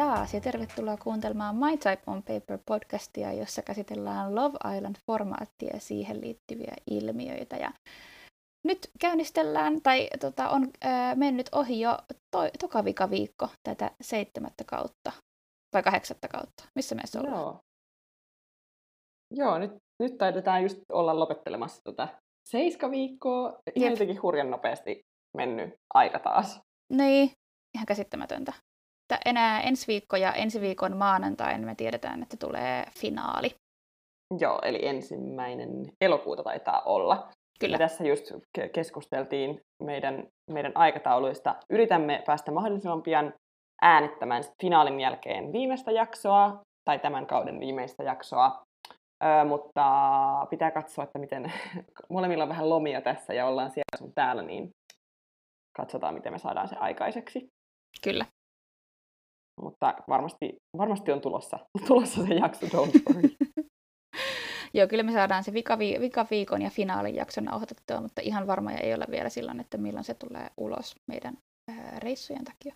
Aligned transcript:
taas 0.00 0.34
ja 0.34 0.40
tervetuloa 0.40 0.96
kuuntelemaan 0.96 1.56
My 1.56 1.76
Type 1.76 2.02
on 2.06 2.22
Paper 2.22 2.58
podcastia, 2.66 3.32
jossa 3.32 3.62
käsitellään 3.62 4.34
Love 4.34 4.58
Island-formaattia 4.76 5.74
ja 5.74 5.80
siihen 5.80 6.20
liittyviä 6.20 6.74
ilmiöitä. 6.90 7.56
Ja 7.56 7.72
nyt 8.66 8.90
käynnistellään, 9.00 9.82
tai 9.82 10.08
tota, 10.20 10.48
on 10.48 10.68
äh, 10.84 11.16
mennyt 11.16 11.48
ohi 11.52 11.80
jo 11.80 11.98
to, 12.30 12.38
toka 12.60 12.84
vika 12.84 13.10
viikko 13.10 13.48
tätä 13.62 13.90
seitsemättä 14.00 14.64
kautta, 14.66 15.12
vai 15.74 15.82
kahdeksatta 15.82 16.28
kautta. 16.28 16.64
Missä 16.74 16.94
me 16.94 17.02
ollaan? 17.18 17.42
Joo, 17.42 17.60
Joo 19.34 19.58
nyt, 19.58 19.72
nyt 20.02 20.18
taidetaan 20.18 20.62
just 20.62 20.78
olla 20.92 21.18
lopettelemassa 21.18 21.82
tota 21.84 22.08
seiska 22.48 22.90
viikkoa. 22.90 23.58
Ihan 23.74 23.90
jotenkin 23.90 24.22
hurjan 24.22 24.50
nopeasti 24.50 25.00
mennyt 25.36 25.74
aika 25.94 26.18
taas. 26.18 26.60
Niin, 26.92 27.30
ihan 27.74 27.86
käsittämätöntä. 27.86 28.52
Enää 29.24 29.60
ensi 29.60 29.86
viikko 29.86 30.16
ja 30.16 30.32
ensi 30.32 30.60
viikon 30.60 30.96
maanantain 30.96 31.64
me 31.64 31.74
tiedetään, 31.74 32.22
että 32.22 32.36
tulee 32.36 32.84
finaali. 32.98 33.54
Joo, 34.40 34.58
eli 34.62 34.86
ensimmäinen 34.86 35.92
elokuuta 36.00 36.42
taitaa 36.42 36.80
olla. 36.80 37.28
Kyllä. 37.60 37.74
Ja 37.74 37.78
tässä 37.78 38.04
just 38.04 38.32
keskusteltiin 38.72 39.60
meidän, 39.82 40.26
meidän 40.50 40.72
aikatauluista. 40.74 41.54
Yritämme 41.70 42.22
päästä 42.26 42.52
mahdollisimman 42.52 43.02
pian 43.02 43.34
äänittämään 43.82 44.44
finaalin 44.62 45.00
jälkeen 45.00 45.52
viimeistä 45.52 45.90
jaksoa, 45.90 46.60
tai 46.84 46.98
tämän 46.98 47.26
kauden 47.26 47.60
viimeistä 47.60 48.02
jaksoa. 48.02 48.62
Ö, 49.24 49.44
mutta 49.44 49.86
pitää 50.50 50.70
katsoa, 50.70 51.04
että 51.04 51.18
miten 51.18 51.52
molemmilla 52.10 52.44
on 52.44 52.48
vähän 52.48 52.70
lomia 52.70 53.00
tässä 53.00 53.34
ja 53.34 53.46
ollaan 53.46 53.70
siellä 53.70 53.98
sun 53.98 54.12
täällä, 54.14 54.42
niin 54.42 54.70
katsotaan, 55.76 56.14
miten 56.14 56.32
me 56.32 56.38
saadaan 56.38 56.68
se 56.68 56.76
aikaiseksi. 56.76 57.48
Kyllä. 58.04 58.24
Mutta 59.62 59.94
varmasti, 60.08 60.56
varmasti 60.78 61.12
on 61.12 61.20
tulossa, 61.20 61.58
tulossa 61.86 62.26
se 62.26 62.34
jakso, 62.34 62.66
don't 62.66 63.02
worry. 63.08 63.28
Joo, 64.74 64.88
kyllä 64.88 65.02
me 65.02 65.12
saadaan 65.12 65.44
se 65.44 65.52
vikavi, 65.52 65.96
vikaviikon 66.00 66.62
ja 66.62 66.70
finaalin 66.70 67.14
jakson 67.14 67.44
nauhoitettua, 67.44 68.00
mutta 68.00 68.20
ihan 68.24 68.46
varmoja 68.46 68.78
ei 68.78 68.94
ole 68.94 69.04
vielä 69.10 69.28
silloin, 69.28 69.60
että 69.60 69.78
milloin 69.78 70.04
se 70.04 70.14
tulee 70.14 70.50
ulos 70.60 70.94
meidän 71.10 71.38
ää, 71.70 72.00
reissujen 72.00 72.44
takia. 72.44 72.74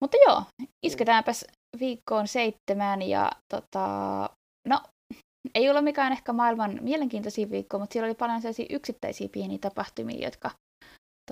Mutta 0.00 0.16
joo, 0.26 0.42
isketäänpäs 0.86 1.44
viikkoon 1.80 2.28
seitsemän 2.28 3.02
ja 3.02 3.32
tota, 3.54 4.30
no, 4.68 4.80
ei 5.54 5.70
ole 5.70 5.80
mikään 5.82 6.12
ehkä 6.12 6.32
maailman 6.32 6.78
mielenkiintoisin 6.80 7.50
viikko, 7.50 7.78
mutta 7.78 7.92
siellä 7.92 8.06
oli 8.06 8.14
paljon 8.14 8.40
sellaisia 8.40 8.66
yksittäisiä 8.70 9.28
pieniä 9.32 9.58
tapahtumia, 9.60 10.26
jotka 10.26 10.50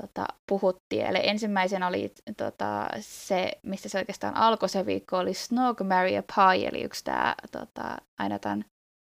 tota, 0.01 0.27
puhuttiin. 0.49 1.07
Eli 1.07 1.19
ensimmäisen 1.23 1.83
oli 1.83 2.15
tota, 2.37 2.89
se, 3.01 3.53
mistä 3.63 3.89
se 3.89 3.99
oikeastaan 3.99 4.37
alkoi 4.37 4.69
se 4.69 4.87
viikko, 4.87 5.19
oli 5.19 5.35
Snog, 5.35 5.81
Marry 5.81 6.17
a 6.17 6.23
Pie, 6.23 6.69
eli 6.69 6.83
yksi 6.83 7.05
tämä 7.05 7.35
tota, 7.53 7.97
aina 8.21 8.39
tämän 8.39 8.65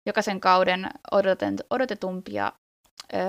jokaisen 0.07 0.39
kauden 0.39 0.89
odotet, 1.11 1.61
odotetumpia 1.69 2.51
öö, 3.13 3.19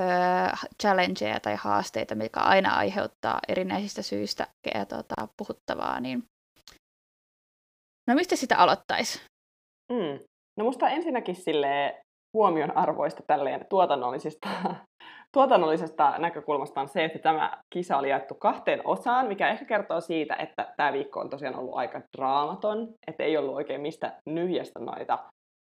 challengeja 0.82 1.40
tai 1.40 1.54
haasteita, 1.56 2.14
mikä 2.14 2.40
aina 2.40 2.74
aiheuttaa 2.76 3.38
erinäisistä 3.48 4.02
syistä 4.02 4.46
ja, 4.74 4.86
tota, 4.86 5.28
puhuttavaa. 5.36 6.00
Niin... 6.00 6.24
No 8.08 8.14
mistä 8.14 8.36
sitä 8.36 8.56
aloittaisi? 8.56 9.20
Mm. 9.92 10.18
No 10.58 10.64
musta 10.64 10.88
ensinnäkin 10.88 11.36
sille 11.36 12.00
huomion 12.34 12.76
arvoista 12.76 13.22
tälleen 13.26 13.66
tuotannollisista, 13.70 14.48
tuotannollisesta 15.36 16.18
näkökulmasta 16.18 16.80
on 16.80 16.88
se, 16.88 17.04
että 17.04 17.18
tämä 17.18 17.62
kisa 17.70 17.96
oli 17.96 18.10
jaettu 18.10 18.34
kahteen 18.34 18.80
osaan, 18.84 19.26
mikä 19.26 19.48
ehkä 19.48 19.64
kertoo 19.64 20.00
siitä, 20.00 20.34
että 20.34 20.74
tämä 20.76 20.92
viikko 20.92 21.20
on 21.20 21.30
tosiaan 21.30 21.56
ollut 21.56 21.74
aika 21.74 22.00
draamaton, 22.16 22.94
että 23.06 23.24
ei 23.24 23.36
ollut 23.36 23.54
oikein 23.54 23.80
mistä 23.80 24.20
nyhjästä 24.26 24.80
noita 24.80 25.18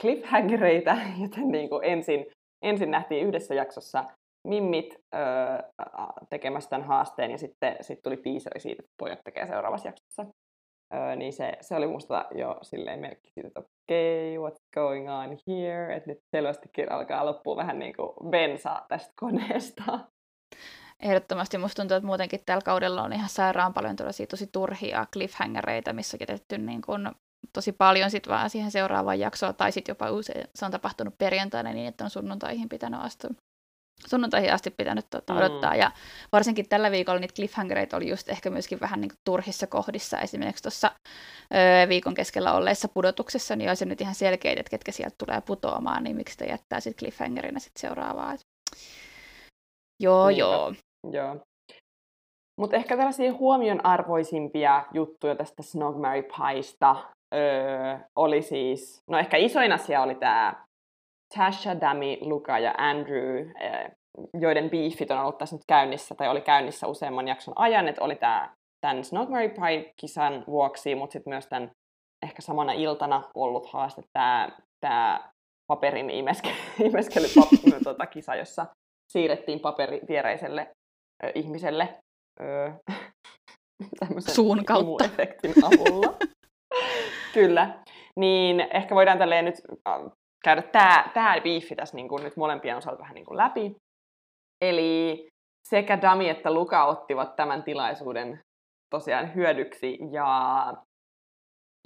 cliffhangereita, 0.02 0.98
joten 1.24 1.48
niin 1.48 1.70
kuin 1.70 1.84
ensin, 1.84 2.26
ensin 2.62 2.92
nähtiin 2.92 3.28
yhdessä 3.28 3.56
jaksossa 3.56 4.04
mimmit 4.48 4.96
öö, 5.16 5.22
tekemässä 6.30 6.70
tämän 6.70 6.88
haasteen 6.88 7.32
ja 7.32 7.38
sitten 7.38 7.76
sit 7.82 8.00
tuli 8.04 8.18
tiiseri 8.18 8.60
siitä, 8.60 8.84
että 8.84 8.94
pojat 8.98 9.20
tekee 9.24 9.48
seuraavassa 9.48 9.88
jaksossa. 9.88 10.26
Öö, 10.94 11.16
niin 11.16 11.34
se, 11.34 11.58
se 11.62 11.76
oli 11.76 11.88
musta 11.88 12.26
jo 12.36 12.60
silleen 12.62 13.00
merkki 13.00 13.32
siitä, 13.32 13.48
että 13.48 13.60
okei, 13.60 14.38
okay, 14.38 14.52
what's 14.52 14.64
going 14.74 15.10
on 15.12 15.38
here, 15.48 15.96
että 15.96 16.10
nyt 16.10 16.20
selvästikin 16.36 16.92
alkaa 16.92 17.26
loppua 17.26 17.56
vähän 17.56 17.80
niin 17.80 17.96
kuin 17.96 18.30
bensa 18.30 18.86
tästä 18.88 19.14
koneesta. 19.22 20.00
Ehdottomasti. 21.00 21.58
Musta 21.58 21.82
tuntuu, 21.82 21.98
että 21.98 22.08
muutenkin 22.08 22.40
tällä 22.46 22.62
kaudella 22.62 23.04
on 23.04 23.14
ihan 23.14 23.30
sairaan 23.30 23.74
paljon 23.74 23.96
tosi 23.96 24.48
turhia 24.52 25.06
cliffhangereita, 25.14 25.94
missä 25.94 26.18
on 26.18 26.20
jätetty 26.20 26.58
niin 26.58 26.82
kuin 26.82 27.10
tosi 27.54 27.72
paljon 27.72 28.12
sit 28.12 28.28
vaan 28.28 28.50
siihen 28.50 28.72
seuraavaan 28.72 29.20
jaksoon, 29.20 29.56
tai 29.56 29.72
sitten 29.72 29.92
jopa 29.92 30.12
usein 30.12 30.48
se 30.56 30.66
on 30.66 30.72
tapahtunut 30.72 31.18
perjantaina 31.18 31.74
niin, 31.74 31.88
että 31.88 32.04
on 32.04 32.10
sunnuntaihin 32.10 32.70
pitänyt 32.70 33.00
astua 33.04 33.30
sunnuntaihin 34.08 34.54
asti 34.54 34.72
pitänyt 34.72 35.06
tuota, 35.10 35.34
odottaa. 35.34 35.74
Mm. 35.74 35.80
Ja 35.80 35.92
varsinkin 36.32 36.70
tällä 36.70 36.92
viikolla 36.92 37.20
niitä 37.20 37.34
cliffhangereita 37.34 37.98
oli 37.98 38.10
just 38.10 38.30
ehkä 38.30 38.50
myöskin 38.50 38.80
vähän 38.80 39.02
niin 39.02 39.10
kuin 39.10 39.20
turhissa 39.24 39.68
kohdissa. 39.68 40.20
Esimerkiksi 40.20 40.64
tuossa 40.64 40.92
viikon 41.90 42.14
keskellä 42.14 42.54
olleessa 42.54 42.88
pudotuksessa, 42.88 43.56
niin 43.56 43.70
olisi 43.70 43.86
nyt 43.86 44.02
ihan 44.02 44.16
selkeitä, 44.16 44.60
että 44.60 44.70
ketkä 44.70 44.92
sieltä 44.92 45.16
tulee 45.18 45.42
putoamaan, 45.42 46.04
niin 46.04 46.16
miksi 46.16 46.32
sitä 46.32 46.46
jättää 46.46 46.80
sitten 46.80 47.00
cliffhangerina 47.00 47.60
sitten 47.60 47.82
seuraavaa. 47.82 48.34
Et... 48.34 48.40
Joo, 50.04 50.28
niin, 50.28 50.38
joo. 50.38 50.74
Joo. 51.12 51.38
Mutta 52.60 52.76
ehkä 52.76 52.98
tällaisia 52.98 53.34
huomionarvoisimpia 53.34 54.86
juttuja 54.94 55.36
tästä 55.36 55.64
Snog 55.64 56.02
Mary 56.02 56.24
Pieista 56.24 56.96
öö, 57.36 57.98
oli 58.16 58.42
siis, 58.42 58.98
no 59.10 59.18
ehkä 59.18 59.38
isoin 59.38 59.72
asia 59.72 60.02
oli 60.02 60.16
tämä 60.16 60.66
Tasha, 61.38 61.82
Dami, 61.82 62.18
Luka 62.22 62.60
ja 62.60 62.74
Andrew, 62.78 63.38
eh, 63.60 63.92
joiden 64.40 64.70
beefit 64.70 65.12
on 65.12 65.20
ollut 65.20 65.38
tässä 65.38 65.56
nyt 65.56 65.66
käynnissä, 65.68 66.16
tai 66.16 66.30
oli 66.30 66.42
käynnissä 66.42 66.88
useamman 66.88 67.28
jakson 67.28 67.54
ajan, 67.58 67.88
että 67.88 68.04
oli 68.04 68.16
tämä 68.16 68.56
tämän 68.82 69.04
Snog 69.04 69.30
Mary 69.30 69.50
Pie-kisan 69.50 70.44
vuoksi, 70.48 70.96
mutta 70.96 71.14
sitten 71.14 71.34
myös 71.34 71.48
tämän 71.48 71.72
ehkä 72.26 72.42
samana 72.42 72.72
iltana 72.72 73.24
ollut 73.36 73.66
haaste 73.74 74.02
tämä, 74.14 74.50
tämä 74.80 75.30
paperin 75.68 76.10
imeske, 76.10 76.50
imeskelypap, 76.88 77.50
tuota, 77.84 78.06
kisa, 78.06 78.36
jossa 78.36 78.66
siirrettiin 79.12 79.60
paperi 79.60 80.02
viereiselle 80.08 80.72
ö, 81.24 81.32
ihmiselle 81.36 81.98
ö, 82.42 82.72
suun 84.36 84.66
kautta 84.66 85.10
avulla. 85.64 86.18
Kyllä. 87.34 87.84
Niin 88.20 88.60
ehkä 88.74 88.96
voidaan 88.96 89.18
tälleen 89.18 89.46
nyt 89.46 89.56
käydä 90.46 90.62
tämä, 90.62 91.12
tämä 91.14 91.42
biifi 91.44 91.76
tässä 91.76 91.96
niin 91.96 92.08
kuin 92.08 92.24
nyt 92.24 92.38
molempien 92.38 92.78
osalta 92.78 93.02
vähän 93.02 93.16
niin 93.16 93.26
kuin 93.26 93.38
läpi. 93.38 93.76
Eli 94.62 95.28
sekä 95.70 96.02
Dami 96.02 96.30
että 96.30 96.54
Luka 96.54 96.86
ottivat 96.86 97.36
tämän 97.36 97.64
tilaisuuden 97.64 98.40
tosiaan 98.96 99.36
hyödyksi 99.36 99.98
ja, 100.12 100.74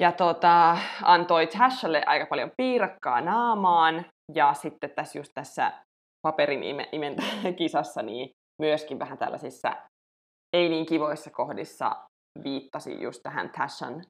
ja 0.02 0.12
tota, 0.12 0.78
antoi 1.04 1.48
Tashalle 1.48 2.04
aika 2.06 2.26
paljon 2.26 2.52
piirakkaa 2.58 3.22
naamaan 3.22 4.06
ja 4.36 4.54
sitten 4.54 4.92
tässä 4.96 5.20
just 5.20 5.32
tässä 5.34 5.72
paperin 6.28 6.64
ime, 6.64 7.16
kisassa 7.60 8.02
niin 8.02 8.30
myöskin 8.62 9.00
vähän 9.00 9.18
tällaisissa 9.18 9.76
ei 10.54 10.70
niin 10.70 10.86
kivoissa 10.86 11.30
kohdissa 11.32 11.96
viittasi 12.44 13.02
just 13.04 13.20
tähän 13.24 13.50
Tashan 13.50 14.02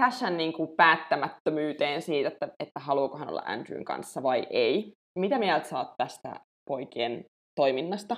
Tashan 0.00 0.36
niin 0.36 0.52
kuin 0.52 0.68
päättämättömyyteen 0.76 2.02
siitä, 2.02 2.28
että, 2.28 2.48
että 2.60 2.80
haluuko 2.80 3.18
hän 3.18 3.28
olla 3.28 3.42
Andrewn 3.46 3.84
kanssa 3.84 4.22
vai 4.22 4.46
ei. 4.50 4.92
Mitä 5.18 5.38
mieltä 5.38 5.68
saat 5.68 5.94
tästä 5.96 6.40
poikien 6.68 7.24
toiminnasta? 7.54 8.16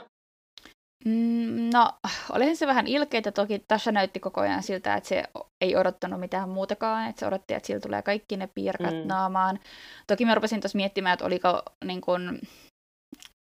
Mm, 1.04 1.70
no, 1.74 1.90
olihan 2.32 2.56
se 2.56 2.66
vähän 2.66 2.86
ilkeitä 2.86 3.32
toki. 3.32 3.64
Tasha 3.68 3.92
näytti 3.92 4.20
koko 4.20 4.40
ajan 4.40 4.62
siltä, 4.62 4.94
että 4.94 5.08
se 5.08 5.24
ei 5.60 5.76
odottanut 5.76 6.20
mitään 6.20 6.48
muutakaan, 6.48 7.08
että 7.08 7.20
se 7.20 7.26
odotti, 7.26 7.54
että 7.54 7.66
sillä 7.66 7.80
tulee 7.80 8.02
kaikki 8.02 8.36
ne 8.36 8.48
piirkat 8.54 8.94
mm. 8.94 9.08
naamaan. 9.08 9.60
Toki 10.06 10.24
mä 10.24 10.34
rupesin 10.34 10.60
tuossa 10.60 10.76
miettimään, 10.76 11.12
että 11.12 11.24
oliko, 11.24 11.62
niin 11.84 12.00
kun, 12.00 12.40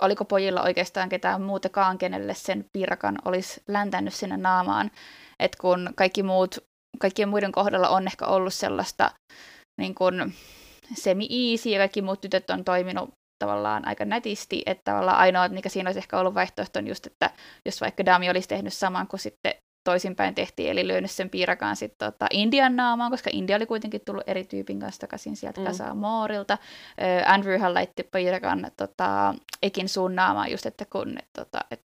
oliko 0.01 0.25
pojilla 0.25 0.63
oikeastaan 0.63 1.09
ketään 1.09 1.41
muutakaan, 1.41 1.97
kenelle 1.97 2.33
sen 2.33 2.65
piirakan 2.73 3.17
olisi 3.25 3.61
läntänyt 3.67 4.13
sinne 4.13 4.37
naamaan. 4.37 4.91
että 5.39 5.57
kun 5.61 5.89
kaikki 5.95 6.23
muut 6.23 6.68
kaikkien 6.99 7.29
muiden 7.29 7.51
kohdalla 7.51 7.89
on 7.89 8.07
ehkä 8.07 8.25
ollut 8.25 8.53
sellaista 8.53 9.11
niin 9.81 9.95
kuin 9.95 10.33
semi-easy 10.95 11.69
ja 11.69 11.79
kaikki 11.79 12.01
muut 12.01 12.21
tytöt 12.21 12.49
on 12.49 12.63
toiminut 12.63 13.09
tavallaan 13.43 13.87
aika 13.87 14.05
nätisti, 14.05 14.63
että 14.65 14.91
tavallaan 14.91 15.17
ainoa, 15.17 15.47
mikä 15.47 15.69
siinä 15.69 15.87
olisi 15.87 15.99
ehkä 15.99 16.19
ollut 16.19 16.33
vaihtoehto 16.33 16.79
on 16.79 16.87
just, 16.87 17.05
että 17.05 17.29
jos 17.65 17.81
vaikka 17.81 18.05
Dami 18.05 18.29
olisi 18.29 18.47
tehnyt 18.47 18.73
saman 18.73 19.07
kuin 19.07 19.19
sitten 19.19 19.53
toisinpäin 19.89 20.35
tehtiin, 20.35 20.71
eli 20.71 20.87
lyönyt 20.87 21.11
sen 21.11 21.29
piirakaan 21.29 21.75
sitten 21.75 22.13
tota 22.13 22.27
Indian 22.31 22.75
naamaan, 22.75 23.11
koska 23.11 23.29
India 23.33 23.55
oli 23.55 23.65
kuitenkin 23.65 24.01
tullut 24.05 24.23
eri 24.27 24.43
tyypin 24.43 24.79
kanssa 24.79 25.01
takaisin 25.01 25.35
sieltä 25.35 25.61
mm. 25.61 25.67
Kasaa 25.67 25.95
Moorilta. 25.95 26.57
Andrewhan 27.25 27.73
laitti 27.73 28.03
piirakan 28.03 28.71
tota, 28.77 29.35
Ekin 29.61 29.89
suun 29.89 30.15
naamaan 30.15 30.51
just, 30.51 30.65
että 30.65 30.85
kun 30.85 31.17
et, 31.17 31.29
tota, 31.37 31.59
et 31.71 31.81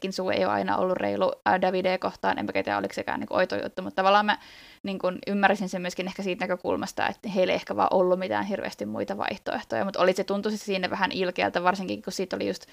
Kinsu 0.00 0.30
ei 0.30 0.44
ole 0.44 0.52
aina 0.52 0.76
ollut 0.76 0.96
reilu 0.96 1.32
Davide 1.60 1.98
kohtaan, 1.98 2.38
enpä 2.38 2.52
tiedä 2.52 2.78
oliko 2.78 2.94
sekään 2.94 3.20
niin 3.20 3.32
oito 3.32 3.56
juttu, 3.56 3.82
mutta 3.82 3.96
tavallaan 3.96 4.26
mä 4.26 4.38
niin 4.82 4.98
kuin 4.98 5.18
ymmärsin 5.26 5.68
sen 5.68 5.82
myöskin 5.82 6.06
ehkä 6.06 6.22
siitä 6.22 6.44
näkökulmasta, 6.44 7.08
että 7.08 7.28
heillä 7.28 7.52
ei 7.52 7.54
ehkä 7.54 7.76
vaan 7.76 7.88
ollut 7.92 8.18
mitään 8.18 8.44
hirveästi 8.44 8.86
muita 8.86 9.18
vaihtoehtoja, 9.18 9.84
mutta 9.84 10.00
oli 10.00 10.12
se 10.12 10.24
tuntuisi 10.24 10.58
siinä 10.58 10.90
vähän 10.90 11.12
ilkeältä, 11.12 11.62
varsinkin 11.62 12.02
kun 12.02 12.12
siitä 12.12 12.36
oli 12.36 12.48
just 12.48 12.66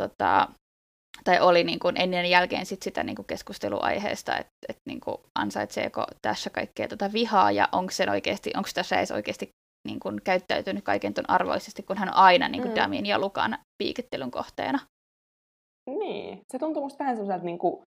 tota, 0.00 0.48
tai 1.24 1.40
oli 1.40 1.64
niin 1.64 1.78
kuin 1.78 2.00
ennen 2.00 2.24
ja 2.24 2.30
jälkeen 2.30 2.66
sit 2.66 2.82
sitä 2.82 3.02
niin 3.02 3.16
kuin 3.16 3.26
keskusteluaiheesta, 3.26 4.36
että, 4.36 4.52
että 4.68 4.82
niin 4.86 5.00
kuin 5.00 5.16
ansaitseeko 5.34 6.06
tässä 6.22 6.50
kaikkea 6.50 6.88
tuota 6.88 7.12
vihaa 7.12 7.50
ja 7.52 7.68
onko 7.72 7.90
se 7.90 8.10
oikeasti, 8.10 8.50
onko 8.56 8.68
tässä 8.74 8.96
edes 8.96 9.10
oikeasti 9.10 9.48
niin 9.88 10.00
kuin 10.00 10.20
käyttäytynyt 10.24 10.84
kaiken 10.84 11.14
ton 11.14 11.30
arvoisesti, 11.30 11.82
kun 11.82 11.98
hän 11.98 12.08
on 12.08 12.14
aina 12.14 12.48
niin 12.48 12.62
kuin 12.62 12.72
mm. 12.72 12.76
Damin 12.76 13.06
ja 13.06 13.18
Lukan 13.18 13.58
piikittelyn 13.82 14.30
kohteena. 14.30 14.78
Niin, 15.90 16.40
se 16.52 16.58
tuntuu 16.58 16.82
musta 16.82 16.98
vähän 16.98 17.16
sellaiselta, 17.16 17.44
niin 17.44 17.58
kuin, 17.58 17.82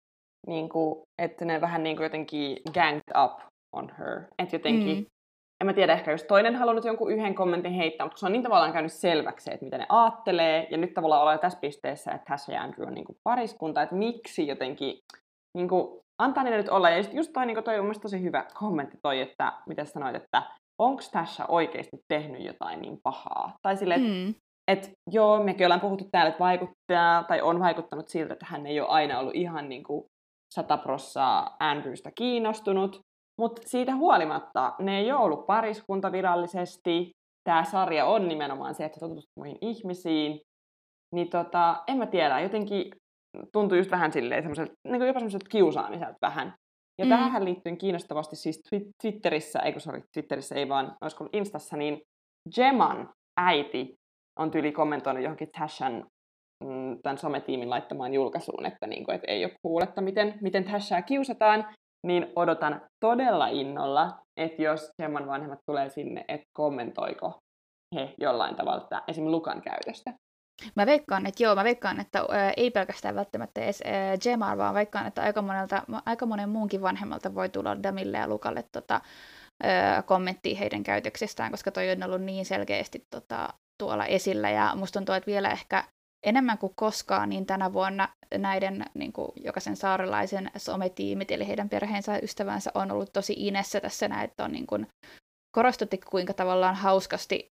niin 0.47 0.69
kuin, 0.69 1.01
että 1.21 1.45
ne 1.45 1.61
vähän 1.61 1.83
niin 1.83 1.95
kuin 1.95 2.03
jotenkin 2.03 2.57
ganged 2.73 3.23
up 3.23 3.39
on 3.75 3.91
her. 3.99 4.21
Että 4.39 4.55
jotenkin, 4.55 4.97
mm. 4.97 5.05
en 5.61 5.65
mä 5.67 5.73
tiedä, 5.73 5.93
ehkä 5.93 6.11
jos 6.11 6.23
toinen 6.23 6.55
halunnut 6.55 6.85
jonkun 6.85 7.11
yhden 7.11 7.35
kommentin 7.35 7.71
heittää, 7.71 8.05
mutta 8.05 8.19
se 8.19 8.25
on 8.25 8.31
niin 8.31 8.43
tavallaan 8.43 8.73
käynyt 8.73 8.93
selväksi, 8.93 9.53
että 9.53 9.65
mitä 9.65 9.77
ne 9.77 9.85
aattelee, 9.89 10.67
ja 10.71 10.77
nyt 10.77 10.93
tavallaan 10.93 11.21
ollaan 11.21 11.39
tässä 11.39 11.59
pisteessä, 11.59 12.11
että 12.11 12.25
Tasha 12.31 12.53
ja 12.53 12.61
Andrew 12.61 12.87
on 12.87 12.93
niin 12.93 13.05
kuin 13.05 13.17
pariskunta, 13.23 13.81
että 13.81 13.95
miksi 13.95 14.47
jotenkin 14.47 14.97
niin 15.57 15.69
kuin, 15.69 15.99
antaa 16.21 16.43
niille 16.43 16.57
nyt 16.57 16.69
olla. 16.69 16.89
Ja 16.89 16.97
just, 16.97 17.13
just 17.13 17.33
toi, 17.33 17.45
niin 17.45 17.55
kuin 17.55 17.63
toi 17.63 17.79
on 17.79 17.85
mielestäni 17.85 18.01
tosi 18.01 18.21
hyvä 18.21 18.45
kommentti 18.53 18.97
toi, 19.01 19.21
että 19.21 19.53
mitä 19.67 19.85
sanoit, 19.85 20.15
että 20.15 20.43
onko 20.81 21.01
tässä 21.11 21.45
oikeasti 21.47 21.97
tehnyt 22.07 22.45
jotain 22.45 22.81
niin 22.81 22.97
pahaa. 23.03 23.53
Tai 23.61 23.77
sille, 23.77 23.97
mm. 23.97 24.33
Et, 24.71 24.91
joo, 25.11 25.43
mekin 25.43 25.65
ollaan 25.65 25.81
puhuttu 25.81 26.05
täällä, 26.11 26.29
että 26.29 26.43
vaikuttaa, 26.43 27.23
tai 27.23 27.41
on 27.41 27.59
vaikuttanut 27.59 28.07
siltä, 28.07 28.33
että 28.33 28.45
hän 28.49 28.67
ei 28.67 28.79
ole 28.79 28.89
aina 28.89 29.19
ollut 29.19 29.35
ihan 29.35 29.69
niin 29.69 29.83
kuin 29.83 30.05
sata 30.53 30.77
prossaa 30.77 31.55
Andrewsta 31.59 32.11
kiinnostunut, 32.11 32.99
mutta 33.41 33.61
siitä 33.65 33.95
huolimatta 33.95 34.73
ne 34.79 34.99
ei 34.99 35.11
ole 35.11 35.21
ollut 35.21 35.45
pariskunta 35.45 36.11
virallisesti. 36.11 37.11
Tämä 37.49 37.63
sarja 37.63 38.05
on 38.05 38.27
nimenomaan 38.27 38.75
se, 38.75 38.85
että 38.85 38.99
tutustut 38.99 39.37
muihin 39.39 39.57
ihmisiin. 39.61 40.39
Niin 41.15 41.29
tota, 41.29 41.83
en 41.87 41.97
mä 41.97 42.05
tiedä, 42.05 42.39
jotenkin 42.39 42.91
tuntuu 43.53 43.77
just 43.77 43.91
vähän 43.91 44.11
silleen 44.11 44.43
semmoiselta, 44.43 44.73
niin 44.87 45.01
jopa 45.01 45.19
semmoiselta 45.19 45.49
kiusaamiselta 45.49 46.17
vähän. 46.21 46.53
Ja 46.99 47.05
mm. 47.05 47.09
tähän 47.09 47.45
liittyen 47.45 47.77
kiinnostavasti 47.77 48.35
siis 48.35 48.61
Twitterissä, 49.01 49.59
ei 49.59 49.71
kun 49.71 49.81
sorry, 49.81 50.01
Twitterissä 50.13 50.55
ei 50.55 50.69
vaan, 50.69 50.97
olisiko 51.01 51.29
Instassa, 51.33 51.77
niin 51.77 52.01
Jeman 52.57 53.09
äiti 53.37 53.95
on 54.39 54.51
tyyli 54.51 54.71
kommentoinut 54.71 55.23
johonkin 55.23 55.51
Tashan 55.59 56.07
mm, 56.63 57.01
tämän 57.03 57.17
sometiimin 57.17 57.69
laittamaan 57.69 58.13
julkaisuun, 58.13 58.65
että, 58.65 58.87
niin 58.87 59.05
kuin, 59.05 59.15
että 59.15 59.31
ei 59.31 59.45
ole 59.45 59.53
kuuletta, 59.61 60.01
miten, 60.01 60.33
miten 60.41 60.63
Tashaa 60.63 61.01
kiusataan, 61.01 61.67
niin 62.07 62.27
odotan 62.35 62.81
todella 62.99 63.47
innolla, 63.47 64.19
että 64.37 64.61
jos 64.61 64.89
Gemman 65.01 65.27
vanhemmat 65.27 65.59
tulee 65.65 65.89
sinne, 65.89 66.25
että 66.27 66.47
kommentoiko 66.53 67.39
he 67.95 68.13
jollain 68.17 68.55
tavalla 68.55 68.83
että 68.83 69.01
esimerkiksi 69.07 69.31
Lukan 69.31 69.61
käytöstä. 69.61 70.13
Mä 70.75 70.85
veikkaan, 70.85 71.25
että 71.25 71.43
joo, 71.43 71.55
mä 71.55 71.63
veikkaan, 71.63 71.99
että 71.99 72.19
ää, 72.19 72.53
ei 72.57 72.71
pelkästään 72.71 73.15
välttämättä 73.15 73.61
edes 73.61 73.83
ää, 73.85 74.57
vaan 74.57 74.75
veikkaan, 74.75 75.07
että 75.07 75.21
aika, 75.21 75.41
monelta, 75.41 75.83
aika 76.05 76.25
monen 76.25 76.49
muunkin 76.49 76.81
vanhemmalta 76.81 77.35
voi 77.35 77.49
tulla 77.49 77.83
Damille 77.83 78.17
ja 78.17 78.27
Lukalle 78.27 78.63
tota, 78.71 79.01
kommenttia 80.05 80.57
heidän 80.57 80.83
käytöksestään, 80.83 81.51
koska 81.51 81.71
toi 81.71 81.91
on 81.91 82.03
ollut 82.03 82.21
niin 82.21 82.45
selkeästi 82.45 83.05
tota, 83.09 83.49
tuolla 83.77 84.05
esillä, 84.05 84.49
ja 84.49 84.73
musta 84.75 84.99
tuntuu, 84.99 85.15
että 85.15 85.31
vielä 85.31 85.51
ehkä 85.51 85.83
enemmän 86.25 86.57
kuin 86.57 86.73
koskaan, 86.75 87.29
niin 87.29 87.45
tänä 87.45 87.73
vuonna 87.73 88.09
näiden 88.37 88.85
niin 88.93 89.13
kuin, 89.13 89.31
jokaisen 89.35 89.75
saarelaisen 89.75 90.51
sometiimit, 90.57 91.31
eli 91.31 91.47
heidän 91.47 91.69
perheensä 91.69 92.13
ja 92.13 92.23
ystävänsä 92.23 92.71
on 92.73 92.91
ollut 92.91 93.13
tosi 93.13 93.33
inessä 93.37 93.79
tässä 93.79 94.07
näin, 94.07 94.29
että 94.29 94.43
on 94.43 94.51
niin 94.51 94.67
kuin, 94.67 94.87
korostutti 95.55 95.97
kuinka 95.97 96.33
tavallaan 96.33 96.75
hauskasti, 96.75 97.45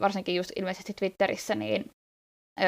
varsinkin 0.00 0.34
just 0.34 0.50
ilmeisesti 0.56 0.92
Twitterissä, 0.92 1.54
niin 1.54 1.90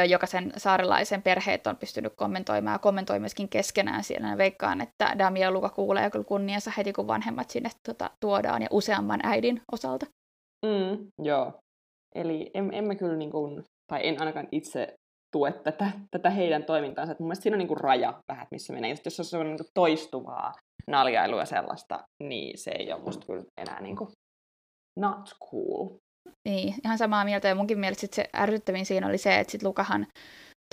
jokaisen 0.09 0.53
saarelaisen 0.57 1.23
perheet 1.23 1.67
on 1.67 1.77
pystynyt 1.77 2.13
kommentoimaan 2.17 2.75
ja 2.75 2.79
kommentoi 2.79 3.21
myöskin 3.21 3.49
keskenään 3.49 4.05
siellä. 4.05 4.39
veikkaan, 4.39 4.81
että 4.81 5.15
Dami 5.19 5.41
ja 5.41 5.51
Luka 5.51 5.69
kuulee 5.69 6.11
kyllä 6.11 6.25
kunniansa 6.25 6.73
heti, 6.77 6.93
kun 6.93 7.07
vanhemmat 7.07 7.51
sinne 7.51 7.71
tuota, 7.87 8.11
tuodaan 8.21 8.63
ja 8.63 8.69
useamman 8.71 9.21
äidin 9.23 9.63
osalta. 9.73 10.07
Mm, 10.67 11.07
joo. 11.23 11.61
Eli 12.15 12.51
em, 12.55 12.71
emme 12.73 12.95
kyllä, 12.95 13.17
niin 13.17 13.31
kuin, 13.31 13.65
tai 13.93 14.01
en 14.03 14.21
ainakaan 14.21 14.49
itse 14.53 14.95
tue 15.33 15.53
tätä, 15.53 15.91
tätä 16.11 16.31
heidän 16.31 16.65
toimintaansa. 16.65 17.13
Et 17.13 17.21
mun 17.21 17.27
mielestä 17.27 17.43
siinä 17.43 17.55
on 17.55 17.59
niin 17.59 17.69
kuin 17.69 17.81
raja 17.81 18.21
vähän, 18.33 18.47
missä 18.51 18.73
menee. 18.73 18.91
Just 18.91 19.07
jos 19.07 19.17
se 19.31 19.39
on 19.39 19.47
niin 19.47 19.57
kuin 19.57 19.69
toistuvaa 19.75 20.53
naljailua 20.87 21.45
sellaista, 21.45 22.01
niin 22.23 22.59
se 22.59 22.71
ei 22.71 22.93
ole 22.93 23.03
musta 23.03 23.27
kyllä 23.27 23.45
enää 23.61 23.81
niin 23.81 23.97
kuin 23.97 24.11
not 25.01 25.31
cool. 25.51 25.89
Niin, 26.49 26.75
ihan 26.85 26.99
samaa 26.99 27.25
mieltä. 27.25 27.49
Ja 27.49 27.55
munkin 27.55 27.79
mielestä 27.79 28.01
sit 28.01 28.13
se 28.13 28.31
ärsyttävin 28.37 28.87
siinä 28.87 29.07
oli 29.07 29.19
se, 29.19 29.39
että 29.39 29.51
sit 29.51 29.63
Lukahan 29.63 30.07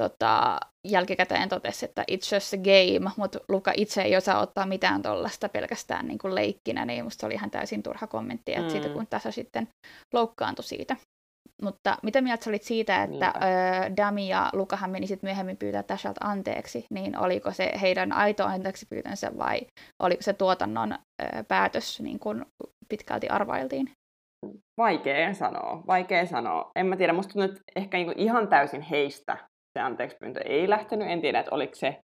tota, 0.01 0.59
jälkikäteen 0.87 1.49
totesi, 1.49 1.85
että 1.85 2.03
it's 2.11 2.35
just 2.35 2.53
a 2.53 2.57
game, 2.57 3.11
mutta 3.17 3.39
Luka 3.49 3.71
itse 3.77 4.01
ei 4.01 4.17
osaa 4.17 4.39
ottaa 4.39 4.65
mitään 4.65 5.01
tuollaista 5.01 5.49
pelkästään 5.49 6.07
niin 6.07 6.17
kuin 6.17 6.35
leikkinä, 6.35 6.85
niin 6.85 7.03
musta 7.03 7.25
oli 7.25 7.33
ihan 7.33 7.51
täysin 7.51 7.83
turha 7.83 8.07
kommentti, 8.07 8.51
että 8.51 8.63
mm. 8.63 8.69
siitä 8.69 8.89
kun 8.89 9.07
tässä 9.09 9.31
sitten 9.31 9.67
loukkaantui 10.13 10.63
siitä. 10.63 10.95
Mutta 11.61 11.97
mitä 12.03 12.21
mieltä 12.21 12.43
sä 12.43 12.49
olit 12.49 12.63
siitä, 12.63 13.03
että 13.03 13.33
ö, 13.35 13.41
Dami 13.97 14.27
ja 14.29 14.49
Lukahan 14.53 14.89
meni 14.89 15.07
sitten 15.07 15.27
myöhemmin 15.27 15.57
pyytää 15.57 15.83
Tashalta 15.83 16.25
anteeksi, 16.25 16.85
niin 16.93 17.17
oliko 17.17 17.51
se 17.51 17.71
heidän 17.81 18.11
aito 18.11 18.45
anteeksi 18.45 18.85
pyytänsä 18.89 19.31
vai 19.37 19.61
oliko 19.99 20.21
se 20.21 20.33
tuotannon 20.33 20.91
ö, 20.93 20.97
päätös, 21.47 22.01
niin 22.01 22.19
kuin 22.19 22.45
pitkälti 22.89 23.29
arvailtiin? 23.29 23.91
Vaikea 24.77 25.33
sanoa, 25.33 25.83
vaikea 25.87 26.25
sanoa. 26.25 26.71
En 26.75 26.85
mä 26.85 26.97
tiedä, 26.97 27.13
musta 27.13 27.33
tuntuu, 27.33 27.49
että 27.51 27.61
ehkä 27.75 27.97
niinku 27.97 28.13
ihan 28.17 28.47
täysin 28.47 28.81
heistä 28.81 29.37
se 29.77 29.81
anteeksi 29.81 30.17
pyyntö 30.19 30.41
ei 30.45 30.69
lähtenyt. 30.69 31.07
En 31.07 31.21
tiedä, 31.21 31.39
että 31.39 31.55
oliko 31.55 31.75
se 31.75 31.99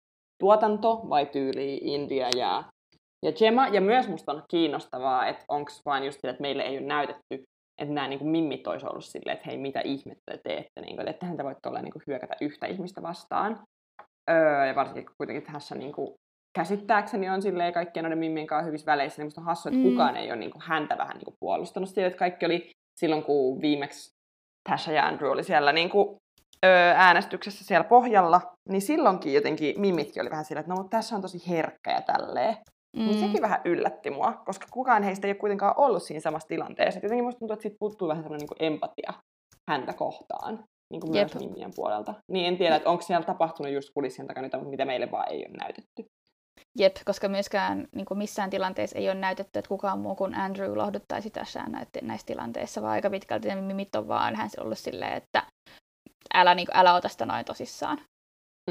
tuotanto 0.40 1.02
vai 1.08 1.26
tyyli 1.26 1.80
India 1.82 2.28
ja, 2.36 2.64
ja 3.24 3.32
Gemma. 3.32 3.68
Ja 3.68 3.80
myös 3.80 4.08
musta 4.08 4.32
on 4.32 4.42
kiinnostavaa, 4.50 5.26
että 5.26 5.44
onko 5.48 5.70
vain 5.86 6.04
just 6.04 6.20
sille, 6.20 6.30
että 6.30 6.42
meille 6.42 6.62
ei 6.62 6.78
ole 6.78 6.86
näytetty 6.86 7.42
että 7.78 7.94
nämä 7.94 8.08
niin 8.08 8.18
kuin 8.18 8.30
mimmit 8.30 8.66
olisi 8.66 8.86
ollut 8.86 9.04
silleen, 9.04 9.36
että 9.36 9.46
hei, 9.46 9.58
mitä 9.58 9.80
ihmettä 9.80 10.32
te 10.32 10.38
teette, 10.44 10.80
niin 10.80 10.96
kuin, 10.96 11.08
että 11.08 11.20
tähän 11.20 11.36
te 11.36 11.44
voitte 11.44 11.68
olla 11.68 11.82
niin 11.82 11.92
kuin, 11.92 12.02
hyökätä 12.06 12.36
yhtä 12.40 12.66
ihmistä 12.66 13.02
vastaan. 13.02 13.60
Öö, 14.30 14.66
ja 14.66 14.74
varsinkin 14.74 15.06
kun 15.06 15.14
kuitenkin 15.18 15.52
tässä 15.52 15.74
niin 15.74 15.92
kuin, 15.92 16.14
käsittääkseni 16.58 17.28
on 17.28 17.42
silleen 17.42 17.72
kaikkien 17.72 18.04
noiden 18.04 18.18
mimmien 18.18 18.46
kanssa 18.46 18.66
hyvissä 18.66 18.86
väleissä, 18.86 19.20
niin 19.22 19.26
musta 19.26 19.40
on 19.40 19.44
hassu, 19.44 19.68
että 19.68 19.78
mm. 19.78 19.90
kukaan 19.90 20.16
ei 20.16 20.30
ole 20.30 20.36
niin 20.36 20.50
kuin, 20.50 20.62
häntä 20.62 20.98
vähän 20.98 21.16
niin 21.16 21.24
kuin, 21.24 21.36
puolustanut 21.40 21.88
siitä, 21.88 22.06
että 22.06 22.18
kaikki 22.18 22.46
oli 22.46 22.70
silloin, 23.00 23.22
kun 23.22 23.60
viimeksi 23.60 24.10
Tasha 24.68 24.92
ja 24.92 25.06
Andrew 25.06 25.30
oli 25.30 25.44
siellä 25.44 25.72
niin 25.72 25.90
kuin, 25.90 26.16
öö, 26.66 26.92
äänestyksessä 26.96 27.64
siellä 27.64 27.84
pohjalla, 27.84 28.40
niin 28.68 28.82
silloinkin 28.82 29.34
jotenkin 29.34 29.80
mimitkin 29.80 30.22
oli 30.22 30.30
vähän 30.30 30.44
silleen, 30.44 30.60
että 30.60 30.72
no 30.72 30.76
mutta 30.76 30.96
tässä 30.96 31.16
on 31.16 31.22
tosi 31.22 31.48
herkkä 31.48 31.90
ja 31.90 32.02
tälleen. 32.02 32.56
Niin 32.98 33.08
mm. 33.08 33.12
Niin 33.12 33.26
sekin 33.26 33.42
vähän 33.42 33.60
yllätti 33.64 34.10
mua, 34.10 34.32
koska 34.32 34.66
kukaan 34.70 35.02
heistä 35.02 35.26
ei 35.26 35.30
ole 35.30 35.38
kuitenkaan 35.38 35.74
ollut 35.76 36.02
siinä 36.02 36.20
samassa 36.20 36.48
tilanteessa. 36.48 36.98
Et 36.98 37.02
jotenkin 37.02 37.24
musta 37.24 37.38
tuntuu, 37.38 37.52
että 37.52 37.62
siitä 37.62 37.76
puuttuu 37.80 38.08
vähän 38.08 38.22
semmoinen 38.22 38.48
niin 38.50 38.72
empatia 38.72 39.12
häntä 39.70 39.92
kohtaan, 39.92 40.64
niin 40.92 41.00
kuin 41.00 41.10
myös 41.10 41.34
Mimien 41.34 41.70
puolelta. 41.76 42.14
Niin 42.32 42.46
en 42.46 42.58
tiedä, 42.58 42.76
että 42.76 42.90
onko 42.90 43.02
siellä 43.02 43.26
tapahtunut 43.26 43.72
just 43.72 43.88
kulissien 43.94 44.28
takana 44.28 44.46
jotain, 44.46 44.68
mitä 44.68 44.84
meille 44.84 45.10
vaan 45.10 45.28
ei 45.32 45.46
ole 45.46 45.56
näytetty. 45.56 46.04
Jep, 46.78 46.96
koska 47.04 47.28
myöskään 47.28 47.88
niin 47.94 48.06
kuin 48.06 48.18
missään 48.18 48.50
tilanteessa 48.50 48.98
ei 48.98 49.08
ole 49.08 49.14
näytetty, 49.14 49.58
että 49.58 49.68
kukaan 49.68 49.98
muu 49.98 50.14
kuin 50.14 50.34
Andrew 50.34 50.76
lohduttaisi 50.76 51.30
tässä 51.30 51.64
näissä 52.02 52.26
tilanteissa, 52.26 52.82
vaan 52.82 52.92
aika 52.92 53.10
pitkälti 53.10 53.48
ne 53.48 53.60
mimit 53.60 53.94
on 53.96 54.08
vaan 54.08 54.36
hän 54.36 54.50
ollut 54.60 54.78
silleen, 54.78 55.12
että 55.12 55.42
älä, 56.34 56.54
niin 56.54 56.66
kuin, 56.66 56.76
älä 56.76 56.94
ota 56.94 57.08
sitä 57.08 57.26
noin 57.26 57.44
tosissaan. 57.44 58.00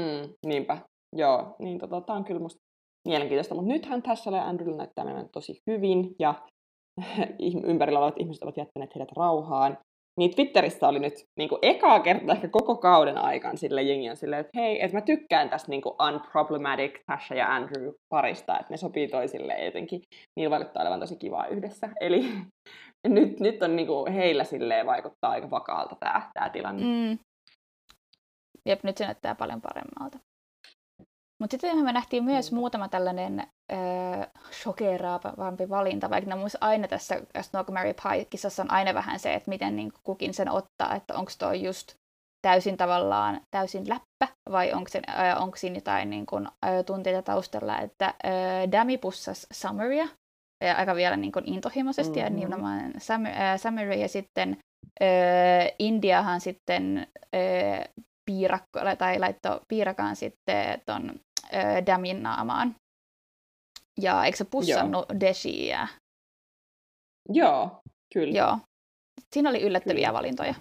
Mm, 0.00 0.34
niinpä, 0.46 0.78
joo. 1.16 1.56
Niin 1.58 1.78
tota, 1.78 2.00
tämä 2.00 2.16
on 2.16 2.24
kyllä 2.24 2.40
musta 2.40 2.67
mielenkiintoista. 3.08 3.54
Mutta 3.54 3.72
nythän 3.72 4.02
tässä 4.02 4.30
ja 4.30 4.44
Andrew 4.44 4.76
näyttää 4.76 5.04
menevän 5.04 5.28
tosi 5.32 5.62
hyvin 5.66 6.14
ja 6.18 6.34
ympärillä 7.70 7.98
olevat 7.98 8.20
ihmiset 8.20 8.42
ovat 8.42 8.56
jättäneet 8.56 8.94
heidät 8.94 9.12
rauhaan. 9.16 9.78
Niin 10.18 10.34
Twitterissä 10.34 10.88
oli 10.88 10.98
nyt 10.98 11.14
niin 11.38 11.48
kuin 11.48 11.58
ekaa 11.62 12.00
kertaa 12.00 12.34
ehkä 12.34 12.48
koko 12.48 12.76
kauden 12.76 13.18
aikaan 13.18 13.58
sille 13.58 13.82
jengi 13.82 14.10
on 14.10 14.16
silleen, 14.16 14.40
että 14.40 14.60
hei, 14.60 14.84
että 14.84 14.96
mä 14.96 15.00
tykkään 15.00 15.50
tästä 15.50 15.70
niin 15.70 15.82
kuin 15.82 15.94
unproblematic 16.08 17.00
Tasha 17.06 17.34
ja 17.34 17.54
Andrew 17.54 17.88
parista, 18.08 18.58
että 18.58 18.72
ne 18.72 18.76
sopii 18.76 19.08
toisilleen 19.08 19.64
jotenkin. 19.64 20.02
Niillä 20.36 20.50
vaikuttaa 20.50 20.82
olevan 20.82 21.00
tosi 21.00 21.16
kivaa 21.16 21.46
yhdessä. 21.46 21.88
Eli 22.00 22.24
nyt, 23.08 23.40
nyt 23.40 23.62
on 23.62 23.76
niin 23.76 23.86
kuin 23.86 24.12
heillä 24.12 24.44
silleen 24.44 24.86
vaikuttaa 24.86 25.30
aika 25.30 25.50
vakaalta 25.50 25.96
tämä, 26.00 26.30
tämä 26.34 26.50
tilanne. 26.50 26.82
Mm. 26.82 27.18
Jep, 28.66 28.82
nyt 28.82 28.96
se 28.96 29.04
näyttää 29.04 29.34
paljon 29.34 29.60
paremmalta. 29.60 30.18
Mutta 31.40 31.52
sitten 31.52 31.84
me 31.84 31.92
nähtiin 31.92 32.24
myös 32.24 32.52
muutama 32.52 32.88
tällainen 32.88 33.46
öö, 33.72 33.78
shokeraavampi 34.52 35.68
valinta, 35.68 36.10
vaikka 36.10 36.34
no, 36.34 36.46
aina 36.60 36.88
tässä 36.88 37.22
Snog 37.40 37.70
Mary 37.70 37.94
Pie-kisassa 37.94 38.62
on 38.62 38.70
aina 38.70 38.94
vähän 38.94 39.18
se, 39.18 39.34
että 39.34 39.48
miten 39.48 39.76
niin 39.76 39.92
kukin 40.02 40.34
sen 40.34 40.50
ottaa, 40.50 40.94
että 40.96 41.14
onko 41.14 41.32
toi 41.38 41.62
just 41.62 41.94
täysin 42.46 42.76
tavallaan 42.76 43.40
täysin 43.50 43.88
läppä, 43.88 44.36
vai 44.50 44.72
onko, 44.72 44.88
se, 44.88 45.02
äh, 45.08 45.42
onko 45.42 45.56
siinä 45.56 45.76
jotain 45.76 46.10
niin 46.10 46.26
kuin, 46.26 46.46
äh, 46.46 46.84
tunteita 46.86 47.22
taustalla, 47.22 47.78
että 47.78 48.06
äh, 48.06 48.72
Dami 48.72 48.98
pussasi 48.98 49.46
Summeria, 49.52 50.08
ja 50.64 50.76
aika 50.76 50.94
vielä 50.94 51.16
niin 51.16 51.32
kuin 51.32 51.48
intohimoisesti, 51.48 52.20
mm-hmm. 52.20 52.34
ja 52.34 52.40
nimenomaan 52.40 52.92
Summer, 52.98 53.32
äh, 53.32 53.60
Summeria, 53.60 53.98
ja 53.98 54.08
sitten 54.08 54.58
äh, 55.02 55.74
Indiahan 55.78 56.40
sitten 56.40 57.06
äh, 57.34 57.88
piirakko, 58.30 58.80
tai 58.98 59.18
laittoi 59.18 59.60
piirakaan 59.68 60.16
sitten 60.16 60.80
ton 60.86 61.20
äh, 61.54 61.86
Damin 61.86 62.22
naamaan. 62.22 62.74
Ja 64.00 64.24
eikö 64.24 64.36
se 64.36 64.44
pussannut 64.50 65.06
Deshiä? 65.20 65.88
Joo, 67.32 67.80
kyllä. 68.14 68.38
Joo. 68.38 68.58
Siinä 69.32 69.50
oli 69.50 69.62
yllättäviä 69.62 70.08
kyllä. 70.08 70.18
valintoja. 70.18 70.54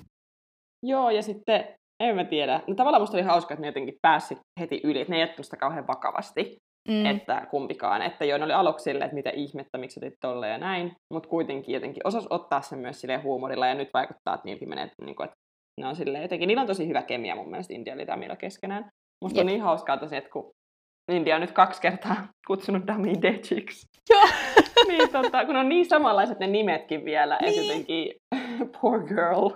Joo, 0.86 1.10
ja 1.10 1.22
sitten, 1.22 1.75
en 2.03 2.15
mä 2.15 2.24
tiedä. 2.24 2.62
No 2.67 2.75
tavallaan 2.75 3.01
musta 3.01 3.17
oli 3.17 3.24
hauska, 3.24 3.53
että 3.53 3.62
ne 3.62 3.67
jotenkin 3.67 3.98
pääsi 4.01 4.38
heti 4.60 4.82
yli, 4.84 5.01
että 5.01 5.13
ne 5.13 5.22
ei 5.22 5.44
sitä 5.44 5.58
kauhean 5.58 5.88
vakavasti. 5.88 6.58
Mm. 6.88 7.06
Että 7.06 7.48
kumpikaan. 7.51 8.01
Että 8.01 8.25
joo, 8.25 8.38
ne 8.38 8.44
oli 8.44 8.53
aluksi 8.53 8.84
silleen, 8.84 9.06
että 9.06 9.15
mitä 9.15 9.29
ihmettä, 9.29 9.77
miksi 9.77 10.00
teit 10.00 10.13
tolle 10.22 10.50
ja 10.50 10.58
näin. 10.58 10.96
Mutta 11.13 11.29
kuitenkin 11.29 11.74
jotenkin 11.74 12.08
osas 12.08 12.27
ottaa 12.29 12.62
sen 12.62 12.79
myös 12.79 13.01
silleen 13.01 13.24
huumorilla 13.24 13.67
ja 13.67 13.75
nyt 13.75 13.89
vaikuttaa, 13.94 14.34
että 14.34 14.46
niilläkin 14.46 14.70
menee, 14.70 14.91
niin 15.01 15.15
kuin, 15.15 15.25
että 15.25 15.36
ne 15.82 15.88
on 15.88 15.96
silleen 15.96 16.22
jotenkin, 16.22 16.48
niillä 16.48 16.62
on 16.62 16.67
tosi 16.67 16.88
hyvä 16.88 17.01
kemia 17.01 17.36
mun 17.36 17.50
mielestä 17.50 17.74
India 17.74 17.96
ja 17.96 18.08
Damilla 18.08 18.36
keskenään. 18.36 18.89
Musta 19.24 19.39
Jep. 19.39 19.44
on 19.44 19.48
niin 19.48 19.62
hauskaa 19.62 19.98
tosi, 19.98 20.15
että 20.15 20.29
kun 20.29 20.51
India 21.11 21.35
on 21.35 21.41
nyt 21.41 21.51
kaksi 21.51 21.81
kertaa 21.81 22.27
kutsunut 22.47 22.87
Dami 22.87 23.13
Dechiksi. 23.21 23.87
Joo. 24.09 24.27
niin, 24.87 25.09
tota, 25.09 25.45
kun 25.45 25.55
on 25.55 25.69
niin 25.69 25.85
samanlaiset 25.85 26.39
ne 26.39 26.47
nimetkin 26.47 27.05
vielä, 27.05 27.37
niin. 27.41 27.49
että 27.49 27.61
jotenkin 27.61 28.13
poor 28.81 29.07
girl. 29.07 29.49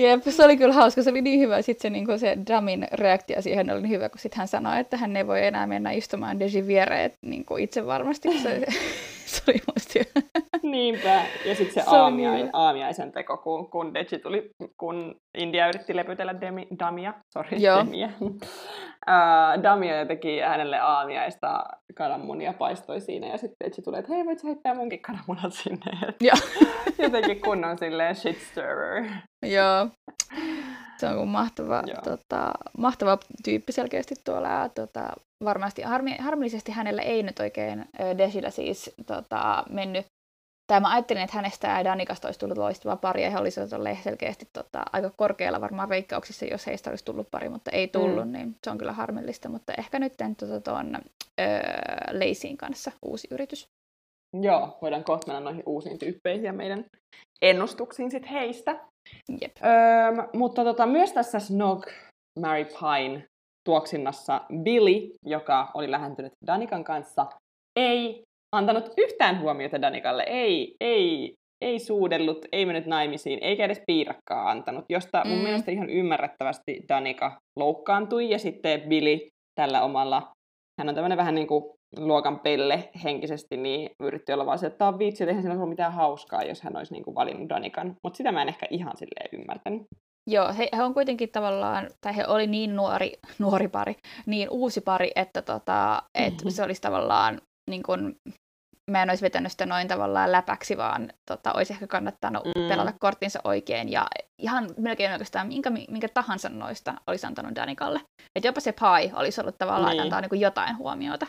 Jep, 0.00 0.22
se 0.22 0.44
oli 0.44 0.56
kyllä 0.56 0.74
hauska. 0.74 1.02
Se 1.02 1.10
oli 1.10 1.22
niin 1.22 1.40
hyvä. 1.40 1.62
Sitten 1.62 1.82
se, 1.82 1.90
niin 1.90 2.18
se 2.18 2.36
Damin 2.48 2.86
reaktio 2.92 3.42
siihen 3.42 3.70
oli 3.70 3.82
niin 3.82 3.90
hyvä, 3.90 4.08
kun 4.08 4.18
sitten 4.18 4.38
hän 4.38 4.48
sanoi, 4.48 4.80
että 4.80 4.96
hän 4.96 5.16
ei 5.16 5.26
voi 5.26 5.46
enää 5.46 5.66
mennä 5.66 5.90
istumaan 5.90 6.40
Deji 6.40 6.66
viereen 6.66 7.10
niin 7.22 7.44
itse 7.58 7.86
varmasti. 7.86 8.38
Se, 8.38 8.66
se 9.26 9.42
oli 9.48 9.58
musta 9.66 10.20
Niinpä. 10.62 11.22
Ja 11.44 11.54
sitten 11.54 11.84
se, 11.84 11.90
se 11.90 11.96
aamiai, 11.96 12.34
niin 12.34 12.50
aamiaisen 12.52 13.12
teko, 13.12 13.36
kun, 13.36 13.70
kun 13.70 13.94
Deji 13.94 14.18
tuli, 14.22 14.50
kun 14.76 15.20
India 15.38 15.68
yritti 15.68 15.96
lepytellä 15.96 16.40
Demi, 16.40 16.66
Damia. 16.78 17.14
Sorry, 17.32 17.58
Joo. 17.58 17.78
Demia. 17.78 18.10
Uh, 19.10 19.62
Damia 19.62 20.06
teki 20.06 20.40
hänelle 20.40 20.78
aamiaista 20.78 21.64
kananmunia 21.94 22.52
paistoi 22.52 23.00
siinä 23.00 23.26
ja 23.26 23.38
sitten 23.38 23.56
Deji 23.64 23.82
tulee, 23.84 24.00
että 24.00 24.14
hei 24.14 24.24
voit 24.24 24.44
heittää 24.44 24.74
munkin 24.74 25.02
kananmunat 25.02 25.52
sinne. 25.52 26.14
Jotenkin 27.02 27.40
kunnon 27.40 27.78
silleen 27.78 28.14
shit 28.16 28.38
stirrer. 28.38 29.04
Joo. 29.46 29.88
Se 30.98 31.08
on 31.08 31.28
mahtava, 31.28 31.82
tota, 32.04 32.50
mahtava 32.78 33.18
tyyppi 33.44 33.72
selkeästi 33.72 34.14
tuolla. 34.24 34.68
Tota, 34.68 35.12
varmasti 35.44 35.82
harmi, 35.82 36.16
harmillisesti 36.16 36.72
hänelle 36.72 37.02
ei 37.02 37.22
nyt 37.22 37.40
oikein 37.40 37.84
Desillä 38.18 38.50
siis 38.50 38.94
tota, 39.06 39.64
mennyt 39.70 40.06
tai 40.66 40.80
mä 40.80 40.92
ajattelin, 40.92 41.22
että 41.22 41.36
hänestä 41.36 41.68
ja 41.68 41.84
Danikasta 41.84 42.28
olisi 42.28 42.40
tullut 42.40 42.58
loistava 42.58 42.96
pari, 42.96 43.22
ja 43.22 43.30
he 43.30 43.38
olisivat 43.38 43.72
olleet 43.72 44.02
selkeästi 44.02 44.48
tota, 44.52 44.82
aika 44.92 45.10
korkealla 45.16 45.60
varmaan 45.60 45.88
veikkauksissa, 45.88 46.44
jos 46.44 46.66
heistä 46.66 46.90
olisi 46.90 47.04
tullut 47.04 47.30
pari, 47.30 47.48
mutta 47.48 47.70
ei 47.70 47.88
tullut, 47.88 48.24
mm. 48.24 48.32
niin 48.32 48.56
se 48.64 48.70
on 48.70 48.78
kyllä 48.78 48.92
harmillista, 48.92 49.48
mutta 49.48 49.72
ehkä 49.78 49.98
nyt 49.98 50.12
tuon 50.64 50.98
öö, 51.40 51.48
Leisiin 52.10 52.56
kanssa 52.56 52.92
uusi 53.02 53.28
yritys. 53.30 53.68
Joo, 54.42 54.78
voidaan 54.82 55.04
kohta 55.04 55.26
mennä 55.26 55.40
noihin 55.40 55.62
uusiin 55.66 55.98
tyyppeihin 55.98 56.44
ja 56.44 56.52
meidän 56.52 56.84
ennustuksiin 57.42 58.10
sit 58.10 58.30
heistä. 58.30 58.80
Jep. 59.40 59.52
Öö, 59.64 60.28
mutta 60.34 60.64
tota, 60.64 60.86
myös 60.86 61.12
tässä 61.12 61.38
Snog 61.38 61.86
Mary 62.40 62.64
Pine 62.64 63.26
tuoksinnassa 63.64 64.40
Billy, 64.62 65.10
joka 65.26 65.70
oli 65.74 65.90
lähentynyt 65.90 66.32
Danikan 66.46 66.84
kanssa, 66.84 67.26
ei 67.76 68.22
antanut 68.52 68.90
yhtään 68.96 69.40
huomiota 69.40 69.82
Danikalle, 69.82 70.22
ei, 70.22 70.76
ei, 70.80 71.34
ei 71.60 71.78
suudellut, 71.78 72.46
ei 72.52 72.66
mennyt 72.66 72.86
naimisiin, 72.86 73.38
eikä 73.42 73.64
edes 73.64 73.82
piirakkaa 73.86 74.50
antanut, 74.50 74.84
josta 74.88 75.22
mun 75.24 75.38
mm. 75.38 75.42
mielestä 75.42 75.70
ihan 75.70 75.90
ymmärrettävästi 75.90 76.80
Danika 76.88 77.40
loukkaantui, 77.56 78.30
ja 78.30 78.38
sitten 78.38 78.80
Billy 78.80 79.18
tällä 79.60 79.82
omalla, 79.82 80.32
hän 80.78 80.88
on 80.88 80.94
tämmöinen 80.94 81.18
vähän 81.18 81.34
niin 81.34 81.46
kuin 81.46 81.64
luokan 81.96 82.40
pelle 82.40 82.90
henkisesti, 83.04 83.56
niin 83.56 83.90
yritti 84.00 84.32
olla 84.32 84.46
vaan 84.46 84.58
se, 84.58 84.66
että 84.66 84.78
tämä 84.78 84.88
on 84.88 84.98
vitsi, 84.98 85.24
että 85.24 85.30
eihän 85.30 85.42
siinä 85.42 85.54
ollut 85.54 85.68
mitään 85.68 85.92
hauskaa, 85.92 86.42
jos 86.42 86.62
hän 86.62 86.76
olisi 86.76 86.92
niin 86.92 87.04
kuin 87.04 87.14
valinnut 87.14 87.48
Danikan. 87.48 87.96
Mutta 88.02 88.16
sitä 88.16 88.32
mä 88.32 88.42
en 88.42 88.48
ehkä 88.48 88.66
ihan 88.70 88.96
silleen 88.96 89.40
ymmärtänyt. 89.40 89.82
Joo, 90.30 90.52
he, 90.58 90.68
he 90.76 90.82
on 90.82 90.94
kuitenkin 90.94 91.28
tavallaan, 91.32 91.90
tai 92.00 92.16
he 92.16 92.26
oli 92.26 92.46
niin 92.46 92.76
nuori, 92.76 93.12
nuori 93.38 93.68
pari, 93.68 93.96
niin 94.26 94.48
uusi 94.50 94.80
pari, 94.80 95.10
että 95.16 95.42
tota, 95.42 96.02
et 96.14 96.34
mm-hmm. 96.34 96.50
se 96.50 96.62
olisi 96.62 96.82
tavallaan 96.82 97.40
niin 97.70 97.82
kuin, 97.82 98.16
mä 98.90 99.02
en 99.02 99.10
olisi 99.10 99.22
vetänyt 99.22 99.52
sitä 99.52 99.66
noin 99.66 99.88
tavallaan 99.88 100.32
läpäksi, 100.32 100.76
vaan 100.76 101.12
tota, 101.30 101.52
olisi 101.52 101.72
ehkä 101.72 101.86
kannattanut 101.86 102.44
mm. 102.44 102.68
pelata 102.68 102.92
korttinsa 103.00 103.40
oikein. 103.44 103.92
Ja 103.92 104.06
ihan 104.38 104.70
melkein 104.78 105.12
oikeastaan 105.12 105.46
minkä, 105.46 105.70
minkä 105.70 106.08
tahansa 106.14 106.48
noista 106.48 106.94
olisi 107.06 107.26
antanut 107.26 107.54
Danikalle. 107.54 108.00
Että 108.36 108.48
jopa 108.48 108.60
se 108.60 108.72
pai 108.80 109.12
olisi 109.14 109.40
ollut 109.40 109.58
tavallaan 109.58 109.92
niin. 109.92 110.02
antaa 110.02 110.20
niin 110.20 110.28
kuin 110.28 110.40
jotain 110.40 110.78
huomiota. 110.78 111.26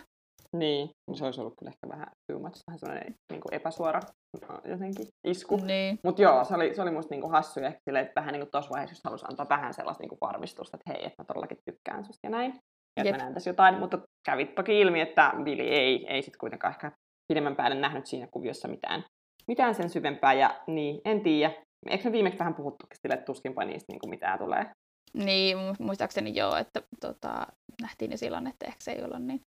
Niin, 0.54 0.90
se 1.14 1.26
olisi 1.26 1.42
ollut 1.42 1.54
kyllä 1.60 1.70
ehkä 1.70 1.90
vähän 1.90 2.08
too 2.32 2.40
much, 2.40 2.62
vähän 2.68 2.80
sellainen 2.80 3.16
niin 3.32 3.42
kuin 3.42 3.54
epäsuora 3.54 4.00
no, 4.42 4.62
jotenkin 4.66 5.08
isku. 5.28 5.56
Niin. 5.56 6.00
Mutta 6.04 6.22
joo, 6.22 6.44
se 6.44 6.56
oli, 6.56 6.76
se 6.76 6.82
oli 6.82 6.92
musta 6.92 7.14
niin 7.14 7.22
kuin 7.22 7.32
hassu 7.32 7.60
ja 7.60 7.72
sille, 7.90 8.00
että 8.00 8.16
vähän 8.16 8.34
niin 8.34 8.42
kuin 8.42 8.52
tuossa 8.52 8.72
vaiheessa 8.72 9.10
halusi 9.10 9.26
antaa 9.30 9.50
vähän 9.50 9.74
sellaista 9.74 10.04
niin 10.04 10.10
kuin 10.10 10.20
varmistusta, 10.22 10.78
että 10.78 10.92
hei, 10.92 11.06
että 11.06 11.24
mä 11.24 11.26
todellakin 11.26 11.58
tykkään 11.66 12.06
susta 12.06 12.28
ja 12.28 12.30
näin. 12.30 12.60
Ja 13.00 13.04
että 13.04 13.26
mä 13.26 13.34
tässä 13.34 13.50
jotain, 13.50 13.80
mutta 13.80 14.00
kävi 14.26 14.46
toki 14.46 14.80
ilmi, 14.80 15.02
että 15.02 15.34
Billy 15.44 15.64
ei, 15.64 16.08
ei 16.08 16.22
sitten 16.22 16.40
kuitenkaan 16.40 16.74
ehkä 16.74 16.92
pidemmän 17.28 17.56
päälle 17.56 17.76
nähnyt 17.76 18.06
siinä 18.06 18.28
kuviossa 18.32 18.68
mitään, 18.68 19.04
mitään 19.48 19.76
sen 19.76 19.90
syvempää. 19.90 20.34
Ja 20.34 20.62
niin, 20.68 21.02
en 21.06 21.22
tiedä. 21.22 21.54
Eikö 21.90 22.04
me 22.04 22.12
viimeksi 22.12 22.40
vähän 22.40 22.56
puhuttu 22.56 22.86
sille, 23.02 23.14
että 23.14 23.26
tuskinpa 23.26 23.66
niistä 23.66 23.92
niin 23.94 24.00
kuin 24.00 24.10
mitään 24.10 24.40
tulee? 24.40 24.66
Niin, 25.14 25.58
muistaakseni 25.80 26.36
joo, 26.36 26.56
että 26.56 26.82
tota, 27.02 27.48
nähtiin 27.82 28.12
jo 28.12 28.18
silloin, 28.18 28.48
että 28.48 28.66
ehkä 28.66 28.84
se 28.84 28.92
ei 28.92 29.04
ollut 29.04 29.24
niin, 29.24 29.42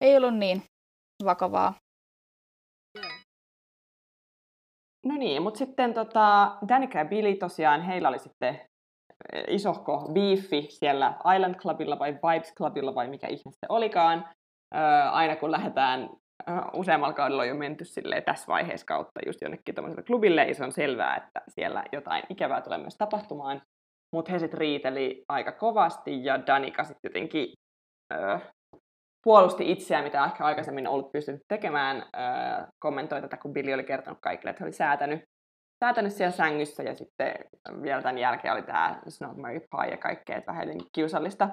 ei 0.00 0.16
ollut 0.16 0.34
niin 0.34 0.62
vakavaa. 1.24 1.74
No 5.06 5.16
niin, 5.16 5.42
mutta 5.42 5.58
sitten 5.58 5.94
tota, 5.94 6.56
Danica 6.68 6.98
ja 6.98 7.04
Billy 7.04 7.34
tosiaan, 7.34 7.82
heillä 7.82 8.08
oli 8.08 8.18
sitten 8.18 8.60
eh, 9.32 9.44
isohko 9.48 10.10
biifi 10.12 10.66
siellä 10.70 11.16
Island 11.36 11.54
Clubilla 11.54 11.98
vai 11.98 12.14
Vibes 12.14 12.54
Clubilla 12.54 12.94
vai 12.94 13.08
mikä 13.08 13.26
ihme 13.26 13.52
se 13.52 13.66
olikaan. 13.68 14.28
Öö, 14.74 15.10
aina 15.10 15.36
kun 15.36 15.50
lähdetään 15.50 16.10
useammalla 16.72 17.14
kaudella 17.14 17.42
on 17.42 17.48
jo 17.48 17.54
menty 17.54 17.84
tässä 18.24 18.46
vaiheessa 18.46 18.86
kautta 18.86 19.20
just 19.26 19.40
jonnekin 19.40 19.74
klubille, 20.06 20.44
ja 20.44 20.54
se 20.54 20.64
on 20.64 20.72
selvää, 20.72 21.16
että 21.16 21.42
siellä 21.48 21.84
jotain 21.92 22.22
ikävää 22.28 22.60
tulee 22.60 22.78
myös 22.78 22.96
tapahtumaan. 22.96 23.62
Mutta 24.16 24.32
he 24.32 24.38
sitten 24.38 24.58
riiteli 24.58 25.24
aika 25.28 25.52
kovasti, 25.52 26.24
ja 26.24 26.46
Danika 26.46 26.84
sitten 26.84 27.08
jotenkin 27.08 27.52
ö, 28.14 28.38
puolusti 29.24 29.72
itseään, 29.72 30.04
mitä 30.04 30.24
ehkä 30.24 30.44
aikaisemmin 30.44 30.88
ollut 30.88 31.12
pystynyt 31.12 31.40
tekemään, 31.48 31.96
ö, 31.96 32.02
kommentoi 32.78 33.20
tätä, 33.20 33.36
kun 33.36 33.52
Billy 33.52 33.72
oli 33.72 33.84
kertonut 33.84 34.18
kaikille, 34.20 34.50
että 34.50 34.64
he 34.64 34.66
oli 34.66 34.72
säätänyt, 34.72 35.22
säätänyt 35.84 36.12
siellä 36.12 36.30
sängyssä, 36.30 36.82
ja 36.82 36.94
sitten 36.94 37.34
vielä 37.82 38.02
tämän 38.02 38.18
jälkeen 38.18 38.54
oli 38.54 38.62
tämä 38.62 39.00
Snow 39.08 39.40
Mary 39.40 39.60
Pie 39.60 39.90
ja 39.90 39.96
kaikkea, 39.96 40.36
että 40.36 40.52
vähän 40.52 40.68
kiusallista, 40.94 41.48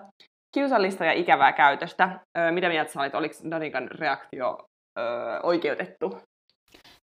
kiusallista 0.54 1.06
ja 1.06 1.14
ikävää 1.14 1.54
käytöstä. 1.54 2.20
Ö, 2.38 2.52
mitä 2.52 2.70
mieltä 2.70 2.92
sä 2.92 3.00
olit, 3.00 3.16
oliko 3.16 3.36
Danikan 3.52 3.88
reaktio 3.92 4.69
ö, 4.98 5.02
oikeutettu. 5.44 6.22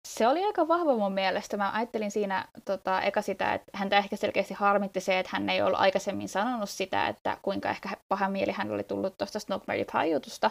Se 0.09 0.28
oli 0.28 0.45
aika 0.45 0.69
vahva 0.69 0.97
mun 0.97 1.12
mielestä. 1.12 1.57
Mä 1.57 1.73
ajattelin 1.73 2.11
siinä 2.11 2.49
tota, 2.64 3.02
eka 3.02 3.23
sitä, 3.23 3.55
että 3.55 3.66
häntä 3.75 3.99
ehkä 3.99 4.16
selkeästi 4.16 4.55
harmitti 4.55 5.00
se, 5.00 5.19
että 5.19 5.31
hän 5.33 5.49
ei 5.49 5.62
ollut 5.62 5.81
aikaisemmin 5.81 6.28
sanonut 6.28 6.71
sitä, 6.71 7.09
että 7.09 7.38
kuinka 7.43 7.71
ehkä 7.71 7.88
paha 8.09 8.28
mieli 8.28 8.52
hän 8.52 8.71
oli 8.71 8.83
tullut 8.83 9.19
tuosta 9.19 9.40
Snow 9.40 9.61
Mary 9.66 9.85
Pie-jutusta. 9.93 10.50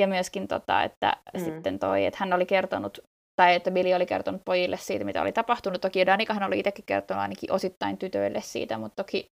Ja 0.00 0.06
myöskin, 0.06 0.48
tota, 0.48 0.82
että 0.82 1.16
mm. 1.34 1.44
sitten 1.44 1.78
toi, 1.78 2.04
että 2.04 2.16
hän 2.20 2.32
oli 2.32 2.46
kertonut, 2.46 2.98
tai 3.40 3.54
että 3.54 3.70
Billy 3.70 3.94
oli 3.94 4.06
kertonut 4.06 4.42
pojille 4.44 4.76
siitä, 4.76 5.04
mitä 5.04 5.22
oli 5.22 5.32
tapahtunut. 5.32 5.80
Toki 5.80 6.06
Danikahan 6.06 6.42
oli 6.42 6.58
itsekin 6.58 6.84
kertonut 6.86 7.22
ainakin 7.22 7.52
osittain 7.52 7.98
tytöille 7.98 8.40
siitä, 8.40 8.78
mutta 8.78 9.04
toki 9.04 9.26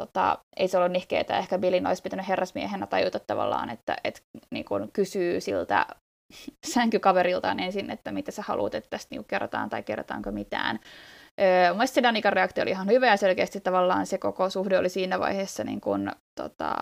tota, 0.00 0.38
ei 0.56 0.68
se 0.68 0.78
ollut 0.78 0.92
nihkeä, 0.92 1.20
että 1.20 1.38
ehkä 1.38 1.58
Billin 1.58 1.86
olisi 1.86 2.02
pitänyt 2.02 2.28
herrasmiehenä 2.28 2.86
tajuta 2.86 3.18
tavallaan, 3.18 3.70
että 3.70 3.96
et, 4.04 4.22
niin 4.50 4.64
kun 4.64 4.90
kysyy 4.92 5.40
siltä 5.40 5.86
sänkykaveriltaan 6.66 7.60
ensin, 7.60 7.90
että 7.90 8.12
mitä 8.12 8.30
sä 8.30 8.42
haluat, 8.42 8.74
että 8.74 8.90
tästä 8.90 9.08
niinku 9.10 9.26
kerrotaan 9.28 9.70
tai 9.70 9.82
kerrotaanko 9.82 10.30
mitään. 10.30 10.80
Öö, 11.40 11.72
Mielestäni 11.72 11.94
se 11.94 12.02
Danikan 12.02 12.32
reaktio 12.32 12.62
oli 12.62 12.70
ihan 12.70 12.88
hyvä 12.88 13.06
ja 13.06 13.16
selkeästi 13.16 13.60
tavallaan 13.60 14.06
se 14.06 14.18
koko 14.18 14.50
suhde 14.50 14.78
oli 14.78 14.88
siinä 14.88 15.20
vaiheessa 15.20 15.64
niin 15.64 15.80
kun, 15.80 16.10
tota, 16.40 16.74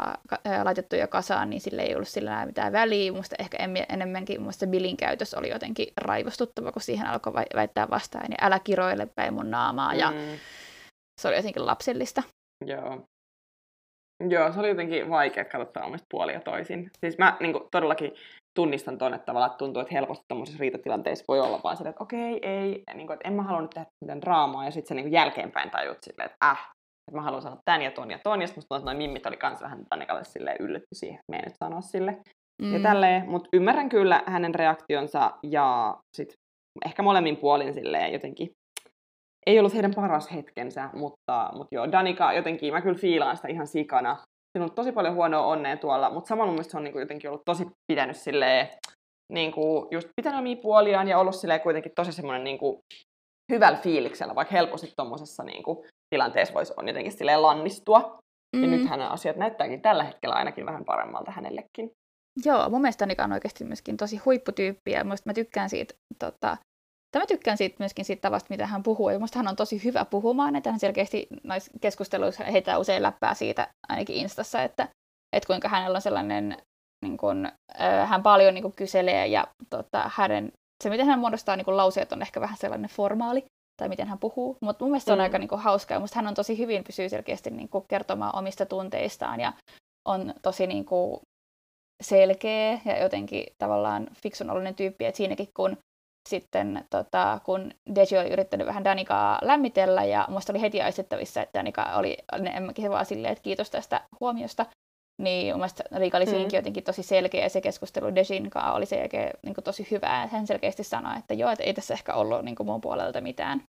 laitettu 0.65 0.97
jo 0.97 1.09
kasaan, 1.09 1.51
niin 1.51 1.61
sille 1.61 1.83
ei 1.83 1.95
ollut 1.95 2.09
sillä 2.09 2.47
mitään 2.47 2.73
väliä. 2.73 3.13
Musta 3.13 3.37
ehkä 3.39 3.59
enemmänkin 3.89 4.43
musta 4.43 4.67
Billin 4.67 4.97
käytös 4.97 5.35
oli 5.35 5.49
jotenkin 5.49 5.89
raivostuttava, 5.97 6.73
kun 6.73 6.83
siihen 6.83 7.07
alkoi 7.07 7.33
väittää 7.33 7.91
vastaan, 7.91 8.27
ja 8.31 8.37
älä 8.41 8.59
kiroile 8.59 9.07
päin 9.07 9.35
mun 9.35 9.51
naamaa, 9.51 9.95
ja 9.95 10.11
mm. 10.11 10.39
se 11.21 11.29
oli 11.29 11.37
jotenkin 11.37 11.67
lapsellista. 11.67 12.23
Joo. 12.67 13.07
Joo, 14.29 14.53
se 14.53 14.61
oli 14.61 14.69
jotenkin 14.69 15.11
vaikea 15.11 15.45
katsoa 15.45 15.85
omista 15.85 16.07
puolia 16.11 16.41
toisin. 16.41 16.91
Siis 17.01 17.19
mä 17.19 17.37
niin 17.41 17.53
kuin, 17.53 17.65
todellakin 17.71 18.15
tunnistan 18.59 18.99
tuonne, 18.99 19.17
että 19.17 19.27
tavallaan 19.27 19.51
että 19.51 19.59
tuntuu, 19.59 19.83
että 19.83 19.95
helposti 19.95 20.25
tuommoisessa 20.29 20.61
riitatilanteessa 20.61 21.25
voi 21.29 21.41
olla 21.41 21.61
vaan 21.65 21.77
silleen, 21.77 21.91
että 21.91 22.05
okei, 22.05 22.39
ei, 22.43 22.83
niin 22.95 23.07
kuin, 23.07 23.15
että 23.15 23.29
en 23.29 23.35
mä 23.35 23.43
halua 23.43 23.61
nyt 23.61 23.71
tehdä 23.71 23.87
mitään 24.05 24.21
draamaa, 24.21 24.65
ja 24.65 24.71
sitten 24.71 24.89
se 24.89 24.95
niin 24.95 25.05
kuin 25.05 25.13
jälkeenpäin 25.13 25.71
tajut 25.71 25.99
silleen, 26.03 26.31
että 26.31 26.51
äh, 26.51 26.71
että 27.11 27.19
mä 27.19 27.23
haluan 27.23 27.43
sanoa 27.43 27.61
tän 27.65 27.83
ja 27.83 27.91
ton 27.91 28.11
ja 28.11 28.19
ton, 28.25 28.41
ja 28.41 28.47
sitten 28.47 28.65
musta 28.71 28.85
noin 28.85 28.97
mimmit 28.97 29.27
oli 29.27 29.37
kans 29.37 29.61
vähän 29.61 29.85
Tannikalle 29.89 30.25
silleen 30.25 30.57
yllätty 30.61 30.89
siihen, 30.93 31.15
että 31.15 31.33
me 31.33 31.43
nyt 31.47 31.57
sanoa 31.65 31.81
sille. 31.81 32.19
Mm. 32.63 32.75
Ja 32.75 32.81
tälleen, 32.81 33.29
mutta 33.31 33.49
ymmärrän 33.53 33.89
kyllä 33.89 34.23
hänen 34.27 34.55
reaktionsa, 34.55 35.31
ja 35.43 35.97
sit 36.17 36.33
ehkä 36.87 37.03
molemmin 37.03 37.37
puolin 37.37 37.75
silleen 37.75 38.13
jotenkin 38.13 38.51
ei 39.47 39.59
ollut 39.59 39.75
heidän 39.75 39.95
paras 39.95 40.33
hetkensä, 40.33 40.91
mutta, 40.95 41.51
mutta 41.53 41.75
joo, 41.75 41.93
Danika 41.93 42.33
jotenkin, 42.33 42.73
mä 42.73 42.81
kyllä 42.81 42.99
fiilaan 42.99 43.37
sitä 43.37 43.49
ihan 43.49 43.67
sikana. 43.67 44.17
Siinä 44.53 44.65
on 44.65 44.75
tosi 44.75 44.93
paljon 44.93 45.15
huonoa 45.15 45.47
onnea 45.47 45.77
tuolla, 45.77 46.11
mutta 46.11 46.29
samalla 46.29 46.47
mun 46.47 46.55
mielestä 46.55 46.71
se 46.71 46.77
on 46.77 46.85
niin 46.85 46.93
kuin 46.93 47.01
jotenkin 47.01 47.31
ollut 47.31 47.45
tosi 47.45 47.67
pitänyt 47.93 48.17
silleen, 48.17 48.69
niin 49.33 49.53
kuin 49.53 49.89
just 49.91 50.09
pitänyt 50.17 50.41
omia 50.41 50.57
puoliaan 50.57 51.09
ja 51.09 51.19
ollut 51.19 51.35
silleen 51.35 51.61
kuitenkin 51.61 51.93
tosi 51.97 52.13
semmoinen 52.13 52.45
niin 52.45 52.59
kuin 52.59 52.79
hyvällä 53.53 53.79
fiiliksellä, 53.79 54.35
vaikka 54.35 54.55
helposti 54.55 54.93
tuommoisessa 54.97 55.43
niin 55.43 55.63
kuin, 55.63 55.89
tilanteessa 56.15 56.55
voisi 56.55 56.73
on 56.77 56.89
jotenkin 56.89 57.13
silleen 57.13 57.43
lannistua. 57.43 58.19
Mm. 58.57 58.63
Ja 58.63 58.69
nyt 58.69 58.89
hänen 58.89 59.09
asiat 59.09 59.37
näyttääkin 59.37 59.83
tällä 59.83 60.05
hetkellä 60.05 60.35
ainakin 60.35 60.67
vähän 60.67 60.85
paremmalta 60.85 61.31
hänellekin. 61.31 61.91
Joo, 62.45 62.71
mun 62.71 62.81
mielestä 62.81 63.03
Danika 63.03 63.25
on 63.25 63.33
oikeasti 63.33 63.65
myöskin 63.65 63.97
tosi 63.97 64.17
huipputyyppi 64.17 64.91
ja 64.91 65.05
mä 65.05 65.35
tykkään 65.35 65.71
siitä 65.71 65.95
tota, 66.19 66.57
Tämä 67.11 67.27
tykkään 67.27 67.57
siitä, 67.57 67.77
myöskin 67.79 68.05
siitä 68.05 68.21
tavasta, 68.21 68.47
mitä 68.51 68.67
hän 68.67 68.83
puhuu. 68.83 69.11
Ja 69.11 69.19
minusta 69.19 69.39
hän 69.39 69.49
on 69.49 69.57
tosi 69.57 69.85
hyvä 69.85 70.05
puhumaan, 70.05 70.57
että 70.57 70.71
hän 70.71 70.81
selkeästi 70.81 71.27
noissa 71.45 71.73
keskusteluissa 71.81 72.45
heitä 72.45 72.79
usein 72.79 73.03
läppää 73.03 73.35
siitä, 73.35 73.69
ainakin 73.89 74.17
Instassa, 74.17 74.63
että, 74.63 74.89
että 75.37 75.47
kuinka 75.47 75.69
hänellä 75.69 75.97
on 75.97 76.03
sellainen, 76.03 76.57
niin 77.05 77.17
kuin, 77.17 77.47
äh, 77.81 78.09
hän 78.09 78.23
paljon 78.23 78.55
niin 78.55 78.63
kuin, 78.63 78.75
kyselee 78.77 79.27
ja 79.27 79.47
tota, 79.71 80.11
hänen, 80.15 80.53
se, 80.85 80.91
miten 80.91 81.07
hän 81.07 81.19
muodostaa 81.19 81.57
niin 81.57 81.65
kuin, 81.65 81.77
lauseet, 81.77 82.13
on 82.13 82.23
ehkä 82.23 82.41
vähän 82.41 82.57
sellainen 82.57 82.91
formaali, 82.91 83.45
tai 83.81 83.89
miten 83.89 84.09
hän 84.09 84.19
puhuu. 84.19 84.57
Mutta 84.61 84.85
mun 84.85 84.91
mielestä 84.91 85.09
se 85.09 85.13
on 85.13 85.19
mm. 85.19 85.23
aika 85.23 85.39
niin 85.39 85.49
kuin, 85.49 85.61
hauskaa, 85.61 85.99
ja 85.99 86.07
hän 86.15 86.27
on 86.27 86.35
tosi 86.35 86.59
hyvin, 86.59 86.85
pysyy 86.85 87.09
selkeästi 87.09 87.51
niin 87.51 87.69
kuin, 87.69 87.85
kertomaan 87.89 88.39
omista 88.39 88.67
tunteistaan, 88.67 89.41
ja 89.41 89.53
on 90.09 90.35
tosi 90.43 90.67
niin 90.67 90.85
kuin, 90.85 91.21
selkeä 92.03 92.81
ja 92.85 93.03
jotenkin 93.03 93.47
tavallaan 93.59 94.07
fiksun 94.23 94.49
tyyppi, 94.77 95.05
että 95.05 95.17
siinäkin 95.17 95.49
kun 95.57 95.77
sitten 96.29 96.85
tota, 96.91 97.41
kun 97.45 97.71
Deji 97.95 98.19
oli 98.21 98.33
yrittänyt 98.33 98.67
vähän 98.67 98.85
Danikaa 98.85 99.39
lämmitellä 99.43 100.05
ja 100.05 100.27
musta 100.29 100.53
oli 100.53 100.61
heti 100.61 100.83
aistettavissa, 100.83 101.43
että 101.43 101.59
Danika 101.59 101.97
oli 101.97 102.19
enemmänkin 102.33 102.91
vaan 102.91 103.07
silleen, 103.07 103.33
että 103.33 103.43
kiitos 103.43 103.71
tästä 103.71 104.01
huomiosta, 104.21 104.67
niin 105.19 105.53
mun 105.55 105.61
mielestä 105.61 105.85
Riika 105.97 106.17
oli 106.17 106.27
mm. 106.27 106.49
jotenkin 106.53 106.85
tosi 106.85 107.03
selkeä 107.03 107.43
ja 107.43 107.49
se 107.49 107.61
keskustelu 107.61 108.15
Dejin 108.15 108.51
kanssa 108.51 108.73
oli 108.73 108.87
sen 108.87 108.99
jälkeen 108.99 109.31
niin 109.43 109.55
kuin, 109.55 109.65
tosi 109.65 109.89
hyvää. 109.91 110.27
Hän 110.27 110.47
selkeästi 110.47 110.85
sanoi, 110.85 111.19
että 111.19 111.35
joo, 111.35 111.51
että 111.51 111.65
ei 111.65 111.75
tässä 111.75 111.95
ehkä 111.95 112.15
ollut 112.15 112.43
niin 112.43 112.55
kuin, 112.55 112.67
mun 112.67 112.81
puolelta 112.81 113.21
mitään 113.21 113.63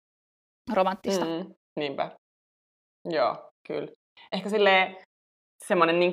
romanttista. 0.73 1.25
Mm, 1.25 1.55
niinpä. 1.79 2.11
Joo, 3.05 3.51
kyllä. 3.67 3.89
Ehkä 4.33 4.51
silleen 4.51 4.97
semmoinen 5.69 6.01
niin 6.01 6.13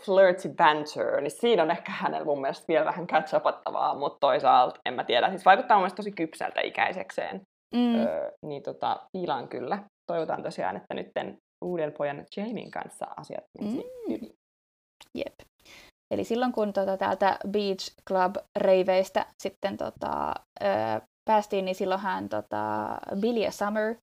flirty 0.00 0.48
banter, 0.48 1.20
niin 1.20 1.30
siinä 1.30 1.62
on 1.62 1.70
ehkä 1.70 1.92
hänellä 1.92 2.24
mun 2.24 2.40
mielestä 2.40 2.64
vielä 2.68 2.84
vähän 2.84 3.06
catch 3.06 3.34
mutta 3.98 4.18
toisaalta 4.20 4.80
en 4.86 4.94
mä 4.94 5.04
tiedä. 5.04 5.30
Siis 5.30 5.44
vaikuttaa 5.44 5.76
mun 5.76 5.82
mielestä 5.82 5.96
tosi 5.96 6.12
kypsältä 6.12 6.60
ikäisekseen. 6.60 7.40
Mm. 7.74 7.94
Öö, 7.94 8.30
niin 8.46 8.62
tota, 8.62 9.00
piilaan 9.12 9.48
kyllä. 9.48 9.78
Toivotaan 10.06 10.42
tosiaan, 10.42 10.76
että 10.76 10.94
nyt 10.94 11.10
uuden 11.64 11.92
pojan 11.92 12.24
Jamien 12.36 12.70
kanssa 12.70 13.06
asiat 13.16 13.44
mm. 13.60 13.82
hyvin. 14.08 14.34
Jep. 15.14 15.34
Eli 16.10 16.24
silloin 16.24 16.52
kun 16.52 16.72
tota, 16.72 16.96
täältä 16.96 17.38
Beach 17.48 17.96
Club-reiveistä 18.08 19.26
sitten 19.42 19.76
tota, 19.76 20.34
öö, 20.62 21.00
päästiin, 21.24 21.64
niin 21.64 21.74
silloinhan 21.74 22.28
tota, 22.28 22.96
Billy 23.20 23.40
ja 23.40 23.50
Summer 23.50 23.94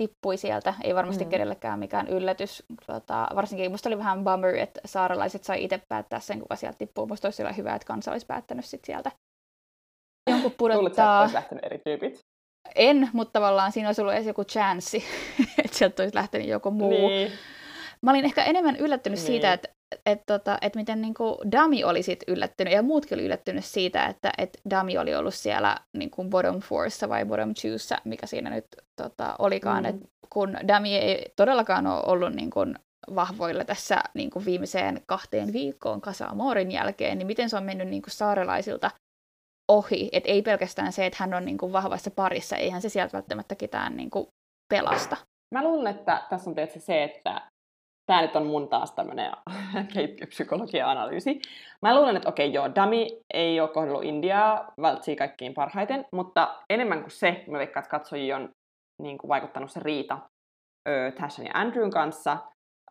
tippui 0.00 0.36
sieltä. 0.36 0.74
Ei 0.82 0.94
varmasti 0.94 1.24
mm. 1.24 1.30
kenellekään 1.30 1.78
mikään 1.78 2.08
yllätys. 2.08 2.62
Tota, 2.86 3.28
varsinkin 3.34 3.70
musta 3.70 3.88
oli 3.88 3.98
vähän 3.98 4.24
bummer, 4.24 4.54
että 4.56 4.80
saaralaiset 4.84 5.44
sai 5.44 5.64
itse 5.64 5.80
päättää 5.88 6.20
sen, 6.20 6.40
kuka 6.40 6.56
sieltä 6.56 6.78
tippuu. 6.78 7.06
Musta 7.06 7.28
olisi 7.28 7.42
hyvä, 7.56 7.74
että 7.74 7.86
kansa 7.86 8.12
olisi 8.12 8.26
päättänyt 8.26 8.64
sit 8.64 8.84
sieltä 8.84 9.10
jonkun 10.30 10.52
pudottaa. 10.58 10.78
Luulet, 11.18 11.28
että 11.28 11.38
lähtenyt 11.38 11.64
eri 11.64 11.78
tyypit? 11.78 12.18
En, 12.74 13.10
mutta 13.12 13.32
tavallaan 13.32 13.72
siinä 13.72 13.88
olisi 13.88 14.00
ollut 14.00 14.14
edes 14.14 14.26
joku 14.26 14.44
chanssi, 14.44 15.04
että 15.64 15.78
sieltä 15.78 16.02
olisi 16.02 16.14
lähtenyt 16.14 16.48
joku 16.48 16.70
muu. 16.70 17.08
Niin. 17.08 17.32
Mä 18.02 18.10
olin 18.10 18.24
ehkä 18.24 18.44
enemmän 18.44 18.76
yllättynyt 18.76 19.18
niin. 19.18 19.26
siitä, 19.26 19.52
että 19.52 19.68
et 20.06 20.22
tota, 20.26 20.58
et 20.60 20.76
miten 20.76 21.02
niinku 21.02 21.38
Dami 21.52 21.84
oli 21.84 22.02
sit 22.02 22.24
yllättynyt, 22.28 22.72
ja 22.72 22.82
muutkin 22.82 23.16
oli 23.16 23.24
yllättynyt 23.24 23.64
siitä, 23.64 24.06
että 24.06 24.32
et 24.38 24.60
Dami 24.70 24.98
oli 24.98 25.14
ollut 25.14 25.34
siellä 25.34 25.76
niinku 25.96 26.24
bottom 26.24 26.60
fourissa 26.60 27.08
vai 27.08 27.24
bottom 27.24 27.54
twossa, 27.54 27.98
mikä 28.04 28.26
siinä 28.26 28.50
nyt 28.50 28.66
tota, 29.02 29.36
olikaan, 29.38 29.82
mm. 29.82 29.88
et 29.90 29.96
kun 30.30 30.56
Dami 30.68 30.96
ei 30.96 31.32
todellakaan 31.36 31.86
ole 31.86 32.02
ollut 32.06 32.32
niinku 32.32 32.60
vahvoilla 33.14 33.64
tässä 33.64 34.00
niinku 34.14 34.44
viimeiseen 34.44 35.02
kahteen 35.06 35.52
viikkoon 35.52 36.00
Kasa 36.00 36.26
Amorin 36.26 36.72
jälkeen, 36.72 37.18
niin 37.18 37.26
miten 37.26 37.50
se 37.50 37.56
on 37.56 37.64
mennyt 37.64 37.88
niinku 37.88 38.10
saarelaisilta 38.10 38.90
ohi, 39.72 40.08
et 40.12 40.24
ei 40.26 40.42
pelkästään 40.42 40.92
se, 40.92 41.06
että 41.06 41.16
hän 41.20 41.34
on 41.34 41.44
niinku 41.44 41.72
vahvassa 41.72 42.10
parissa, 42.10 42.56
eihän 42.56 42.82
se 42.82 42.88
sieltä 42.88 43.12
välttämättä 43.12 43.54
ketään 43.54 43.96
niinku 43.96 44.28
pelasta. 44.68 45.16
Mä 45.54 45.64
luulen, 45.64 45.96
että 45.96 46.22
tässä 46.30 46.50
on 46.50 46.54
tietysti 46.54 46.80
se, 46.80 47.04
että 47.04 47.49
tämä 48.10 48.22
nyt 48.22 48.36
on 48.36 48.46
mun 48.46 48.68
taas 48.68 48.92
tämmöinen 48.92 49.32
keittiöpsykologia-analyysi. 49.94 51.40
Mä 51.82 51.96
luulen, 51.96 52.16
että 52.16 52.28
okei, 52.28 52.48
okay, 52.48 52.54
joo, 52.54 52.74
Dami 52.74 53.20
ei 53.34 53.60
ole 53.60 53.68
kohdellut 53.68 54.04
Indiaa 54.04 54.72
vältsiä 54.80 55.16
kaikkiin 55.16 55.54
parhaiten, 55.54 56.04
mutta 56.12 56.54
enemmän 56.70 57.00
kuin 57.00 57.10
se, 57.10 57.44
mä 57.48 57.58
veikkaan, 57.58 57.82
että 57.84 57.90
katsojia 57.90 58.36
on 58.36 58.48
niin 59.02 59.18
kuin, 59.18 59.28
vaikuttanut 59.28 59.70
se 59.70 59.80
riita 59.82 60.18
ö, 60.88 61.12
Tashan 61.20 61.46
ja 61.46 61.52
Andrewn 61.54 61.90
kanssa. 61.90 62.38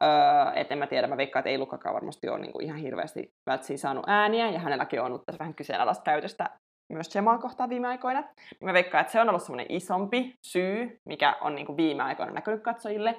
Öö, 0.03 0.09
että 0.55 0.73
en 0.73 0.77
mä 0.77 0.87
tiedä, 0.87 1.07
mä 1.07 1.17
veikkaan, 1.17 1.41
että 1.41 1.49
ei 1.49 1.57
Lukakaan 1.57 1.95
varmasti 1.95 2.29
ole 2.29 2.39
niin 2.39 2.51
kuin, 2.51 2.65
ihan 2.65 2.77
hirveästi 2.77 3.29
vältsiä 3.49 3.77
saanut 3.77 4.05
ääniä, 4.07 4.49
ja 4.49 4.59
hänelläkin 4.59 5.01
on 5.01 5.05
ollut 5.05 5.25
tässä 5.25 5.39
vähän 5.39 5.55
kyseenalaista 5.55 6.03
käytöstä 6.03 6.49
myös 6.93 7.15
Jemaa 7.15 7.37
kohtaan 7.37 7.69
viime 7.69 7.87
aikoina. 7.87 8.23
Mä 8.63 8.73
veikkaan, 8.73 9.01
että 9.01 9.11
se 9.11 9.21
on 9.21 9.29
ollut 9.29 9.43
semmoinen 9.43 9.65
isompi 9.69 10.33
syy, 10.47 10.97
mikä 11.09 11.37
on 11.41 11.55
niin 11.55 11.65
kuin 11.65 11.77
viime 11.77 12.03
aikoina 12.03 12.31
näkynyt 12.31 12.63
katsojille. 12.63 13.15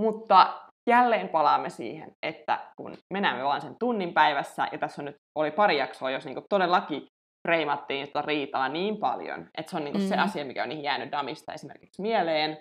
Mutta 0.00 0.64
jälleen 0.90 1.28
palaamme 1.28 1.70
siihen, 1.70 2.12
että 2.22 2.58
kun 2.76 2.96
me 3.12 3.20
näemme 3.20 3.44
vain 3.44 3.60
sen 3.60 3.76
tunnin 3.80 4.14
päivässä, 4.14 4.68
ja 4.72 4.78
tässä 4.78 5.02
on 5.02 5.06
nyt 5.06 5.16
oli 5.38 5.50
pari 5.50 5.78
jaksoa, 5.78 6.10
jos 6.10 6.24
niinku 6.24 6.42
todellakin 6.50 7.06
reimattiin 7.44 8.06
sitä 8.06 8.22
riitaa 8.22 8.68
niin 8.68 8.96
paljon, 8.96 9.48
että 9.58 9.70
se 9.70 9.76
on 9.76 9.84
niinku 9.84 9.98
mm. 9.98 10.08
se 10.08 10.16
asia, 10.16 10.44
mikä 10.44 10.62
on 10.62 10.68
niihin 10.68 10.84
jäänyt 10.84 11.12
Damista 11.12 11.52
esimerkiksi 11.52 12.02
mieleen, 12.02 12.58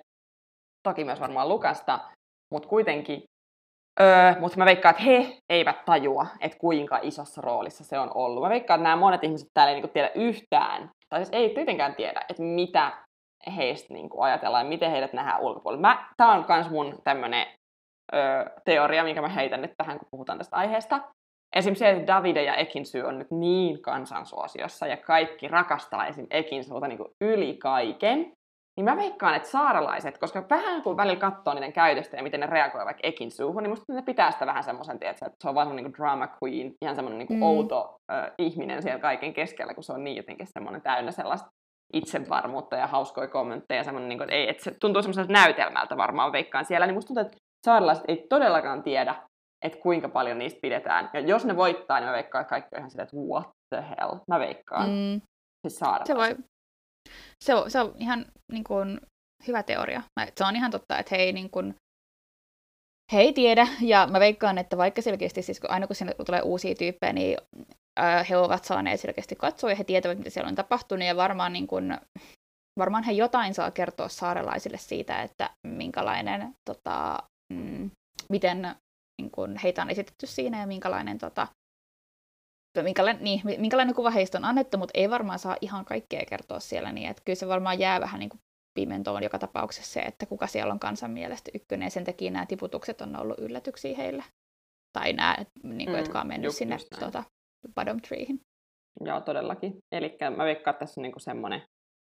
toki 0.88 1.04
myös 1.04 1.20
varmaan 1.20 1.50
Lukasta, 1.50 2.00
mutta 2.54 2.70
kuitenkin, 2.70 3.24
öö, 4.02 4.40
mutta 4.40 4.58
mä 4.58 4.66
veikkaan, 4.66 4.96
että 4.96 5.04
he 5.04 5.38
eivät 5.50 5.86
tajua, 5.86 6.28
että 6.42 6.58
kuinka 6.58 7.00
isossa 7.02 7.42
roolissa 7.42 7.84
se 7.84 8.00
on 8.00 8.12
ollut. 8.16 8.44
Mä 8.44 8.50
veikkaan, 8.50 8.80
että 8.80 8.84
nämä 8.84 8.96
monet 8.96 9.24
ihmiset 9.24 9.48
täällä 9.54 9.70
ei 9.70 9.76
niinku 9.76 9.94
tiedä 9.94 10.12
yhtään, 10.16 10.90
tai 11.10 11.20
siis 11.20 11.30
ei 11.34 11.50
tietenkään 11.50 11.96
tiedä, 11.96 12.26
että 12.30 12.44
mitä 12.44 12.92
heistä 13.56 13.94
niin 13.94 14.10
kuin 14.10 14.24
ajatellaan, 14.24 14.68
miten 14.68 14.92
heidät 14.92 15.14
nähdään 15.14 15.42
ulkopuolella. 15.42 16.06
Tämä 16.18 16.34
on 16.34 16.46
myös 16.48 16.70
mun 16.70 17.02
tämmöinen 17.04 17.48
ö, 18.14 18.18
teoria, 18.66 19.04
minkä 19.04 19.22
mä 19.22 19.28
heitän 19.28 19.62
nyt 19.62 19.74
tähän, 19.78 20.00
kun 20.00 20.08
puhutaan 20.12 20.38
tästä 20.38 20.56
aiheesta. 20.56 21.02
Esimerkiksi 21.56 21.80
se, 21.80 21.90
että 21.90 22.08
Davide 22.08 22.44
ja 22.44 22.56
Ekinsy 22.56 23.02
on 23.02 23.20
nyt 23.20 23.32
niin 23.32 23.82
kansansuosiossa 23.82 24.88
ja 24.88 24.98
kaikki 24.98 25.48
rakastaa 25.48 26.08
esim. 26.08 26.28
Ekinsuuta 26.30 26.88
niin 26.88 27.00
yli 27.22 27.58
kaiken, 27.58 28.32
niin 28.78 28.86
mä 28.86 28.98
veikkaan, 28.98 29.36
että 29.36 29.50
saaralaiset, 29.50 30.18
koska 30.18 30.46
vähän 30.50 30.82
kun 30.82 30.98
välillä 30.98 31.20
katsoo 31.20 31.54
niiden 31.54 31.74
käytöstä 31.74 32.18
ja 32.18 32.24
miten 32.24 32.40
ne 32.40 32.46
reagoivat 32.46 32.86
vaikka 32.86 33.08
Ekinsuuhun, 33.08 33.64
niin 33.64 33.70
musta 33.70 33.94
ne 33.94 34.02
pitää 34.02 34.32
sitä 34.32 34.46
vähän 34.46 34.64
semmoisen, 34.64 34.98
että 35.02 35.30
se 35.44 35.50
on 35.50 35.56
vaan 35.56 35.68
semmoinen 35.68 35.86
niin 35.86 35.98
drama 35.98 36.28
queen, 36.44 36.74
ihan 36.82 36.96
semmoinen 36.96 37.20
niin 37.20 37.40
mm. 37.40 37.44
outo 37.44 37.96
ö, 38.12 38.32
ihminen 38.38 38.82
siellä 38.82 39.00
kaiken 39.00 39.34
keskellä, 39.34 39.74
kun 39.74 39.84
se 39.84 39.94
on 39.94 40.04
niin 40.04 40.18
jotenkin 40.18 40.48
semmoinen 40.48 40.82
täynnä 40.82 41.12
sellaista 41.12 41.48
itsevarmuutta 41.94 42.76
ja 42.76 42.88
hauskoja 42.88 43.28
kommentteja, 43.28 43.84
semmoinen, 43.84 44.10
niin 44.10 44.20
kuin, 44.20 44.26
että, 44.26 44.36
ei, 44.36 44.50
että 44.50 44.64
se 44.64 44.72
tuntuu 44.80 45.02
semmoiselta 45.02 45.34
näytelmältä 45.34 45.98
varmaan 45.98 46.32
veikkaan 46.32 46.66
siellä, 46.66 46.88
niin 46.88 46.96
musta 46.96 47.08
tuntuu, 47.08 47.26
että 47.26 47.38
saarelaiset 47.66 48.06
ei 48.08 48.26
todellakaan 48.30 48.84
tiedä, 48.84 49.16
että 49.66 49.80
kuinka 49.80 50.10
paljon 50.10 50.38
niistä 50.38 50.60
pidetään. 50.62 51.10
Ja 51.14 51.20
jos 51.20 51.46
ne 51.46 51.58
voittaa, 51.58 52.00
niin 52.00 52.08
mä 52.08 52.14
veikkaan, 52.14 52.42
että 52.42 52.50
kaikki 52.50 52.76
on 52.76 52.80
ihan 52.80 52.92
silleen, 52.92 53.04
että 53.04 53.18
what 53.18 53.50
the 53.76 53.84
hell, 53.90 54.16
mä 54.28 54.40
veikkaan. 54.40 54.90
Mm. 54.90 55.22
Siis 55.68 55.80
se, 56.06 56.16
voi, 56.16 56.36
se, 57.44 57.56
on, 57.56 57.72
se 57.72 57.80
on 57.80 57.94
ihan 57.98 58.26
niin 58.52 58.64
kuin, 58.64 59.02
hyvä 59.48 59.64
teoria. 59.64 60.02
Se 60.38 60.44
on 60.46 60.56
ihan 60.56 60.72
totta, 60.72 61.00
että 61.00 61.16
he 61.16 61.22
ei, 61.22 61.34
niin 61.34 61.50
kuin, 61.50 61.76
he 63.14 63.20
ei 63.20 63.34
tiedä, 63.34 63.68
ja 63.82 64.08
mä 64.08 64.20
veikkaan, 64.20 64.58
että 64.58 64.78
vaikka 64.78 65.02
selkeästi, 65.02 65.42
siis 65.42 65.60
kun 65.60 65.72
aina 65.72 65.88
kun 65.88 65.96
sinne 65.96 66.14
tulee 66.26 66.42
uusia 66.42 66.76
tyyppejä, 66.76 67.14
niin 67.14 67.38
äh, 68.00 68.30
he 68.30 68.38
ovat 68.38 68.66
saaneet 68.66 69.00
selkeästi 69.00 69.36
katsoa, 69.36 69.70
ja 69.70 69.76
he 69.76 69.84
tietävät, 69.84 70.18
mitä 70.18 70.30
siellä 70.30 70.50
on 70.50 70.56
tapahtunut, 70.56 71.08
ja 71.08 71.16
varmaan 71.16 71.54
niin 71.54 71.68
kuin, 71.68 71.98
varmaan 72.80 73.04
he 73.04 73.12
jotain 73.12 73.54
saa 73.54 73.72
kertoa 73.72 74.08
saarelaisille 74.08 74.78
siitä, 74.78 75.22
että 75.22 75.50
minkälainen 75.68 76.54
tota, 76.66 77.24
mm, 77.54 77.92
miten 78.30 78.76
niin 79.22 79.32
kun 79.32 79.56
heitä 79.64 79.82
on 79.82 79.90
esitetty 79.90 80.28
siinä 80.28 80.60
ja 80.60 80.68
minkälainen, 80.68 81.18
tota, 81.18 81.48
minkälainen, 82.82 83.24
niin, 83.24 83.42
minkälainen 83.58 83.96
kuva 83.96 84.10
heistä 84.10 84.38
on 84.38 84.46
annettu, 84.46 84.78
mutta 84.78 84.92
ei 85.00 85.10
varmaan 85.10 85.40
saa 85.40 85.58
ihan 85.62 85.86
kaikkea 85.86 86.26
kertoa 86.26 86.60
siellä, 86.60 86.92
niin 86.92 87.10
että 87.10 87.22
kyllä 87.26 87.36
se 87.36 87.48
varmaan 87.48 87.80
jää 87.80 88.00
vähän 88.00 88.20
niin 88.20 88.30
kuin 88.30 88.40
pimentoon 88.80 89.24
joka 89.24 89.40
tapauksessa 89.40 89.94
se, 89.94 90.00
että 90.00 90.26
kuka 90.26 90.48
siellä 90.48 90.74
on 90.74 90.80
kansan 90.80 91.12
mielestä 91.12 91.52
ykkönen, 91.54 91.86
ja 91.86 91.90
sen 91.90 92.04
takia 92.04 92.32
nämä 92.32 92.46
tiputukset 92.46 93.02
on 93.02 93.16
ollut 93.16 93.40
yllätyksiä 93.40 93.98
heille. 93.98 94.24
Tai 94.98 95.14
nämä, 95.14 95.38
niin 95.64 95.78
kuin, 95.78 95.90
mm, 95.90 96.00
jotka 96.00 96.22
on 96.22 96.28
mennyt 96.28 96.48
just, 96.48 96.58
sinne 96.58 96.76
just 96.76 96.88
tuota, 97.00 97.24
bottom 97.76 98.02
treehin. 98.02 98.40
Joo, 99.02 99.22
todellakin. 99.22 99.78
Eli 99.92 100.18
mä 100.38 100.44
veikkaan, 100.44 100.74
että 100.74 100.86
tässä 100.86 101.02
on 101.02 101.04
niinku 101.04 101.20
semmoinen 101.20 101.62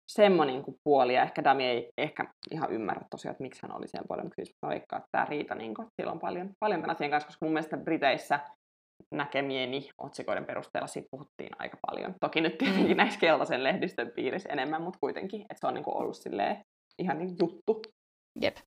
semmoinen 0.08 0.56
niinku 0.56 0.80
puoli, 0.84 1.14
ja 1.14 1.24
ehkä 1.24 1.44
Dami 1.44 1.66
ei 1.66 1.90
ehkä 1.98 2.26
ihan 2.52 2.72
ymmärrä 2.72 3.02
tosiaan, 3.10 3.32
että 3.32 3.44
miksi 3.44 3.62
hän 3.62 3.78
oli 3.78 3.88
siellä 3.88 4.08
bottom 4.08 4.30
treehin. 4.30 4.54
Mä 4.66 4.70
veikkaan, 4.70 5.00
että 5.00 5.10
tämä 5.12 5.26
Riita, 5.26 5.56
niinku, 5.56 5.82
että 5.82 5.94
sillä 6.02 6.12
on 6.12 6.20
paljon, 6.20 6.50
paljon 6.60 6.82
tämän 6.82 6.96
asian 6.96 7.12
kanssa, 7.12 7.28
koska 7.28 7.46
mun 7.46 7.54
mielestä 7.54 7.78
Briteissä 7.78 8.40
näkemieni 9.14 9.90
otsikoiden 9.98 10.46
perusteella 10.46 10.88
siitä 10.88 11.08
puhuttiin 11.12 11.50
aika 11.60 11.78
paljon. 11.88 12.16
Toki 12.22 12.42
nyt 12.42 12.58
tietenkin 12.58 12.92
mm. 12.92 12.98
näissä 12.98 13.20
keltaisen 13.20 13.64
lehdistön 13.64 14.12
piirissä 14.16 14.50
enemmän, 14.50 14.82
mutta 14.82 15.00
kuitenkin, 15.00 15.42
että 15.42 15.56
se 15.60 15.68
on 15.68 15.74
niinku 15.74 15.98
ollut 15.98 16.18
silleen 16.18 16.58
ihan 17.00 17.18
niin 17.18 17.36
juttu. 17.42 17.82
Jep. 18.42 18.58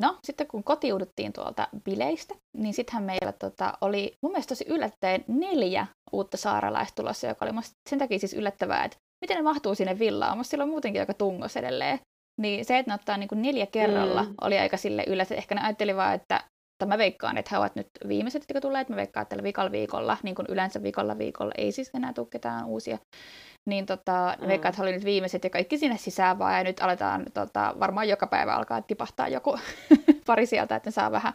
No, 0.00 0.18
sitten 0.24 0.46
kun 0.46 0.64
kotiuduttiin 0.64 1.32
tuolta 1.32 1.68
bileistä, 1.84 2.34
niin 2.56 2.74
sittenhän 2.74 3.02
meillä 3.02 3.32
tota, 3.32 3.78
oli 3.80 4.12
mun 4.22 4.32
mielestä 4.32 4.48
tosi 4.48 4.64
yllättäen 4.68 5.24
neljä 5.28 5.86
uutta 6.12 6.36
saaralaista 6.36 7.02
tulossa, 7.02 7.26
joka 7.26 7.44
oli 7.44 7.54
sen 7.90 7.98
takia 7.98 8.18
siis 8.18 8.34
yllättävää, 8.34 8.84
että 8.84 8.98
miten 9.20 9.36
ne 9.36 9.42
mahtuu 9.42 9.74
sinne 9.74 9.98
villaan. 9.98 10.38
Musta 10.38 10.50
sillä 10.50 10.64
on 10.64 10.70
muutenkin 10.70 11.02
aika 11.02 11.14
tungos 11.14 11.56
edelleen. 11.56 11.98
Niin 12.40 12.64
se, 12.64 12.78
että 12.78 12.90
ne 12.90 12.94
ottaa 12.94 13.16
niin 13.16 13.28
kuin 13.28 13.42
neljä 13.42 13.66
kerralla, 13.66 14.22
mm. 14.22 14.34
oli 14.40 14.58
aika 14.58 14.76
sille 14.76 15.04
yllättäen. 15.06 15.38
Ehkä 15.38 15.54
ne 15.54 15.60
ajatteli 15.60 15.96
vaan, 15.96 16.14
että 16.14 16.44
tai 16.78 16.88
mä 16.88 16.98
veikkaan, 16.98 17.38
että 17.38 17.48
he 17.52 17.58
ovat 17.58 17.76
nyt 17.76 17.88
viimeiset, 18.08 18.44
jotka 18.48 18.60
tulee, 18.60 18.80
että 18.80 18.92
mä 18.92 18.96
veikkaan, 18.96 19.22
että 19.22 19.30
tällä 19.30 19.42
viikolla 19.42 19.72
viikolla, 19.72 20.16
niin 20.22 20.34
kuin 20.34 20.46
yleensä 20.48 20.82
viikolla 20.82 21.18
viikolla, 21.18 21.52
ei 21.58 21.72
siis 21.72 21.90
enää 21.94 22.12
tule 22.12 22.26
ketään 22.30 22.66
uusia, 22.66 22.98
niin 23.64 23.86
tota, 23.86 24.36
mm. 24.40 24.48
veikkaan, 24.48 24.70
että 24.70 24.82
he 24.82 24.82
oli 24.82 24.92
nyt 24.92 25.04
viimeiset 25.04 25.44
ja 25.44 25.50
kaikki 25.50 25.78
sinne 25.78 25.96
sisään 25.96 26.38
vaan, 26.38 26.54
ja 26.54 26.64
nyt 26.64 26.80
aletaan, 26.80 27.24
tota, 27.34 27.74
varmaan 27.80 28.08
joka 28.08 28.26
päivä 28.26 28.54
alkaa 28.54 28.82
tipahtaa 28.82 29.28
joku 29.28 29.58
pari 30.26 30.46
sieltä, 30.46 30.76
että 30.76 30.86
ne 30.88 30.92
saa 30.92 31.12
vähän 31.12 31.32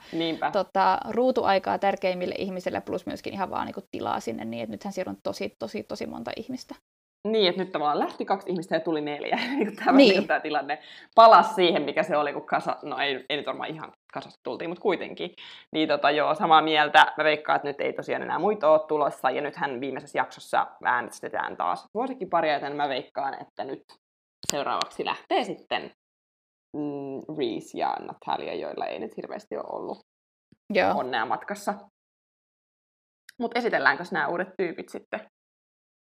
tota, 0.52 1.00
ruutuaikaa 1.10 1.78
tärkeimmille 1.78 2.36
ihmisille, 2.38 2.82
plus 2.82 3.06
myöskin 3.06 3.34
ihan 3.34 3.50
vaan 3.50 3.66
niin 3.66 3.74
kuin, 3.74 3.86
tilaa 3.92 4.20
sinne, 4.20 4.46
niin 4.46 4.64
että 4.64 4.72
nythän 4.72 4.94
siellä 4.94 5.10
on 5.10 5.18
tosi, 5.24 5.56
tosi, 5.60 5.84
tosi 5.84 6.06
monta 6.06 6.32
ihmistä. 6.38 6.76
Niin, 7.28 7.50
että 7.50 7.62
nyt 7.62 7.72
tavallaan 7.72 8.00
lähti 8.00 8.26
kaksi 8.26 8.50
ihmistä 8.50 8.76
ja 8.76 8.80
tuli 8.80 9.02
neljä. 9.02 9.40
Niin 9.58 9.76
tämä, 9.76 9.92
niin. 9.92 10.16
niin. 10.16 10.28
tämä 10.28 10.40
tilanne 10.40 10.80
palasi 11.16 11.54
siihen, 11.54 11.82
mikä 11.82 12.04
se 12.04 12.18
oli, 12.18 12.34
kun 12.34 12.46
kasa, 12.46 12.78
no 12.84 12.98
ei, 12.98 13.26
ei 13.30 13.38
nyt 13.38 13.46
varmaan 13.46 13.70
ihan 13.70 13.92
kasasta 14.14 14.40
tultiin, 14.44 14.70
mutta 14.70 14.82
kuitenkin. 14.82 15.34
Niin 15.72 15.88
tota, 15.88 16.12
joo, 16.12 16.36
samaa 16.36 16.62
mieltä. 16.62 17.14
Mä 17.18 17.24
veikkaan, 17.24 17.56
että 17.56 17.68
nyt 17.68 17.82
ei 17.82 17.94
tosiaan 17.94 18.22
enää 18.22 18.40
muita 18.40 18.70
ole 18.70 18.88
tulossa. 18.88 19.30
Ja 19.30 19.42
nythän 19.42 19.82
viimeisessä 19.82 20.18
jaksossa 20.18 20.68
äänestetään 20.84 21.58
taas 21.58 21.86
vuosikiparia, 21.94 22.54
joten 22.54 22.76
mä 22.76 22.90
veikkaan, 22.90 23.42
että 23.42 23.64
nyt 23.64 23.84
seuraavaksi 24.52 25.06
lähtee 25.06 25.44
sitten 25.44 25.92
mm, 26.78 27.38
Reese 27.38 27.78
ja 27.78 27.96
Natalia, 28.00 28.56
joilla 28.56 28.86
ei 28.86 29.00
nyt 29.00 29.18
hirveästi 29.18 29.58
ole 29.58 29.66
ollut 29.70 30.00
joo. 30.74 30.94
onnea 30.96 31.26
matkassa. 31.26 31.74
Mutta 33.40 33.60
esitelläänkö 33.60 34.04
nämä 34.12 34.28
uudet 34.28 34.50
tyypit 34.58 34.90
sitten? 34.90 35.20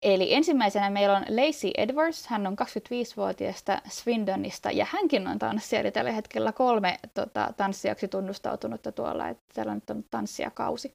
Eli 0.04 0.34
ensimmäisenä 0.34 0.90
meillä 0.90 1.18
on 1.18 1.26
Lacey 1.30 1.72
Edwards, 1.78 2.28
hän 2.28 2.48
on 2.48 2.56
25-vuotiaasta 2.62 3.82
Swindonista 3.90 4.72
ja 4.72 4.86
hänkin 4.90 5.28
on 5.28 5.40
tanssija, 5.40 5.80
eli 5.80 5.92
tällä 5.92 6.12
hetkellä 6.12 6.52
kolme 6.52 7.00
tota, 7.14 7.54
tanssijaksi 7.58 8.08
tunnustautunutta 8.08 8.92
tuolla, 8.92 9.30
että 9.30 9.44
täällä 9.54 9.76
nyt 9.76 9.90
on 9.90 10.04
tanssijakausi. 10.12 10.92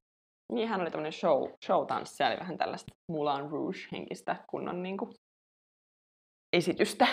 Niin, 0.52 0.68
hän 0.68 0.80
oli 0.80 0.90
tämmöinen 0.90 1.12
show, 1.12 1.48
show-tanssija, 1.64 2.30
eli 2.30 2.40
vähän 2.40 2.58
tällaista 2.58 2.94
Moulin 3.12 3.50
Rouge-henkistä 3.50 4.36
kunnon 4.50 4.82
niin 4.82 4.96
kuin, 4.96 5.10
esitystä. 6.56 7.06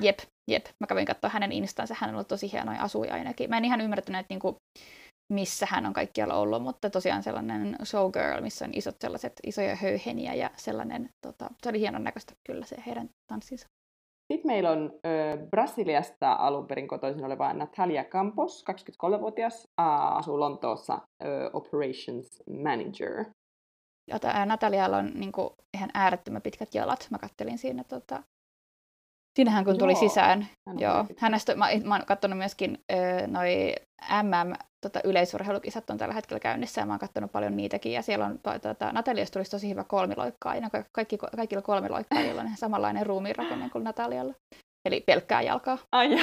Jep, 0.00 0.18
jep. 0.50 0.66
Mä 0.80 0.86
kävin 0.86 1.06
katsoa 1.06 1.30
hänen 1.30 1.52
instansa, 1.52 1.94
hän 1.98 2.10
on 2.10 2.14
ollut 2.14 2.28
tosi 2.28 2.52
hienoja 2.52 2.82
asuja 2.82 3.14
ainakin. 3.14 3.50
Mä 3.50 3.56
en 3.56 3.64
ihan 3.64 3.80
ymmärtänyt, 3.80 4.20
että 4.20 4.34
niin 4.34 4.40
kuin, 4.40 4.56
missä 5.28 5.66
hän 5.70 5.86
on 5.86 5.92
kaikkialla 5.92 6.34
ollut, 6.34 6.62
mutta 6.62 6.90
tosiaan 6.90 7.22
sellainen 7.22 7.76
showgirl, 7.84 8.40
missä 8.40 8.64
on 8.64 8.74
isot 8.74 8.96
sellaiset 9.00 9.32
isoja 9.46 9.76
höyheniä 9.76 10.34
ja 10.34 10.50
sellainen, 10.56 11.10
tota, 11.20 11.50
se 11.62 11.68
oli 11.68 11.80
hienon 11.80 12.04
näköistä 12.04 12.34
kyllä 12.46 12.66
se 12.66 12.76
heidän 12.86 13.10
tanssinsa. 13.26 13.66
Sitten 14.32 14.46
meillä 14.46 14.70
on 14.70 14.92
ö, 15.06 15.46
Brasiliasta 15.50 16.32
alun 16.32 16.66
perin 16.66 16.88
kotoisin 16.88 17.24
oleva 17.24 17.52
Natalia 17.52 18.04
Campos, 18.04 18.64
23-vuotias, 18.70 19.68
ää, 19.78 20.08
asuu 20.08 20.40
Lontoossa, 20.40 20.98
ö, 21.24 21.50
Operations 21.52 22.42
Manager. 22.62 23.24
Ja 24.10 24.46
Natalialla 24.46 24.96
on 24.96 25.10
niin 25.14 25.32
kuin, 25.32 25.50
ihan 25.74 25.90
äärettömän 25.94 26.42
pitkät 26.42 26.74
jalat. 26.74 27.06
Mä 27.10 27.18
kattelin 27.18 27.58
siinä 27.58 27.84
tota, 27.84 28.22
Siinähän 29.38 29.64
kun 29.64 29.78
tuli 29.78 29.92
Joo, 29.92 30.00
sisään. 30.00 30.46
Hän 30.68 30.80
Joo. 30.80 31.06
Hänestä, 31.18 31.54
mä, 31.54 31.66
mä 31.84 31.94
oon 31.94 32.04
katsonut 32.06 32.38
myöskin 32.38 32.78
ö, 32.92 33.26
noi 33.26 33.74
MM 34.22 34.54
tota, 34.86 35.00
yleisurheilukisat 35.04 35.90
on 35.90 35.98
tällä 35.98 36.14
hetkellä 36.14 36.40
käynnissä 36.40 36.80
ja 36.80 36.86
mä 36.86 36.92
oon 36.92 36.98
katsonut 36.98 37.32
paljon 37.32 37.56
niitäkin. 37.56 37.92
Ja 37.92 38.02
siellä 38.02 38.26
on, 38.26 38.38
tota, 38.62 38.92
Nataliasta 38.92 39.32
tulisi 39.32 39.50
tosi 39.50 39.70
hyvä 39.70 39.84
kolmiloikkaa. 39.84 40.54
Ja 40.54 40.70
kaikki, 40.92 41.18
kaikilla 41.36 41.62
kolmiloikkaa, 41.62 42.20
joilla 42.20 42.40
on 42.40 42.50
samanlainen 42.54 43.06
ruumiinrakenne 43.06 43.70
kuin 43.70 43.84
Natalialla. 43.84 44.34
Eli 44.88 45.00
pelkkää 45.00 45.42
jalkaa. 45.42 45.78
Ai 45.92 46.08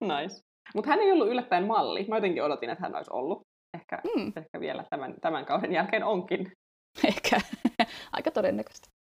nice. 0.00 0.40
Mutta 0.74 0.90
hän 0.90 1.00
ei 1.00 1.12
ollut 1.12 1.28
yllättäen 1.28 1.66
malli. 1.66 2.06
Mä 2.08 2.16
jotenkin 2.16 2.42
odotin, 2.42 2.70
että 2.70 2.84
hän 2.84 2.96
olisi 2.96 3.10
ollut. 3.12 3.40
Ehkä, 3.74 4.02
mm. 4.16 4.32
ehkä 4.36 4.60
vielä 4.60 4.84
tämän, 4.90 5.14
tämän 5.20 5.46
kauden 5.46 5.72
jälkeen 5.72 6.04
onkin. 6.04 6.52
Ehkä. 7.08 7.40
Aika 8.12 8.30
todennäköistä. 8.30 8.95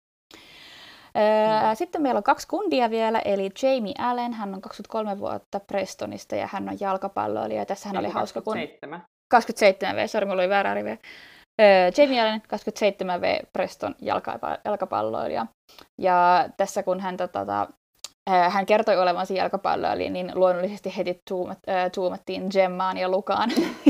Sitten 1.74 2.02
meillä 2.02 2.18
on 2.18 2.24
kaksi 2.24 2.48
kundia 2.48 2.90
vielä, 2.90 3.20
eli 3.20 3.50
Jamie 3.64 3.94
Allen, 3.98 4.34
hän 4.34 4.54
on 4.54 4.62
23 4.62 5.20
vuotta 5.20 5.60
Prestonista 5.60 6.36
ja 6.36 6.50
hän 6.52 6.70
on 6.70 6.78
jalkapalloilija. 6.80 7.66
Tässä 7.66 7.90
hän 7.90 7.98
oli 7.98 8.10
hauska 8.10 8.42
kun... 8.42 8.58
27 9.32 9.96
V, 9.96 10.08
sori, 10.08 10.26
mulla 10.26 10.42
oli 10.42 10.50
väärä 10.50 10.74
rivi. 10.74 11.00
Jamie 11.98 12.22
Allen, 12.22 12.42
27V 12.42 13.48
Preston 13.54 13.96
jalkapalloilija. 14.66 15.46
Ja 16.02 16.50
tässä 16.58 16.84
kun 16.84 17.00
hän 17.00 17.18
tota, 17.18 17.68
hän 18.50 18.66
kertoi 18.66 18.98
olevansa 18.98 19.34
jalkapalloilija, 19.34 20.10
niin 20.10 20.32
luonnollisesti 20.36 20.98
heti 20.98 21.22
tuumat, 21.28 21.60
äh, 21.70 21.92
tuumattiin 21.92 22.48
Gemmaan 22.52 22.98
ja 22.98 23.10
Lukaan. 23.10 23.50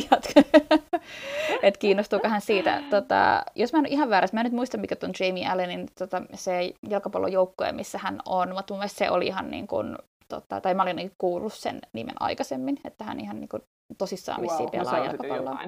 että 1.63 1.79
kiinnostuuko 1.79 2.27
hän 2.27 2.41
siitä. 2.41 2.83
Tota, 2.89 3.43
jos 3.55 3.73
mä 3.73 3.79
en 3.79 3.85
ole 3.85 3.93
ihan 3.93 4.09
väärässä, 4.09 4.37
mä 4.37 4.41
en 4.41 4.43
nyt 4.43 4.53
muista 4.53 4.77
mikä 4.77 4.95
on 5.03 5.13
Jamie 5.19 5.47
Allenin 5.47 5.87
tota, 5.99 6.21
se 6.33 6.73
jalkapallojoukkue, 6.89 7.71
missä 7.71 7.97
hän 7.97 8.19
on, 8.25 8.53
mutta 8.53 8.73
mun 8.73 8.79
mielestä 8.79 8.97
se 8.97 9.11
oli 9.11 9.27
ihan 9.27 9.51
niin 9.51 9.67
kuin, 9.67 9.97
tota, 10.29 10.61
tai 10.61 10.73
mä 10.73 10.83
olin 10.83 10.95
niin 10.95 11.11
kuullut 11.17 11.53
sen 11.53 11.81
nimen 11.93 12.15
aikaisemmin, 12.19 12.77
että 12.85 13.03
hän 13.03 13.19
ihan 13.19 13.39
niin 13.39 13.49
kuin, 13.49 13.63
tosissaan 13.97 14.41
wow, 14.41 14.49
vissiin 14.49 14.71
pelaa 14.71 15.05
jalkapalloa. 15.05 15.59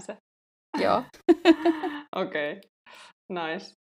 Joo. 0.82 1.04
Okei, 2.16 2.52
okay. 2.52 2.62
nice. 3.30 3.85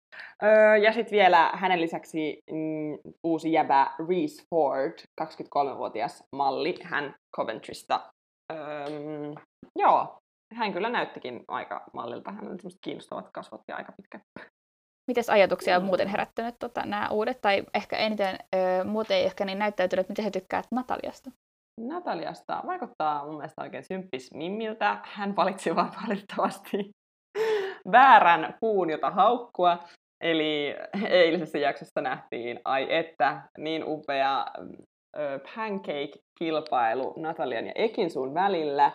Öö, 0.44 0.78
ja 0.78 0.94
sitten 0.94 1.18
vielä 1.18 1.52
hänen 1.54 1.82
lisäksi 1.82 2.40
mm, 2.52 3.12
uusi 3.24 3.52
jäbä 3.52 3.92
Reese 4.10 4.44
Ford, 4.50 5.00
23-vuotias 5.22 6.24
malli, 6.36 6.76
hän 6.84 7.16
Coventrysta. 7.36 8.12
Öö, 8.54 8.86
joo, 9.80 10.18
hän 10.54 10.74
kyllä 10.74 10.90
näyttikin 10.90 11.44
aika 11.48 11.84
mallilta. 11.94 12.32
Hän 12.32 12.48
on 12.48 12.58
kiinnostavat 12.82 13.30
kasvot 13.34 13.62
ja 13.68 13.76
aika 13.76 13.92
pitkä. 13.98 14.20
Mites 15.08 15.30
ajatuksia 15.30 15.78
on 15.78 15.84
muuten 15.84 16.08
herättänyt 16.08 16.56
tota, 16.60 16.86
nämä 16.86 17.10
uudet, 17.10 17.42
tai 17.42 17.64
ehkä 17.74 17.98
eniten 17.98 18.40
öö, 18.56 18.84
muuten 18.84 19.18
ei 19.18 19.26
ehkä 19.26 19.46
niin 19.46 19.60
näyttäytynyt, 19.60 20.10
miten 20.10 20.26
he 20.26 20.32
tykkäävät 20.32 20.68
Nataliasta? 20.72 21.32
Nataliasta 21.82 22.64
vaikuttaa 22.66 23.26
mun 23.26 23.36
mielestä 23.36 23.62
oikein 23.62 23.84
symppis 23.84 24.34
Mimmiltä. 24.34 24.98
Hän 25.04 25.36
valitsi 25.36 25.76
vaan 25.76 25.92
valitettavasti 26.04 26.90
väärän 27.92 28.58
puun, 28.60 28.90
jota 28.90 29.12
haukkua. 29.12 29.80
Eli 30.24 30.76
eilisessä 31.10 31.58
jaksossa 31.58 32.02
nähtiin, 32.02 32.60
ai 32.66 32.88
että, 32.90 33.42
niin 33.58 33.84
upea 33.88 34.46
pancake-kilpailu 35.56 37.14
Natalian 37.18 37.66
ja 37.66 37.72
Ekinsuun 37.76 38.34
välillä. 38.34 38.92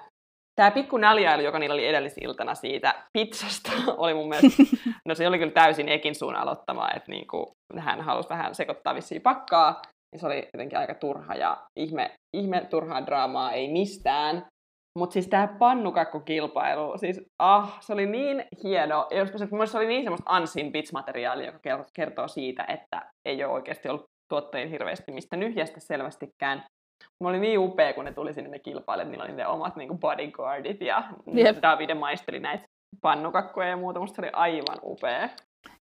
Tämä 0.56 0.70
pikku 0.70 0.96
naljailu, 0.96 1.42
joka 1.42 1.58
niillä 1.58 1.74
oli 1.74 1.86
edellisiltana 1.86 2.54
siitä 2.54 2.94
pizzasta, 3.12 3.72
oli 3.96 4.14
mun 4.14 4.28
mielestä, 4.28 4.62
no 5.08 5.14
se 5.14 5.28
oli 5.28 5.38
kyllä 5.38 5.52
täysin 5.52 5.88
Ekinsuun 5.88 6.34
aloittama, 6.34 6.90
että 6.96 7.10
niin 7.10 7.26
kuin, 7.26 7.46
hän 7.78 8.00
halusi 8.00 8.28
vähän 8.28 8.54
sekoittaa 8.54 8.94
vissiin 8.94 9.22
pakkaa, 9.22 9.82
ja 10.12 10.18
se 10.18 10.26
oli 10.26 10.48
jotenkin 10.54 10.78
aika 10.78 10.94
turha 10.94 11.34
ja 11.34 11.56
ihme, 11.80 12.10
ihme 12.36 12.66
turhaa 12.70 13.06
draamaa 13.06 13.52
ei 13.52 13.68
mistään. 13.72 14.46
Mutta 14.98 15.12
siis 15.12 15.28
tämä 15.28 15.46
pannukakkokilpailu, 15.58 16.98
siis 16.98 17.20
ah, 17.38 17.78
se 17.80 17.92
oli 17.92 18.06
niin 18.06 18.44
hieno. 18.64 19.06
Ja 19.10 19.26
se 19.66 19.78
oli 19.78 19.86
niin 19.86 20.02
semmoista 20.02 20.30
ansin 20.30 20.72
bits-materiaalia, 20.72 21.46
joka 21.46 21.84
kertoo 21.92 22.28
siitä, 22.28 22.64
että 22.68 23.10
ei 23.24 23.44
ole 23.44 23.52
oikeasti 23.52 23.88
ollut 23.88 24.06
tuottajien 24.28 24.70
hirveästi 24.70 25.12
mistä 25.12 25.36
nyhjästä 25.36 25.80
selvästikään. 25.80 26.64
Mä 27.22 27.28
olin 27.28 27.40
niin 27.40 27.58
upea, 27.58 27.92
kun 27.92 28.04
ne 28.04 28.12
tuli 28.12 28.34
sinne 28.34 28.50
ne 28.50 28.58
kilpailijat, 28.58 29.10
niillä 29.10 29.24
oli 29.24 29.32
ne 29.32 29.46
omat 29.46 29.76
niin 29.76 29.98
bodyguardit 29.98 30.80
ja 30.80 31.04
Jep. 31.32 31.56
Davide 31.62 31.94
maisteli 31.94 32.40
näitä 32.40 32.64
pannukakkoja 33.00 33.68
ja 33.68 33.76
muuta. 33.76 34.00
Musta 34.00 34.16
se 34.16 34.22
oli 34.22 34.30
aivan 34.32 34.78
upea. 34.82 35.28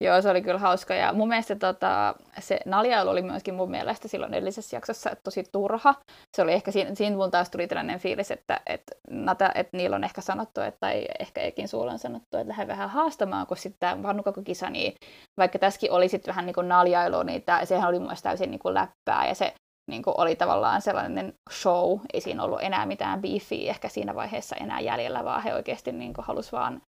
Joo, 0.02 0.22
se 0.22 0.30
oli 0.30 0.42
kyllä 0.42 0.60
hauska. 0.60 0.94
Ja 0.94 1.14
mun 1.14 1.28
mielestä 1.28 1.56
tota, 1.56 2.16
se 2.40 2.60
naljailu 2.66 3.10
oli 3.10 3.22
myöskin 3.22 3.56
mun 3.56 3.72
mielestä 3.72 4.08
silloin 4.08 4.34
edellisessä 4.34 4.76
jaksossa 4.76 5.16
tosi 5.24 5.44
turha. 5.52 5.96
Se 6.36 6.42
oli 6.42 6.54
ehkä, 6.54 6.72
siinä, 6.72 6.96
siinä 6.96 7.16
mun 7.16 7.32
taas 7.32 7.50
tuli 7.50 7.68
tällainen 7.68 8.00
fiilis, 8.00 8.32
että, 8.32 8.62
että, 8.66 8.96
Nata, 9.10 9.52
että 9.56 9.78
niillä 9.78 9.96
on 9.96 10.04
ehkä 10.04 10.22
sanottu, 10.22 10.62
että, 10.62 10.80
tai 10.80 11.06
ehkä 11.20 11.42
Ekin 11.42 11.68
suulla 11.68 11.92
on 11.92 12.00
sanottu, 12.00 12.38
että 12.38 12.48
lähde 12.48 12.68
vähän 12.68 12.90
haastamaan, 12.90 13.48
kun 13.48 13.58
sitten 13.58 13.80
tämä 13.80 14.04
vannukakokisa, 14.04 14.70
niin 14.70 14.94
vaikka 15.38 15.60
tässäkin 15.60 15.92
oli 15.92 16.10
sitten 16.10 16.32
vähän 16.32 16.46
niin 16.46 16.56
kuin 16.56 16.70
naljailu, 16.70 17.24
niin 17.24 17.42
tää, 17.42 17.66
sehän 17.66 17.90
oli 17.90 18.00
mun 18.00 18.08
mielestä 18.08 18.30
täysin 18.30 18.52
niin 18.52 18.60
kuin 18.60 18.74
läppää, 18.74 19.28
ja 19.28 19.36
se 19.36 19.54
niin 19.92 20.04
kuin 20.04 20.14
oli 20.18 20.36
tavallaan 20.36 20.82
sellainen 20.82 21.34
show, 21.52 22.00
ei 22.14 22.22
siinä 22.22 22.44
ollut 22.44 22.62
enää 22.62 22.86
mitään 22.86 23.22
beefiä 23.22 23.70
ehkä 23.70 23.90
siinä 23.90 24.16
vaiheessa 24.16 24.56
enää 24.56 24.80
jäljellä, 24.80 25.24
vaan 25.24 25.44
he 25.44 25.54
oikeasti 25.54 25.92
niin 25.92 26.14
kuin 26.14 26.26
halusi 26.26 26.52
vaan 26.52 26.82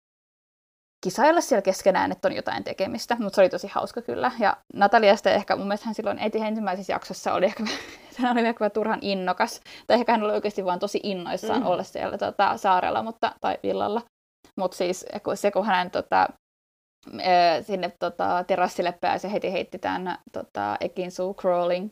kisailla 1.04 1.40
siellä 1.40 1.62
keskenään, 1.62 2.12
että 2.12 2.28
on 2.28 2.36
jotain 2.36 2.64
tekemistä, 2.64 3.16
mutta 3.20 3.34
se 3.34 3.40
oli 3.40 3.48
tosi 3.48 3.68
hauska 3.68 4.02
kyllä. 4.02 4.32
Ja 4.38 4.56
Nataliasta 4.74 5.30
ehkä 5.30 5.56
mun 5.56 5.66
mielestä 5.66 5.86
hän 5.86 5.94
silloin 5.94 6.18
eti 6.18 6.38
ensimmäisessä 6.38 6.92
jaksossa 6.92 7.34
oli 7.34 7.46
ehkä, 7.46 7.64
hän 8.22 8.38
oli 8.38 8.46
ehkä 8.46 8.70
turhan 8.70 8.98
innokas, 9.02 9.60
tai 9.86 9.96
ehkä 9.96 10.12
hän 10.12 10.22
oli 10.22 10.32
oikeasti 10.32 10.64
vaan 10.64 10.78
tosi 10.78 11.00
innoissaan 11.02 11.60
mm. 11.60 11.66
olla 11.66 11.82
siellä 11.82 12.18
tota, 12.18 12.56
saarella 12.56 13.02
mutta, 13.02 13.32
tai 13.40 13.58
villalla. 13.62 14.02
Mutta 14.56 14.76
siis 14.76 15.06
se, 15.34 15.50
kun 15.50 15.66
hän 15.66 15.90
tota, 15.90 16.28
sinne 17.62 17.92
tota, 17.98 18.44
terassille 18.46 18.94
pääsi, 19.00 19.32
heti 19.32 19.52
heitti 19.52 19.78
tämän 19.78 20.18
tota, 20.32 20.76
Ekin 20.80 21.10
Sue 21.10 21.34
Crawling 21.34 21.90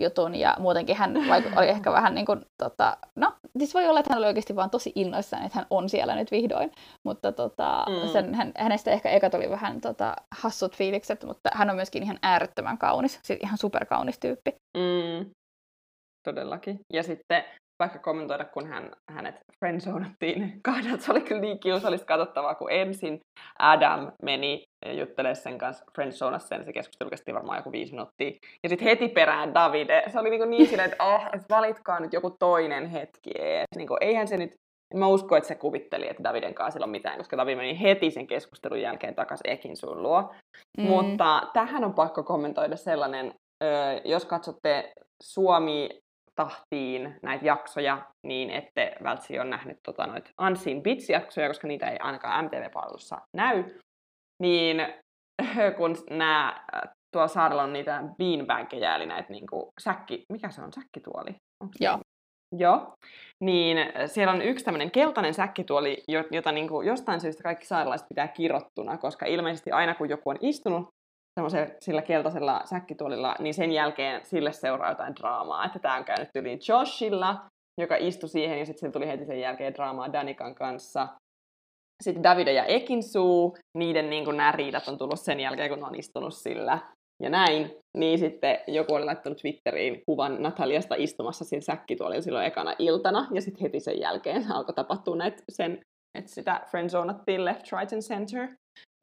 jutun 0.00 0.34
ja 0.34 0.56
muutenkin 0.58 0.96
hän 0.96 1.16
oli 1.56 1.68
ehkä 1.74 1.92
vähän 1.92 2.14
niin 2.14 2.26
kuin, 2.26 2.40
tota, 2.58 2.96
no 3.16 3.32
siis 3.58 3.74
voi 3.74 3.88
olla, 3.88 4.00
että 4.00 4.12
hän 4.12 4.18
oli 4.18 4.26
oikeasti 4.26 4.56
vaan 4.56 4.70
tosi 4.70 4.92
innoissaan, 4.94 5.46
että 5.46 5.58
hän 5.58 5.66
on 5.70 5.88
siellä 5.88 6.14
nyt 6.14 6.30
vihdoin, 6.30 6.72
mutta 7.04 7.32
tota, 7.32 7.84
mm. 7.88 8.08
sen, 8.08 8.34
hän, 8.34 8.52
hänestä 8.56 8.90
ehkä 8.90 9.10
eka 9.10 9.30
tuli 9.30 9.50
vähän 9.50 9.80
tota, 9.80 10.16
hassut 10.34 10.76
fiilikset, 10.76 11.24
mutta 11.24 11.50
hän 11.54 11.70
on 11.70 11.76
myöskin 11.76 12.02
ihan 12.02 12.18
äärettömän 12.22 12.78
kaunis, 12.78 13.20
siis 13.22 13.38
ihan 13.42 13.58
superkaunis 13.58 14.18
tyyppi. 14.18 14.54
Mm. 14.76 15.30
Todellakin. 16.24 16.80
Ja 16.92 17.02
sitten 17.02 17.44
vaikka 17.78 17.98
kommentoida, 17.98 18.44
kun 18.44 18.66
hän, 18.66 18.90
hänet 19.10 19.40
friendzonattiin 19.58 20.52
kahdelta. 20.62 21.02
Se 21.02 21.12
oli 21.12 21.20
kyllä 21.20 21.40
niin 21.40 21.60
kiusallista 21.60 22.06
katsottavaa, 22.06 22.54
kun 22.54 22.72
ensin 22.72 23.20
Adam 23.58 24.12
meni 24.22 24.64
juttelemaan 24.92 25.36
sen 25.36 25.58
kanssa 25.58 25.84
friendzonassa, 25.94 26.54
ja 26.54 26.64
se 26.64 26.72
keskustelu 26.72 27.10
kesti 27.10 27.34
varmaan 27.34 27.58
joku 27.58 27.72
viisi 27.72 27.92
minuuttia. 27.92 28.30
Ja 28.62 28.68
sitten 28.68 28.88
heti 28.88 29.08
perään 29.08 29.54
Davide. 29.54 30.02
Se 30.12 30.18
oli 30.18 30.30
niin, 30.30 30.50
niin 30.50 30.66
silleen, 30.68 30.90
että 30.90 31.04
oh, 31.04 31.26
et 31.32 31.42
valitkaa 31.50 32.00
nyt 32.00 32.12
joku 32.12 32.30
toinen 32.38 32.86
hetki. 32.86 33.30
Niin 33.76 33.88
kuin, 33.88 33.98
eihän 34.00 34.28
se 34.28 34.36
nyt 34.36 34.54
Mä 34.94 35.06
uskon, 35.06 35.38
että 35.38 35.48
se 35.48 35.54
kuvitteli, 35.54 36.08
että 36.10 36.24
Daviden 36.24 36.54
kanssa 36.54 36.84
on 36.84 36.90
mitään, 36.90 37.18
koska 37.18 37.36
David 37.36 37.56
meni 37.56 37.80
heti 37.80 38.10
sen 38.10 38.26
keskustelun 38.26 38.80
jälkeen 38.80 39.14
takaisin 39.14 39.50
Ekin 39.50 39.76
sun 39.76 40.02
luo. 40.02 40.34
Mm. 40.78 40.84
Mutta 40.84 41.42
tähän 41.52 41.84
on 41.84 41.94
pakko 41.94 42.22
kommentoida 42.22 42.76
sellainen, 42.76 43.34
jos 44.04 44.24
katsotte 44.24 44.92
Suomi 45.22 45.88
tahtiin 46.34 47.16
näitä 47.22 47.46
jaksoja, 47.46 48.06
niin 48.26 48.50
ette 48.50 48.92
välttämättä 49.04 49.42
ole 49.42 49.50
nähnyt 49.50 49.78
tota, 49.82 50.06
noita 50.06 50.30
Unseen 50.46 50.82
Bits-jaksoja, 50.82 51.48
koska 51.48 51.68
niitä 51.68 51.90
ei 51.90 51.98
ainakaan 51.98 52.44
MTV-palvelussa 52.44 53.18
näy. 53.36 53.64
Niin 54.42 54.76
kun 55.76 55.96
nämä 56.10 56.64
tuolla 57.12 57.28
saarella 57.28 57.62
on 57.62 57.72
niitä 57.72 58.02
beanbaggeja, 58.18 58.96
eli 58.96 59.06
näitä 59.06 59.32
niinku 59.32 59.68
säkki... 59.80 60.24
Mikä 60.32 60.50
se 60.50 60.62
on? 60.62 60.72
Säkkituoli? 60.72 61.30
Onko 61.62 61.74
Joo. 61.80 61.98
Joo. 62.58 62.92
Niin 63.44 63.78
siellä 64.06 64.32
on 64.32 64.42
yksi 64.42 64.64
tämmöinen 64.64 64.90
keltainen 64.90 65.34
säkkituoli, 65.34 66.02
jota 66.30 66.52
niin 66.52 66.68
kuin 66.68 66.86
jostain 66.86 67.20
syystä 67.20 67.42
kaikki 67.42 67.66
saarelaiset 67.66 68.08
pitää 68.08 68.28
kirottuna, 68.28 68.98
koska 68.98 69.26
ilmeisesti 69.26 69.70
aina 69.70 69.94
kun 69.94 70.08
joku 70.08 70.30
on 70.30 70.38
istunut 70.40 70.88
sillä 71.80 72.02
keltaisella 72.02 72.60
säkkituolilla, 72.64 73.36
niin 73.38 73.54
sen 73.54 73.72
jälkeen 73.72 74.24
sille 74.24 74.52
seuraa 74.52 74.90
jotain 74.90 75.16
draamaa. 75.16 75.64
Että 75.64 75.78
tämä 75.78 75.96
on 75.96 76.04
käynyt 76.04 76.28
yli 76.34 76.58
Joshilla, 76.68 77.46
joka 77.80 77.96
istui 77.96 78.28
siihen, 78.28 78.58
ja 78.58 78.66
sitten 78.66 78.92
tuli 78.92 79.06
heti 79.06 79.24
sen 79.24 79.40
jälkeen 79.40 79.74
draamaa 79.74 80.12
Danikan 80.12 80.54
kanssa. 80.54 81.08
Sitten 82.02 82.22
Davide 82.22 82.52
ja 82.52 82.64
Ekinsu, 82.64 83.56
niiden 83.78 84.10
niin 84.10 84.24
kuin, 84.24 84.36
nämä 84.36 84.52
riidat 84.52 84.88
on 84.88 84.98
tullut 84.98 85.20
sen 85.20 85.40
jälkeen, 85.40 85.70
kun 85.70 85.78
ne 85.78 85.86
on 85.86 85.94
istunut 85.94 86.34
sillä. 86.34 86.78
Ja 87.22 87.30
näin, 87.30 87.76
niin 87.98 88.18
sitten 88.18 88.58
joku 88.66 88.94
oli 88.94 89.04
laittanut 89.04 89.38
Twitteriin 89.38 90.02
kuvan 90.06 90.42
Nataliasta 90.42 90.94
istumassa 90.98 91.44
siinä 91.44 91.60
säkkituolilla 91.60 92.22
silloin 92.22 92.46
ekana 92.46 92.74
iltana, 92.78 93.28
ja 93.34 93.40
sitten 93.40 93.62
heti 93.62 93.80
sen 93.80 94.00
jälkeen 94.00 94.44
alkoi 94.52 94.74
tapahtua 94.74 95.16
näitä 95.16 95.42
sen, 95.52 95.80
että 96.18 96.30
sitä 96.30 96.60
friendzonattiin 96.70 97.44
left, 97.44 97.72
right 97.72 97.92
and 97.92 98.02
center. 98.02 98.48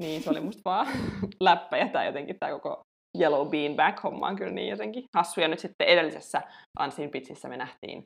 Niin 0.01 0.23
se 0.23 0.29
oli 0.29 0.39
musta 0.39 0.61
vaan 0.65 0.87
läppä 1.39 1.77
ja 1.77 1.87
tämä 1.87 2.05
jotenkin 2.05 2.35
tämä 2.39 2.51
koko 2.51 2.81
Yellow 3.19 3.49
Beanbag 3.49 4.03
homma 4.03 4.27
on 4.27 4.35
kyllä 4.35 4.51
niin 4.51 4.69
jotenkin 4.69 5.03
hassu. 5.15 5.41
Ja 5.41 5.47
nyt 5.47 5.59
sitten 5.59 5.87
edellisessä 5.87 6.41
Ansin 6.79 7.09
Pitsissä 7.09 7.49
me 7.49 7.57
nähtiin, 7.57 8.03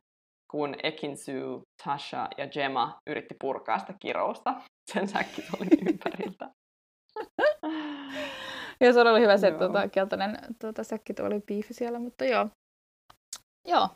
kun 0.51 0.75
Ekinsu, 0.83 1.61
Tasha 1.83 2.27
ja 2.37 2.47
Gemma 2.47 2.97
yritti 3.09 3.35
purkaa 3.41 3.79
sitä 3.79 3.93
kirousta 3.99 4.53
sen 4.93 5.07
säkkituolin 5.07 5.87
ympäriltä. 5.89 6.49
ja 8.81 8.93
se 8.93 8.99
oli 9.01 9.21
hyvä 9.21 9.37
se 9.37 9.51
tuota, 9.51 9.89
keltainen 9.89 10.37
tuota, 10.61 10.83
säkkituoli 10.83 11.39
biifi 11.39 11.73
siellä, 11.73 11.99
mutta 11.99 12.25
joo. 12.25 12.49
Joo, 13.67 13.89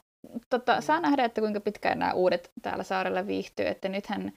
tota, 0.49 0.81
saa 0.81 0.99
nähdä, 0.99 1.25
että 1.25 1.41
kuinka 1.41 1.59
pitkään 1.59 1.99
nämä 1.99 2.13
uudet 2.13 2.51
täällä 2.61 2.83
saarella 2.83 3.27
viihtyy, 3.27 3.67
että 3.67 3.89
nythän 3.89 4.33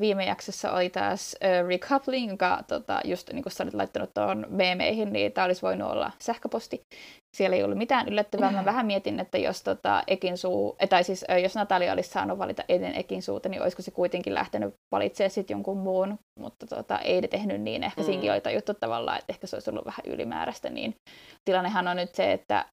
viime 0.00 0.24
jaksossa 0.24 0.72
oli 0.72 0.90
taas 0.90 1.36
recoupling, 1.68 2.30
joka 2.30 2.58
tota, 2.68 3.00
just 3.04 3.32
niin 3.32 3.42
kuin 3.42 3.52
sä 3.52 3.64
olet 3.64 3.74
laittanut 3.74 4.10
tuohon 4.14 4.46
meemeihin, 4.48 5.12
niin 5.12 5.32
tämä 5.32 5.44
olisi 5.44 5.62
voinut 5.62 5.90
olla 5.90 6.10
sähköposti. 6.18 6.82
Siellä 7.36 7.56
ei 7.56 7.62
ollut 7.62 7.78
mitään 7.78 8.08
yllättävää. 8.08 8.50
Mä 8.50 8.64
vähän 8.64 8.86
mietin, 8.86 9.20
että 9.20 9.38
jos, 9.38 9.62
tota, 9.62 10.02
Ekinsuu, 10.06 10.76
tai 10.88 11.04
siis, 11.04 11.24
jos 11.42 11.54
Natalia 11.54 11.92
olisi 11.92 12.10
saanut 12.10 12.38
valita 12.38 12.64
ennen 12.68 12.94
Ekinsuuta, 12.94 13.48
niin 13.48 13.62
olisiko 13.62 13.82
se 13.82 13.90
kuitenkin 13.90 14.34
lähtenyt 14.34 14.74
valitsemaan 14.92 15.30
sitten 15.30 15.54
jonkun 15.54 15.78
muun, 15.78 16.18
mutta 16.40 16.66
tota, 16.66 16.98
ei 16.98 17.20
ne 17.20 17.28
tehnyt 17.28 17.60
niin. 17.60 17.82
Ehkä 17.82 18.00
mm. 18.00 18.04
siinäkin 18.04 18.32
oli 18.32 18.40
tajuttu 18.40 18.74
tavallaan, 18.74 19.18
että 19.18 19.32
ehkä 19.32 19.46
se 19.46 19.56
olisi 19.56 19.70
ollut 19.70 19.86
vähän 19.86 20.02
ylimääräistä. 20.06 20.70
Niin 20.70 20.94
tilannehan 21.44 21.88
on 21.88 21.96
nyt 21.96 22.14
se, 22.14 22.32
että 22.32 22.58
äh, 22.58 22.64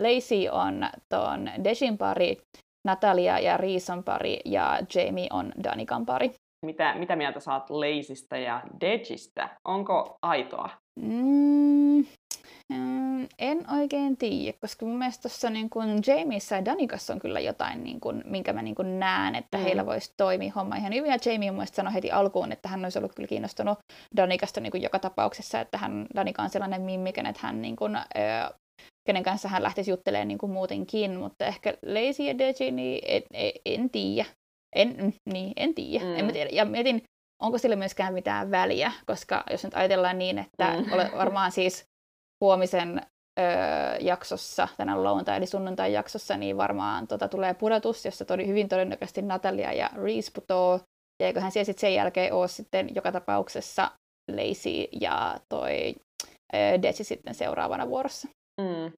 Lacey 0.00 0.48
on 0.48 0.88
tuon 1.14 1.50
Deshin 1.64 1.98
pari, 1.98 2.36
Natalia 2.84 3.38
ja 3.38 3.56
Riisan 3.56 4.04
pari 4.04 4.40
ja 4.44 4.78
Jamie 4.94 5.26
on 5.30 5.52
Danikan 5.64 6.06
pari. 6.06 6.30
Mitä, 6.66 6.94
mitä 6.94 7.16
mieltä 7.16 7.40
saat 7.40 7.70
Leisistä 7.70 8.38
ja 8.38 8.62
Dejistä? 8.80 9.48
Onko 9.64 10.18
aitoa? 10.22 10.70
Mm, 11.00 12.04
mm, 12.72 13.26
en 13.38 13.70
oikein 13.72 14.16
tiedä, 14.16 14.58
koska 14.60 14.86
mun 14.86 14.98
mielestä 14.98 15.22
tuossa 15.22 15.50
niin 15.50 15.70
kun 15.70 16.02
Jamieissa 16.06 16.54
ja 16.54 16.64
Danikassa 16.64 17.12
on 17.12 17.18
kyllä 17.18 17.40
jotain, 17.40 17.84
niin 17.84 18.00
kun, 18.00 18.22
minkä 18.24 18.52
mä 18.52 18.62
niin 18.62 18.74
kun 18.74 18.98
näen, 19.00 19.34
että 19.34 19.58
mm. 19.58 19.64
heillä 19.64 19.86
voisi 19.86 20.14
toimia 20.16 20.52
homma 20.56 20.76
ihan 20.76 20.94
hyvin. 20.94 21.10
Ja 21.10 21.18
Jamie 21.24 21.50
mun 21.50 21.58
mielestä 21.58 21.76
sanoi 21.76 21.94
heti 21.94 22.10
alkuun, 22.10 22.52
että 22.52 22.68
hän 22.68 22.84
olisi 22.84 22.98
ollut 22.98 23.14
kyllä 23.14 23.28
kiinnostunut 23.28 23.78
Danikasta 24.16 24.60
niin 24.60 24.82
joka 24.82 24.98
tapauksessa, 24.98 25.60
että 25.60 25.78
hän, 25.78 26.06
Danika 26.14 26.42
on 26.42 26.50
sellainen 26.50 26.82
mimmi, 26.82 27.10
että 27.10 27.40
hän 27.40 27.62
niin 27.62 27.76
kun, 27.76 27.96
ö, 27.96 28.00
kenen 29.06 29.22
kanssa 29.22 29.48
hän 29.48 29.62
lähtisi 29.62 29.90
juttelemaan 29.90 30.28
niin 30.28 30.38
kuin 30.38 30.52
muutenkin, 30.52 31.16
mutta 31.16 31.46
ehkä 31.46 31.74
Lazy 31.86 32.22
ja 32.22 32.38
Deji, 32.38 32.70
niin 32.70 33.02
en, 33.06 33.22
en, 33.32 33.52
en 33.64 33.90
tiedä. 33.90 34.28
En, 34.76 34.96
mm, 34.98 35.12
niin, 35.32 35.52
en 35.56 35.74
tiedä. 35.74 36.04
Mm. 36.04 36.16
En 36.16 36.24
mä 36.24 36.32
tiedä. 36.32 36.50
Ja 36.52 36.64
mietin, 36.64 37.02
onko 37.42 37.58
sillä 37.58 37.76
myöskään 37.76 38.14
mitään 38.14 38.50
väliä, 38.50 38.92
koska 39.06 39.44
jos 39.50 39.64
nyt 39.64 39.74
ajatellaan 39.74 40.18
niin, 40.18 40.38
että 40.38 40.76
mm. 40.76 40.92
ole 40.92 41.10
varmaan 41.16 41.52
siis 41.52 41.84
huomisen 42.44 43.02
öö, 43.40 43.96
jaksossa, 44.00 44.68
tänä 44.76 45.04
lauantai- 45.04 45.36
eli 45.36 45.46
sunnuntai-jaksossa, 45.46 46.36
niin 46.36 46.56
varmaan 46.56 47.06
tota, 47.06 47.28
tulee 47.28 47.54
pudotus, 47.54 48.04
jossa 48.04 48.24
todi, 48.24 48.46
hyvin 48.46 48.68
todennäköisesti 48.68 49.22
Natalia 49.22 49.72
ja 49.72 49.90
Reese 49.94 50.30
putoo. 50.34 50.80
Ja 51.22 51.26
eiköhän 51.26 51.52
siellä 51.52 51.64
sitten 51.64 51.80
sen 51.80 51.94
jälkeen 51.94 52.32
ole 52.32 52.48
sitten 52.48 52.94
joka 52.94 53.12
tapauksessa 53.12 53.90
Lazy 54.30 54.88
ja 55.00 55.40
toi 55.48 55.94
öö, 56.54 56.82
Desi 56.82 57.04
sitten 57.04 57.34
seuraavana 57.34 57.88
vuorossa. 57.88 58.28
Mm. 58.60 58.92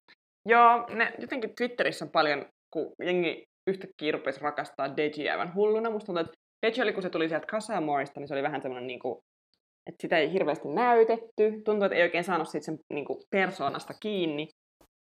Joo, 0.49 0.87
ne, 0.89 1.13
jotenkin 1.19 1.55
Twitterissä 1.57 2.05
on 2.05 2.11
paljon, 2.11 2.45
kun 2.73 2.93
jengi 3.03 3.43
yhtäkkiä 3.67 4.11
rupesi 4.11 4.41
rakastaa 4.41 4.97
Deji 4.97 5.29
aivan 5.29 5.55
hulluna. 5.55 5.89
Musta 5.89 6.05
tuntuu, 6.05 6.21
että 6.21 6.37
Deji 6.65 6.81
oli, 6.81 6.93
kun 6.93 7.03
se 7.03 7.09
tuli 7.09 7.29
sieltä 7.29 7.47
Casamorista, 7.47 8.19
niin 8.19 8.27
se 8.27 8.33
oli 8.33 8.43
vähän 8.43 8.61
semmoinen, 8.61 8.87
niin 8.87 8.99
kuin, 8.99 9.19
että 9.89 10.01
sitä 10.01 10.17
ei 10.17 10.31
hirveästi 10.31 10.67
näytetty. 10.67 11.61
Tuntuu, 11.65 11.85
että 11.85 11.95
ei 11.95 12.03
oikein 12.03 12.23
saanut 12.23 12.49
siitä 12.49 12.65
sen 12.65 12.77
niin 12.93 13.05
kuin, 13.05 13.19
persoonasta 13.29 13.93
kiinni. 13.99 14.47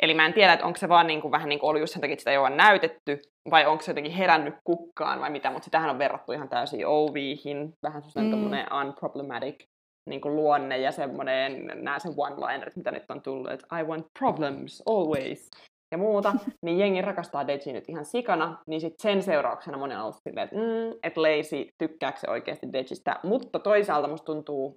Eli 0.03 0.13
mä 0.13 0.25
en 0.25 0.33
tiedä, 0.33 0.53
että 0.53 0.65
onko 0.65 0.77
se 0.77 0.89
vaan 0.89 1.07
niin 1.07 1.21
kuin, 1.21 1.31
vähän 1.31 1.49
niin 1.49 1.59
kuin 1.59 1.69
ollut 1.69 1.81
just 1.81 1.93
sen 1.93 2.01
takia, 2.01 2.13
että 2.13 2.21
sitä 2.21 2.31
ei 2.31 2.37
ole 2.37 2.49
näytetty, 2.49 3.19
vai 3.51 3.65
onko 3.65 3.83
se 3.83 3.91
jotenkin 3.91 4.13
herännyt 4.13 4.53
kukkaan 4.63 5.19
vai 5.19 5.29
mitä, 5.29 5.51
mutta 5.51 5.65
sitähän 5.65 5.89
on 5.89 5.99
verrattu 5.99 6.31
ihan 6.31 6.49
täysin 6.49 6.87
OVihin, 6.87 7.73
vähän 7.83 8.03
semmoinen 8.03 8.65
mm. 8.65 8.77
unproblematic 8.81 9.65
niin 10.09 10.21
kuin 10.21 10.35
luonne 10.35 10.77
ja 10.77 10.91
semmoinen, 10.91 11.67
nämä 11.67 11.99
sen 11.99 12.11
one-linerit, 12.17 12.75
mitä 12.75 12.91
nyt 12.91 13.11
on 13.11 13.21
tullut, 13.21 13.51
että 13.51 13.79
I 13.79 13.83
want 13.83 14.05
problems, 14.19 14.83
always. 14.85 15.49
ja 15.91 15.97
muuta, 15.97 16.33
niin 16.65 16.79
jengi 16.79 17.01
rakastaa 17.01 17.47
Deji 17.47 17.73
nyt 17.73 17.89
ihan 17.89 18.05
sikana, 18.05 18.57
niin 18.67 18.81
sitten 18.81 19.01
sen 19.01 19.23
seurauksena 19.23 19.77
moni 19.77 19.95
on 19.95 20.01
ollut 20.01 20.15
silleen, 20.23 20.45
että 20.45 20.55
mm, 20.55 20.99
et 21.03 21.17
Lazy, 21.17 21.67
tykkääkö 21.77 22.19
se 22.19 22.29
oikeasti 22.29 22.73
Dejistä, 22.73 23.19
mutta 23.23 23.59
toisaalta 23.59 24.07
musta 24.07 24.25
tuntuu, 24.25 24.75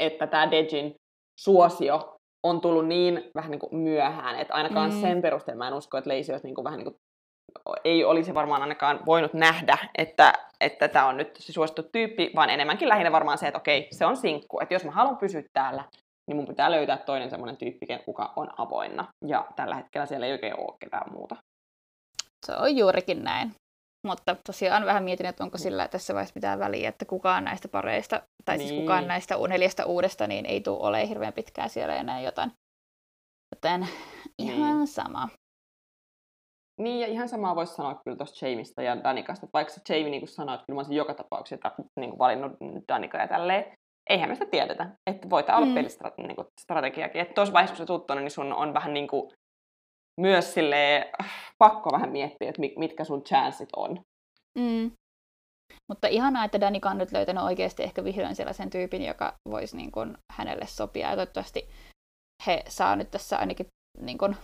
että 0.00 0.26
tämä 0.26 0.50
Dejin 0.50 0.94
suosio 1.40 2.16
on 2.42 2.60
tullut 2.60 2.86
niin 2.86 3.30
vähän 3.34 3.50
niin 3.50 3.58
kuin 3.58 3.76
myöhään, 3.76 4.38
että 4.38 4.54
ainakaan 4.54 4.94
mm. 4.94 5.00
sen 5.00 5.22
perusteella 5.22 5.58
mä 5.58 5.68
en 5.68 5.74
usko, 5.74 5.98
että 5.98 6.10
Lazy 6.10 6.32
olisi 6.32 6.46
niin 6.46 6.54
kuin 6.54 6.64
vähän 6.64 6.78
niin 6.78 6.84
kuin 6.84 6.96
ei 7.84 8.04
olisi 8.04 8.34
varmaan 8.34 8.62
ainakaan 8.62 9.00
voinut 9.06 9.34
nähdä, 9.34 9.78
että 9.98 10.32
että 10.60 10.88
tämä 10.88 11.06
on 11.06 11.16
nyt 11.16 11.36
se 11.36 11.52
suosittu 11.52 11.82
tyyppi, 11.82 12.30
vaan 12.36 12.50
enemmänkin 12.50 12.88
lähinnä 12.88 13.12
varmaan 13.12 13.38
se, 13.38 13.46
että 13.46 13.58
okei, 13.58 13.88
se 13.90 14.06
on 14.06 14.16
sinkku. 14.16 14.60
Että 14.60 14.74
jos 14.74 14.84
mä 14.84 14.90
haluan 14.90 15.16
pysyä 15.16 15.42
täällä, 15.52 15.84
niin 16.26 16.36
mun 16.36 16.46
pitää 16.46 16.70
löytää 16.70 16.96
toinen 16.96 17.30
semmoinen 17.30 17.56
tyyppi, 17.56 17.86
kuka 18.04 18.32
on 18.36 18.48
avoinna. 18.60 19.08
Ja 19.26 19.46
tällä 19.56 19.74
hetkellä 19.74 20.06
siellä 20.06 20.26
ei 20.26 20.32
oikein 20.32 20.60
ole 20.60 20.76
ketään 20.80 21.12
muuta. 21.12 21.36
Se 22.46 22.52
on 22.56 22.76
juurikin 22.76 23.24
näin. 23.24 23.52
Mutta 24.06 24.36
tosiaan 24.46 24.86
vähän 24.86 25.04
mietin, 25.04 25.26
että 25.26 25.44
onko 25.44 25.58
sillä 25.58 25.88
tässä 25.88 26.14
vaiheessa 26.14 26.32
mitään 26.34 26.58
väliä, 26.58 26.88
että 26.88 27.04
kukaan 27.04 27.44
näistä 27.44 27.68
pareista, 27.68 28.22
tai 28.44 28.56
niin. 28.56 28.68
siis 28.68 28.80
kukaan 28.80 29.08
näistä 29.08 29.34
neljästä 29.48 29.86
uudesta, 29.86 30.26
niin 30.26 30.46
ei 30.46 30.60
tule 30.60 30.78
ole 30.80 31.08
hirveän 31.08 31.32
pitkään 31.32 31.70
siellä 31.70 31.96
enää 31.96 32.20
jotain. 32.20 32.52
Joten 33.54 33.88
ihan 34.38 34.78
niin. 34.78 34.86
sama. 34.86 35.28
Niin, 36.80 37.00
ja 37.00 37.06
ihan 37.06 37.28
samaa 37.28 37.56
voisi 37.56 37.74
sanoa 37.74 38.00
kyllä 38.04 38.16
tuosta 38.16 38.46
Jamista 38.46 38.82
ja 38.82 39.04
Danikasta. 39.04 39.46
Vaikka 39.52 39.72
se 39.72 39.80
Jamie 39.88 40.10
niin 40.10 40.20
kuin 40.20 40.28
sanoi, 40.28 40.54
että 40.54 40.64
kyllä 40.66 40.76
mä 40.76 40.80
olisin 40.80 40.96
joka 40.96 41.14
tapauksessa 41.14 41.70
niin 42.00 42.10
kuin 42.10 42.18
valinnut 42.18 42.52
Danika 42.88 43.18
ja 43.18 43.28
tälleen, 43.28 43.72
eihän 44.10 44.28
me 44.28 44.34
sitä 44.34 44.46
tiedetä. 44.50 44.90
Että 45.10 45.30
voi 45.30 45.42
tämä 45.42 45.58
olla 45.58 45.66
mm. 45.66 45.74
pelistrategiakin. 45.74 47.20
Että 47.20 47.34
tuossa 47.34 47.52
vaiheessa, 47.52 47.74
kun 47.74 47.78
sä 47.78 47.86
tuut 47.86 48.06
niin 48.14 48.30
sun 48.30 48.52
on 48.52 48.74
vähän 48.74 48.94
niin 48.94 49.08
kuin 49.08 49.32
myös 50.20 50.54
silleen, 50.54 51.04
pakko 51.58 51.92
vähän 51.92 52.12
miettiä, 52.12 52.48
että 52.48 52.62
mitkä 52.76 53.04
sun 53.04 53.24
chanssit 53.24 53.68
on. 53.76 54.00
Mm. 54.58 54.90
Mutta 55.88 56.08
ihanaa, 56.08 56.44
että 56.44 56.60
Danika 56.60 56.90
on 56.90 56.98
nyt 56.98 57.12
löytänyt 57.12 57.44
oikeasti 57.44 57.82
ehkä 57.82 58.04
vihdoin 58.04 58.36
sellaisen 58.36 58.70
tyypin, 58.70 59.04
joka 59.04 59.34
voisi 59.50 59.76
niin 59.76 59.92
kuin 59.92 60.18
hänelle 60.32 60.66
sopia. 60.66 61.10
Ja 61.10 61.16
toivottavasti 61.16 61.68
he 62.46 62.62
saa 62.68 62.96
nyt 62.96 63.10
tässä 63.10 63.38
ainakin 63.38 63.66
niin 63.98 64.18
kuin 64.18 64.36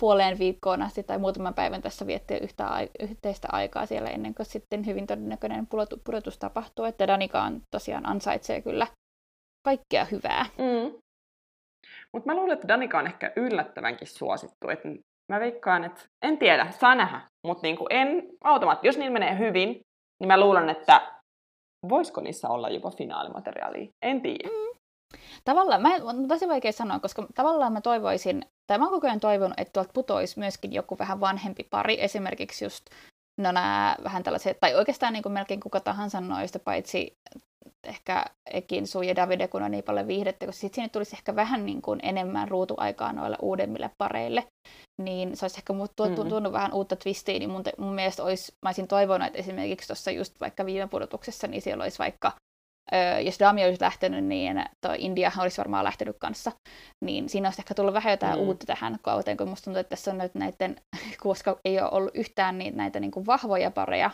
puoleen 0.00 0.38
viikkoon 0.38 0.82
asti 0.82 1.02
tai 1.02 1.18
muutaman 1.18 1.54
päivän 1.54 1.82
tässä 1.82 2.06
viettää 2.06 2.38
yhtä 2.38 2.88
yhteistä 3.00 3.48
aikaa 3.52 3.86
siellä 3.86 4.10
ennen 4.10 4.34
kuin 4.34 4.46
sitten 4.46 4.86
hyvin 4.86 5.06
todennäköinen 5.06 5.66
pudotus 6.04 6.38
tapahtuu, 6.38 6.84
että 6.84 7.06
Danika 7.06 7.42
on 7.42 7.60
tosiaan 7.70 8.08
ansaitsee 8.08 8.60
kyllä 8.60 8.86
kaikkea 9.64 10.04
hyvää. 10.04 10.46
Mm. 10.58 10.98
Mutta 12.12 12.26
mä 12.26 12.34
luulen, 12.34 12.54
että 12.54 12.68
Danika 12.68 12.98
on 12.98 13.06
ehkä 13.06 13.32
yllättävänkin 13.36 14.08
suosittu. 14.08 14.68
Et 14.68 14.80
mä 15.32 15.40
veikkaan, 15.40 15.84
että 15.84 16.00
en 16.22 16.38
tiedä, 16.38 16.70
saa 16.70 16.94
nähdä, 16.94 17.20
mutta 17.46 17.62
niinku 17.62 17.86
en 17.90 18.28
automaatti. 18.44 18.86
Jos 18.86 18.98
niin 18.98 19.12
menee 19.12 19.38
hyvin, 19.38 19.68
niin 20.20 20.28
mä 20.28 20.40
luulen, 20.40 20.68
että 20.68 21.12
voisiko 21.88 22.20
niissä 22.20 22.48
olla 22.48 22.68
jopa 22.68 22.90
finaalimateriaalia. 22.90 23.88
En 24.02 24.20
tiedä. 24.20 24.48
Mm. 24.48 24.71
Tavallaan, 25.44 25.82
mä, 25.82 25.94
on 26.02 26.28
tosi 26.28 26.48
vaikea 26.48 26.72
sanoa, 26.72 26.98
koska 26.98 27.26
tavallaan 27.34 27.72
mä 27.72 27.80
toivoisin, 27.80 28.46
tai 28.66 28.78
mä 28.78 28.84
oon 28.84 28.92
koko 28.92 29.06
ajan 29.06 29.20
toivonut, 29.20 29.60
että 29.60 29.72
tuolta 29.72 29.90
putoisi 29.94 30.38
myöskin 30.38 30.72
joku 30.72 30.98
vähän 30.98 31.20
vanhempi 31.20 31.64
pari, 31.70 32.02
esimerkiksi 32.02 32.64
just 32.64 32.86
no 33.40 33.52
nämä 33.52 33.96
vähän 34.04 34.22
tällaiset, 34.22 34.60
tai 34.60 34.74
oikeastaan 34.74 35.12
niin 35.12 35.22
kuin 35.22 35.32
melkein 35.32 35.60
kuka 35.60 35.80
tahansa 35.80 36.20
noista, 36.20 36.58
paitsi 36.58 37.16
ehkä 37.84 38.24
Ekin 38.50 38.86
Suu 38.86 39.02
ja 39.02 39.16
Davide, 39.16 39.48
kun 39.48 39.62
on 39.62 39.70
niin 39.70 39.84
paljon 39.84 40.06
viihdettä, 40.06 40.46
koska 40.46 40.60
sitten 40.60 40.74
sinne 40.74 40.88
tulisi 40.88 41.16
ehkä 41.16 41.36
vähän 41.36 41.66
niin 41.66 41.82
kuin 41.82 42.00
enemmän 42.02 42.48
ruutuaikaa 42.48 43.12
noille 43.12 43.36
uudemmille 43.42 43.90
pareille, 43.98 44.44
niin 45.02 45.36
se 45.36 45.44
olisi 45.44 45.58
ehkä 45.58 45.74
tuntunut 45.96 46.42
mm. 46.42 46.52
vähän 46.52 46.72
uutta 46.72 46.96
twistiä, 46.96 47.38
niin 47.38 47.50
mun, 47.50 47.62
mun 47.78 47.94
mielestä 47.94 48.22
olisi, 48.22 48.52
mä 48.62 48.68
olisin 48.68 48.88
toivonut, 48.88 49.26
että 49.26 49.38
esimerkiksi 49.38 49.86
tuossa 49.86 50.10
just 50.10 50.40
vaikka 50.40 50.66
viime 50.66 50.88
pudotuksessa, 50.88 51.46
niin 51.46 51.62
siellä 51.62 51.82
olisi 51.82 51.98
vaikka 51.98 52.32
jos 53.24 53.38
Dami 53.40 53.64
olisi 53.64 53.80
lähtenyt, 53.82 54.24
niin 54.24 54.64
toi 54.86 54.96
India 54.98 55.32
olisi 55.40 55.58
varmaan 55.58 55.84
lähtenyt 55.84 56.16
kanssa. 56.18 56.52
Niin 57.04 57.28
siinä 57.28 57.48
olisi 57.48 57.60
ehkä 57.60 57.74
tullut 57.74 57.94
vähän 57.94 58.10
jotain 58.10 58.38
mm. 58.38 58.46
uutta 58.46 58.66
tähän 58.66 58.98
kauteen, 59.02 59.36
kun 59.36 59.48
musta 59.48 59.64
tuntuu, 59.64 59.80
että 59.80 59.90
tässä 59.90 60.10
on 60.10 60.18
nyt 60.18 60.34
näiden, 60.34 60.76
koska 61.22 61.58
ei 61.64 61.80
ole 61.80 61.90
ollut 61.90 62.14
yhtään 62.14 62.58
niin, 62.58 62.76
näitä 62.76 63.00
niin 63.00 63.10
kuin 63.10 63.26
vahvoja 63.26 63.70
pareja, 63.70 64.10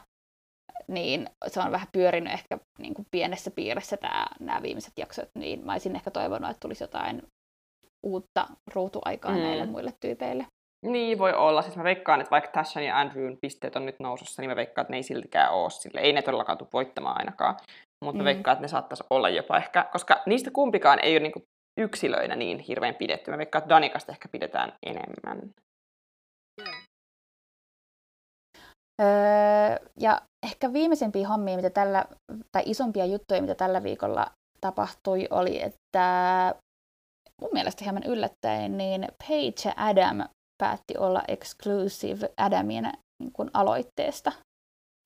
niin 0.88 1.31
se 1.46 1.61
on 1.61 1.72
vähän 1.72 1.88
pyörinyt 1.92 2.33
ehkä 2.33 2.59
niin 2.78 2.94
kuin 2.94 3.07
pienessä 3.11 3.50
piirissä 3.50 3.96
tämä, 3.96 4.26
nämä 4.40 4.62
viimeiset 4.62 4.92
jaksot, 4.96 5.28
niin 5.35 5.66
mä 5.66 5.72
olisin 5.72 5.96
ehkä 5.96 6.11
toivonut, 6.11 6.50
että 6.50 6.61
tulisi 6.61 6.85
jotain 6.85 7.22
uutta 8.07 8.46
ruutuaikaa 8.74 9.33
mm. 9.33 9.38
näille 9.38 9.66
muille 9.66 9.92
tyypeille. 10.00 10.46
Niin, 10.87 11.18
voi 11.18 11.33
olla. 11.33 11.62
Siis 11.62 11.76
mä 11.76 11.85
veikkaan, 11.85 12.20
että 12.20 12.31
vaikka 12.31 12.50
Tashan 12.50 12.85
ja 12.85 12.98
Andrewn 12.98 13.37
pisteet 13.40 13.76
on 13.76 13.87
nyt 13.87 14.00
nousussa, 14.00 14.42
niin 14.42 14.50
mä 14.50 14.57
veikkaan, 14.57 14.83
että 14.83 14.90
ne 14.92 14.96
ei 14.96 15.02
siltikään 15.02 15.52
ole 15.52 15.70
sille. 15.70 16.00
Ei 16.00 16.12
ne 16.12 16.22
todellakaan 16.22 16.59
tule 16.59 16.68
voittamaan 16.72 17.18
ainakaan. 17.18 17.57
Mutta 18.04 18.18
mm. 18.18 18.24
veikkaan, 18.24 18.52
että 18.52 18.62
ne 18.62 18.68
saattaisi 18.68 19.04
olla 19.11 19.28
jopa 19.28 19.56
ehkä, 19.56 19.88
koska 19.92 20.22
niistä 20.26 20.50
kumpikaan 20.50 20.98
ei 21.02 21.14
ole 21.14 21.20
niinku 21.20 21.42
yksilöinä 21.80 22.37
niin 22.37 22.58
hirveän 22.58 22.94
pidetty. 22.94 23.30
Mä 23.30 23.38
veikkaan, 23.38 23.62
että 23.62 23.74
Danikasta 23.74 24.12
ehkä 24.12 24.28
pidetään 24.28 24.72
enemmän. 24.87 25.50
Öö, 29.02 29.88
ja 30.00 30.22
ehkä 30.46 30.72
viimeisempiä 30.72 31.28
hommia, 31.28 31.56
mitä 31.56 31.70
tällä, 31.70 32.04
tai 32.52 32.62
isompia 32.66 33.06
juttuja, 33.06 33.40
mitä 33.40 33.54
tällä 33.54 33.82
viikolla 33.82 34.26
tapahtui, 34.61 35.28
oli, 35.30 35.62
että 35.62 36.54
mun 37.40 37.50
mielestä 37.52 37.84
hieman 37.84 38.02
yllättäen, 38.02 38.78
niin 38.78 39.08
Paige 39.28 39.62
ja 39.64 39.72
Adam 39.76 40.28
päätti 40.62 40.98
olla 40.98 41.22
exclusive 41.28 42.30
Adamin 42.37 42.84
niin 43.22 43.32
kuin 43.32 43.50
aloitteesta. 43.54 44.32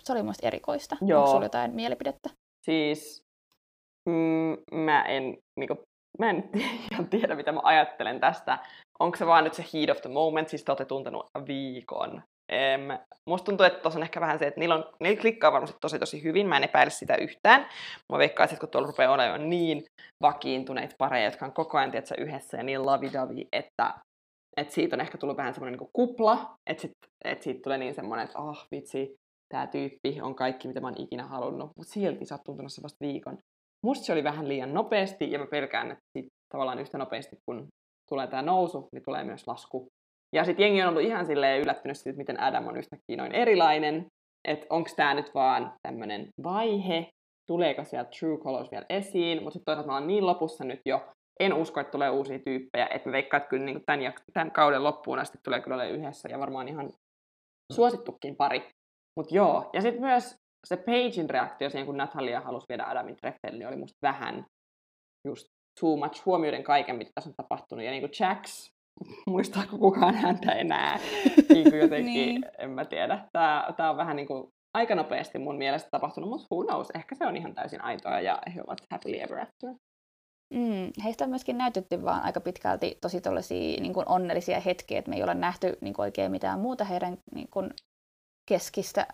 Se 0.04 0.12
oli 0.12 0.22
muista 0.22 0.46
erikoista. 0.46 0.96
Joo. 1.00 1.20
Onko 1.20 1.30
sulla 1.32 1.44
jotain 1.44 1.74
mielipidettä? 1.74 2.30
Siis 2.64 3.24
mm, 4.08 4.56
mä 4.72 5.02
en, 5.02 5.38
niin 5.58 5.68
kuin, 5.68 5.78
mä 6.18 6.30
en 6.30 6.50
ihan 6.92 7.08
tiedä, 7.08 7.34
mitä 7.34 7.52
mä 7.52 7.60
ajattelen 7.62 8.20
tästä. 8.20 8.58
Onko 8.98 9.16
se 9.16 9.26
vaan 9.26 9.44
nyt 9.44 9.54
se 9.54 9.64
heat 9.74 9.90
of 9.90 10.00
the 10.00 10.10
moment, 10.10 10.48
siis 10.48 10.64
te 10.64 10.72
olette 10.72 10.84
tuntenut 10.84 11.26
viikon. 11.46 12.22
Em, 12.52 12.80
musta 13.30 13.44
tuntuu, 13.44 13.66
että 13.66 13.80
tuossa 13.80 13.98
on 13.98 14.02
ehkä 14.02 14.20
vähän 14.20 14.38
se, 14.38 14.46
että 14.46 14.60
niillä, 14.60 14.74
on, 14.74 14.84
niillä 15.00 15.20
klikkaa 15.20 15.52
varmasti 15.52 15.76
tosi 15.80 15.98
tosi 15.98 16.22
hyvin, 16.22 16.46
mä 16.46 16.56
en 16.56 16.64
epäile 16.64 16.90
sitä 16.90 17.16
yhtään. 17.16 17.66
Mä 18.12 18.18
veikkaan, 18.18 18.48
että 18.48 18.60
kun 18.60 18.68
tuolla 18.68 18.86
rupeaa 18.86 19.12
olemaan 19.12 19.50
niin 19.50 19.84
vakiintuneita 20.22 20.94
pareja, 20.98 21.24
jotka 21.24 21.46
on 21.46 21.52
koko 21.52 21.78
ajan 21.78 21.90
tietysti, 21.90 22.14
yhdessä 22.18 22.56
ja 22.56 22.62
niin 22.62 22.86
lavidavi, 22.86 23.48
että 23.52 23.94
että 24.56 24.74
siitä 24.74 24.96
on 24.96 25.00
ehkä 25.00 25.18
tullut 25.18 25.36
vähän 25.36 25.54
semmoinen 25.54 25.78
niin 25.78 25.90
kupla, 25.92 26.54
että, 26.66 26.88
että 27.24 27.44
siitä 27.44 27.60
tulee 27.62 27.78
niin 27.78 27.94
semmoinen, 27.94 28.24
että 28.24 28.38
oh 28.38 28.66
vitsi, 28.70 29.14
tämä 29.52 29.66
tyyppi 29.66 30.20
on 30.22 30.34
kaikki, 30.34 30.68
mitä 30.68 30.80
mä 30.80 30.86
oon 30.86 31.00
ikinä 31.00 31.26
halunnut, 31.26 31.70
mutta 31.76 31.92
silti 31.92 32.24
sä 32.24 32.34
oot 32.34 32.44
tuntunut 32.44 32.72
vasta 32.82 33.06
viikon. 33.06 33.38
Musta 33.86 34.04
se 34.04 34.12
oli 34.12 34.24
vähän 34.24 34.48
liian 34.48 34.74
nopeasti, 34.74 35.30
ja 35.30 35.38
mä 35.38 35.46
pelkään, 35.46 35.90
että 35.90 36.04
sit 36.18 36.26
tavallaan 36.52 36.78
yhtä 36.78 36.98
nopeasti, 36.98 37.36
kun 37.46 37.66
tulee 38.08 38.26
tämä 38.26 38.42
nousu, 38.42 38.88
niin 38.92 39.02
tulee 39.04 39.24
myös 39.24 39.46
lasku. 39.46 39.86
Ja 40.34 40.44
sitten 40.44 40.62
jengi 40.64 40.82
on 40.82 40.88
ollut 40.88 41.02
ihan 41.02 41.26
silleen 41.26 41.60
yllättynyt 41.60 41.98
siitä, 41.98 42.16
miten 42.16 42.40
Adam 42.40 42.66
on 42.66 42.76
yhtäkkiä 42.76 43.16
noin 43.16 43.32
erilainen, 43.32 44.06
että 44.48 44.66
onko 44.70 44.90
tämä 44.96 45.14
nyt 45.14 45.34
vaan 45.34 45.72
tämmöinen 45.82 46.28
vaihe, 46.42 47.08
tuleeko 47.50 47.84
sieltä 47.84 48.10
True 48.18 48.38
Colors 48.38 48.70
vielä 48.70 48.86
esiin, 48.88 49.42
mutta 49.42 49.50
sitten 49.50 49.64
toisaalta 49.64 49.90
mä 49.90 49.94
oon 49.94 50.06
niin 50.06 50.26
lopussa 50.26 50.64
nyt 50.64 50.80
jo, 50.86 51.08
en 51.40 51.54
usko, 51.54 51.80
että 51.80 51.90
tulee 51.90 52.10
uusia 52.10 52.38
tyyppejä, 52.38 52.86
että 52.86 53.08
mä 53.08 53.12
veikkaan, 53.12 53.38
että 53.38 53.50
kyllä 53.50 53.64
niin 53.64 53.82
tämän, 53.86 54.12
tämän 54.32 54.50
kauden 54.50 54.84
loppuun 54.84 55.18
asti 55.18 55.38
tulee 55.44 55.60
kyllä 55.60 55.74
olemaan 55.74 55.98
yhdessä 55.98 56.28
ja 56.28 56.38
varmaan 56.38 56.68
ihan 56.68 56.92
suosittukin 57.72 58.36
pari. 58.36 58.70
Mutta 59.16 59.34
joo, 59.34 59.70
ja 59.72 59.80
sitten 59.80 60.00
myös 60.00 60.36
se 60.66 60.76
Pagein 60.76 61.30
reaktio 61.30 61.70
siihen, 61.70 61.86
kun 61.86 61.96
Natalia 61.96 62.40
halusi 62.40 62.66
viedä 62.68 62.84
Adamin 62.84 63.16
treffeille, 63.16 63.58
niin 63.58 63.68
oli 63.68 63.76
musta 63.76 63.98
vähän 64.02 64.46
just 65.28 65.48
too 65.80 65.96
much 65.96 66.26
huomioiden 66.26 66.64
kaiken, 66.64 66.96
mitä 66.96 67.10
tässä 67.14 67.30
on 67.30 67.34
tapahtunut. 67.36 67.84
Ja 67.84 67.90
niin 67.90 68.02
kuin 68.02 68.12
Jax, 68.20 68.70
muistaako 69.26 69.78
kukaan 69.78 70.14
häntä 70.14 70.52
enää? 70.52 70.98
niin 71.52 71.70
kuin 71.70 71.80
jotenkin, 71.80 72.14
niin. 72.14 72.44
en 72.58 72.70
mä 72.70 72.84
tiedä. 72.84 73.28
Tämä, 73.32 73.68
tämä 73.76 73.90
on 73.90 73.96
vähän 73.96 74.16
niin 74.16 74.26
kuin 74.26 74.48
aika 74.74 74.94
nopeasti 74.94 75.38
mun 75.38 75.58
mielestä 75.58 75.88
tapahtunut, 75.90 76.30
mutta 76.30 76.46
who 76.50 76.64
knows, 76.64 76.90
ehkä 76.94 77.14
se 77.14 77.26
on 77.26 77.36
ihan 77.36 77.54
täysin 77.54 77.84
aitoa 77.84 78.20
ja 78.20 78.38
he 78.54 78.60
ovat 78.66 78.78
happily 78.90 79.16
ever 79.16 79.40
after. 79.40 79.74
Mm, 80.54 80.90
heistä 81.04 81.24
on 81.24 81.30
myöskin 81.30 81.58
näytetty 81.58 82.02
vaan 82.02 82.22
aika 82.22 82.40
pitkälti 82.40 82.98
tosi 83.00 83.20
niin 83.80 83.92
kuin 83.92 84.08
onnellisia 84.08 84.60
hetkiä, 84.60 84.98
että 84.98 85.10
me 85.10 85.16
ei 85.16 85.22
ole 85.22 85.34
nähty 85.34 85.76
niin 85.80 85.94
kuin 85.94 86.04
oikein 86.04 86.30
mitään 86.30 86.60
muuta 86.60 86.84
heidän 86.84 87.18
niin 87.34 87.48
kuin 87.50 87.70
keskistä, 88.48 89.06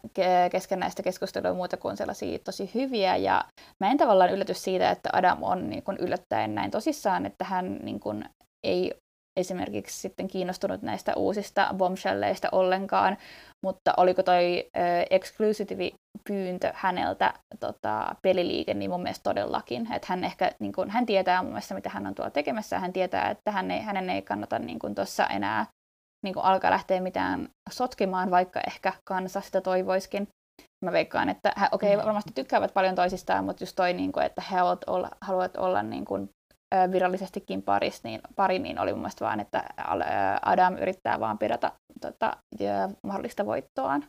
keskenäistä 0.50 1.02
keskustelua 1.02 1.54
muuta 1.54 1.76
kuin 1.76 1.96
sellaisia 1.96 2.38
tosi 2.38 2.70
hyviä. 2.74 3.16
Ja 3.16 3.44
mä 3.80 3.90
en 3.90 3.98
tavallaan 3.98 4.32
ylläty 4.32 4.54
siitä, 4.54 4.90
että 4.90 5.10
Adam 5.12 5.42
on 5.42 5.70
niin 5.70 5.82
kuin 5.82 5.96
yllättäen 5.96 6.54
näin 6.54 6.70
tosissaan, 6.70 7.26
että 7.26 7.44
hän 7.44 7.78
niin 7.82 8.00
kuin 8.00 8.24
ei 8.66 8.94
esimerkiksi 9.40 10.00
sitten 10.00 10.28
kiinnostunut 10.28 10.82
näistä 10.82 11.14
uusista 11.16 11.74
bombshelleistä 11.76 12.48
ollenkaan, 12.52 13.16
mutta 13.64 13.94
oliko 13.96 14.22
toi 14.22 14.70
äh, 14.76 15.06
exclusive 15.10 15.90
pyyntö 16.28 16.70
häneltä 16.74 17.34
tota, 17.60 18.14
peliliike, 18.22 18.74
niin 18.74 18.90
mun 18.90 19.02
mielestä 19.02 19.30
todellakin. 19.30 19.92
Että 19.92 20.06
hän 20.08 20.24
ehkä, 20.24 20.52
niin 20.58 20.72
kun, 20.72 20.90
hän 20.90 21.06
tietää 21.06 21.42
mun 21.42 21.52
mielestä, 21.52 21.74
mitä 21.74 21.90
hän 21.90 22.06
on 22.06 22.14
tuolla 22.14 22.30
tekemässä, 22.30 22.78
hän 22.78 22.92
tietää, 22.92 23.30
että 23.30 23.50
hän 23.50 23.70
ei, 23.70 23.80
hänen 23.80 24.10
ei 24.10 24.22
kannata 24.22 24.58
niin 24.58 24.78
tuossa 24.94 25.26
enää 25.26 25.66
niin 26.24 26.34
kuin 26.34 26.44
alkaa 26.44 26.70
lähteä 26.70 27.00
mitään 27.00 27.48
sotkemaan, 27.70 28.30
vaikka 28.30 28.60
ehkä 28.66 28.92
kansa 29.04 29.40
sitä 29.40 29.60
toivoiskin. 29.60 30.28
Mä 30.84 30.92
veikkaan, 30.92 31.28
että 31.28 31.52
he, 31.60 31.66
okei, 31.72 31.94
okay, 31.94 32.04
mm. 32.04 32.06
varmasti 32.06 32.32
tykkäävät 32.34 32.74
paljon 32.74 32.94
toisistaan, 32.94 33.44
mutta 33.44 33.62
just 33.62 33.76
toi, 33.76 33.92
niin 33.92 34.12
kuin, 34.12 34.26
että 34.26 34.42
he 34.50 34.56
haluavat 34.56 34.84
olla, 34.86 35.10
haluavat 35.20 35.56
olla 35.56 35.82
niin 35.82 36.04
kuin, 36.04 36.30
virallisestikin 36.92 37.62
paris, 37.62 38.04
niin, 38.04 38.20
pari, 38.36 38.58
niin 38.58 38.78
oli 38.78 38.92
mun 38.92 39.00
mielestä 39.00 39.24
vaan, 39.24 39.40
että 39.40 39.64
Adam 40.42 40.76
yrittää 40.76 41.20
vaan 41.20 41.38
pidätä 41.38 41.72
tota, 42.00 42.36
mahdollista 43.02 43.46
voittoaan. 43.46 44.04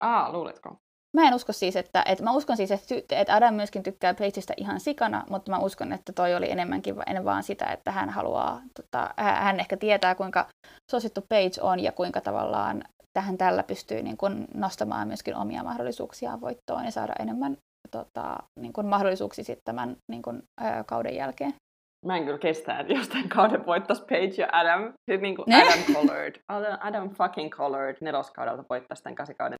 Aa, 0.00 0.32
luuletko? 0.32 0.76
Mä 1.14 1.28
en 1.28 1.34
usko 1.34 1.52
siis, 1.52 1.76
että, 1.76 2.02
että 2.06 2.24
mä 2.24 2.32
uskon 2.32 2.56
siis, 2.56 2.70
että, 2.70 2.94
että 3.10 3.34
Adam 3.34 3.54
myöskin 3.54 3.82
tykkää 3.82 4.14
Pageista 4.14 4.52
ihan 4.56 4.80
sikana, 4.80 5.24
mutta 5.30 5.50
mä 5.50 5.58
uskon, 5.58 5.92
että 5.92 6.12
toi 6.12 6.34
oli 6.34 6.50
enemmänkin 6.50 6.94
ennen 7.06 7.24
vaan 7.24 7.42
sitä, 7.42 7.66
että 7.66 7.90
hän 7.90 8.10
haluaa, 8.10 8.62
tota, 8.80 9.10
hän 9.16 9.60
ehkä 9.60 9.76
tietää, 9.76 10.14
kuinka 10.14 10.46
suosittu 10.90 11.20
Page 11.28 11.60
on 11.60 11.80
ja 11.80 11.92
kuinka 11.92 12.20
tavallaan 12.20 12.84
tähän 13.18 13.38
tällä 13.38 13.62
pystyy 13.62 14.02
niin 14.02 14.16
kuin 14.16 14.44
nostamaan 14.54 15.08
myöskin 15.08 15.36
omia 15.36 15.62
mahdollisuuksiaan 15.62 16.40
voittoon 16.40 16.84
ja 16.84 16.90
saada 16.90 17.12
enemmän 17.18 17.56
tota, 17.90 18.36
niin 18.60 18.72
kuin 18.72 18.86
mahdollisuuksia 18.86 19.44
sitten 19.44 19.64
tämän 19.64 19.96
niin 20.10 20.22
kuin, 20.22 20.42
ää, 20.60 20.84
kauden 20.84 21.16
jälkeen. 21.16 21.54
Mä 22.06 22.16
en 22.16 22.24
kyllä 22.24 22.38
kestä, 22.38 22.78
että 22.78 22.92
jostain 22.92 23.28
kauden 23.28 23.66
voittaisi 23.66 24.02
Page 24.02 24.34
ja 24.38 24.48
Adam. 24.52 24.84
Sitten 24.84 25.22
niin 25.22 25.36
kuin 25.36 25.54
Adam 25.54 25.94
Colored. 25.94 26.34
Adam, 26.80 27.10
fucking 27.10 27.50
Colored 27.50 27.96
neloskaudelta 28.00 28.64
voittaisi 28.70 29.02
tämän 29.02 29.14
kasikauden 29.14 29.58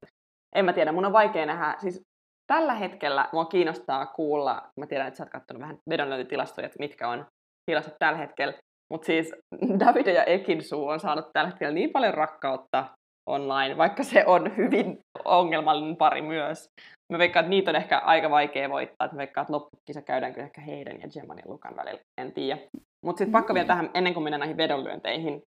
en 0.54 0.64
mä 0.64 0.72
tiedä, 0.72 0.92
mun 0.92 1.04
on 1.04 1.12
vaikea 1.12 1.46
nähdä, 1.46 1.74
siis 1.78 2.02
tällä 2.46 2.74
hetkellä 2.74 3.28
mua 3.32 3.44
kiinnostaa 3.44 4.06
kuulla, 4.06 4.62
mä 4.80 4.86
tiedän, 4.86 5.06
että 5.06 5.18
sä 5.18 5.24
oot 5.24 5.30
katsonut 5.30 5.60
vähän 5.60 5.78
vedonlyöntitilastoja, 5.90 6.66
että 6.66 6.78
mitkä 6.78 7.08
on 7.08 7.26
tilastot 7.70 7.94
tällä 7.98 8.18
hetkellä, 8.18 8.54
mutta 8.92 9.06
siis 9.06 9.34
David 9.80 10.06
ja 10.06 10.24
Ekinsu 10.24 10.86
on 10.88 11.00
saanut 11.00 11.26
tällä 11.32 11.50
hetkellä 11.50 11.74
niin 11.74 11.90
paljon 11.90 12.14
rakkautta 12.14 12.84
online, 13.30 13.76
vaikka 13.76 14.02
se 14.02 14.24
on 14.26 14.56
hyvin 14.56 14.98
ongelmallinen 15.24 15.96
pari 15.96 16.22
myös. 16.22 16.66
Mä 17.12 17.18
veikkaan, 17.18 17.44
että 17.44 17.50
niitä 17.50 17.70
on 17.70 17.76
ehkä 17.76 17.98
aika 17.98 18.30
vaikea 18.30 18.70
voittaa, 18.70 19.08
mä 19.12 19.18
veikkaan, 19.18 19.42
että 19.42 19.52
loppukisa 19.52 20.02
käydään 20.02 20.32
kyllä 20.32 20.46
ehkä 20.46 20.60
heidän 20.60 21.00
ja 21.00 21.08
Gemman 21.08 21.38
ja 21.38 21.44
Lukan 21.46 21.76
välillä, 21.76 22.00
en 22.20 22.32
tiedä. 22.32 22.60
Mutta 23.04 23.18
sitten 23.18 23.32
pakko 23.32 23.54
vielä 23.54 23.66
tähän, 23.66 23.90
ennen 23.94 24.14
kuin 24.14 24.24
mennään 24.24 24.40
näihin 24.40 24.56
vedonlyönteihin, 24.56 25.42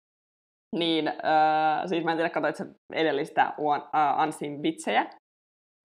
niin, 0.76 1.08
äh, 1.08 1.14
siis 1.86 2.04
mä 2.04 2.12
en 2.12 2.18
tiedä, 2.18 2.30
katsoit 2.30 2.70
edellistä 2.94 3.54
uh, 3.58 3.74
Ansin 3.94 4.64
vitsejä, 4.64 5.06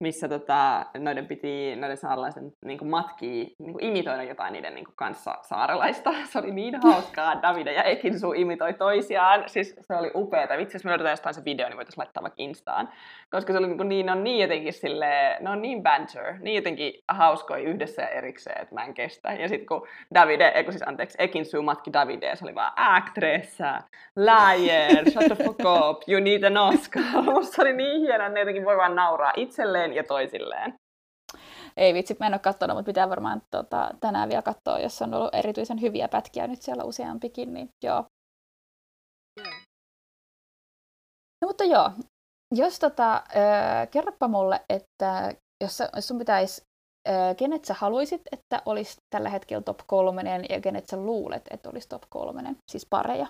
missä 0.01 0.29
tota, 0.29 0.85
noiden 0.97 1.27
piti 1.27 1.75
noiden 1.75 1.97
saarelaisten 1.97 2.53
niin 2.65 2.87
matkii 2.87 3.55
niin 3.59 3.83
imitoida 3.83 4.23
jotain 4.23 4.53
niiden 4.53 4.75
niin 4.75 4.85
kanssa 4.95 5.37
saarelaista. 5.41 6.13
Se 6.31 6.39
oli 6.39 6.51
niin 6.51 6.75
hauskaa. 6.83 7.41
David 7.41 7.67
ja 7.67 7.83
Ekinsu 7.83 8.33
imitoi 8.33 8.73
toisiaan. 8.73 9.43
Siis 9.47 9.75
se 9.81 9.95
oli 9.95 10.11
upeeta. 10.15 10.57
Vitsi, 10.57 10.75
jos 10.75 10.83
me 10.83 10.89
löydetään 10.89 11.11
jostain 11.11 11.35
se 11.35 11.45
video, 11.45 11.67
niin 11.67 11.77
voitaisiin 11.77 12.01
laittaa 12.01 12.23
vaikka 12.23 12.43
Instaan. 12.43 12.89
Koska 13.29 13.53
se 13.53 13.59
oli 13.59 13.67
niin, 13.67 13.89
niin, 13.89 14.09
on 14.09 14.23
niin 14.23 14.41
jotenkin 14.41 14.73
sille, 14.73 15.37
ne 15.39 15.49
on 15.49 15.61
niin 15.61 15.83
banter, 15.83 16.33
niin 16.39 16.55
jotenkin 16.55 16.93
hauskoi 17.07 17.63
yhdessä 17.63 18.01
ja 18.01 18.09
erikseen, 18.09 18.61
että 18.61 18.75
mä 18.75 18.85
en 18.85 18.93
kestä. 18.93 19.33
Ja 19.33 19.47
sitten 19.47 19.67
kun 19.67 19.87
Davide, 20.13 20.47
eikö 20.47 20.71
siis 20.71 20.87
anteeksi, 20.87 21.17
Ekinsu 21.19 21.61
matki 21.61 21.93
Davide, 21.93 22.35
se 22.35 22.45
oli 22.45 22.55
vaan 22.55 22.73
actressa, 22.75 23.81
liar, 24.15 25.11
shut 25.11 25.37
the 25.37 25.43
fuck 25.43 25.59
up, 25.59 26.01
you 26.07 26.19
need 26.19 26.43
an 26.43 26.57
Oscar. 26.57 27.03
Musta 27.33 27.61
oli 27.61 27.73
niin 27.73 28.01
hienoa, 28.01 28.27
että 28.27 28.33
ne 28.33 28.39
jotenkin 28.39 28.65
voi 28.65 28.77
vaan 28.77 28.95
nauraa 28.95 29.33
itselleen 29.35 29.90
toinen 29.91 29.97
ja 29.97 30.03
toisilleen. 30.03 30.73
Ei 31.77 31.93
vitsi, 31.93 32.15
mä 32.19 32.27
en 32.27 32.33
ole 32.33 32.39
katsonut, 32.39 32.77
mutta 32.77 32.89
pitää 32.89 33.09
varmaan 33.09 33.41
tota, 33.51 33.91
tänään 33.99 34.29
vielä 34.29 34.41
katsoa, 34.41 34.79
jos 34.79 35.01
on 35.01 35.13
ollut 35.13 35.35
erityisen 35.35 35.81
hyviä 35.81 36.07
pätkiä 36.07 36.47
nyt 36.47 36.61
siellä 36.61 36.83
useampikin, 36.83 37.53
niin 37.53 37.69
joo. 37.83 38.05
No, 41.41 41.47
mutta 41.47 41.63
joo, 41.63 41.91
jos 42.55 42.79
tota, 42.79 43.15
äh, 43.15 43.89
kerropa 43.91 44.27
mulle, 44.27 44.61
että 44.69 45.33
jos, 45.63 45.79
jos 45.95 46.07
sun 46.07 46.19
pitäisi, 46.19 46.61
äh, 47.09 47.35
kenet 47.37 47.65
sä 47.65 47.73
haluaisit, 47.73 48.21
että 48.31 48.61
olisi 48.65 48.97
tällä 49.09 49.29
hetkellä 49.29 49.63
top 49.63 49.79
kolmenen 49.87 50.45
ja 50.49 50.61
kenet 50.61 50.87
sä 50.87 50.97
luulet, 50.97 51.41
että 51.51 51.69
olisi 51.69 51.89
top 51.89 52.03
kolmenen, 52.09 52.57
siis 52.71 52.87
pareja. 52.89 53.27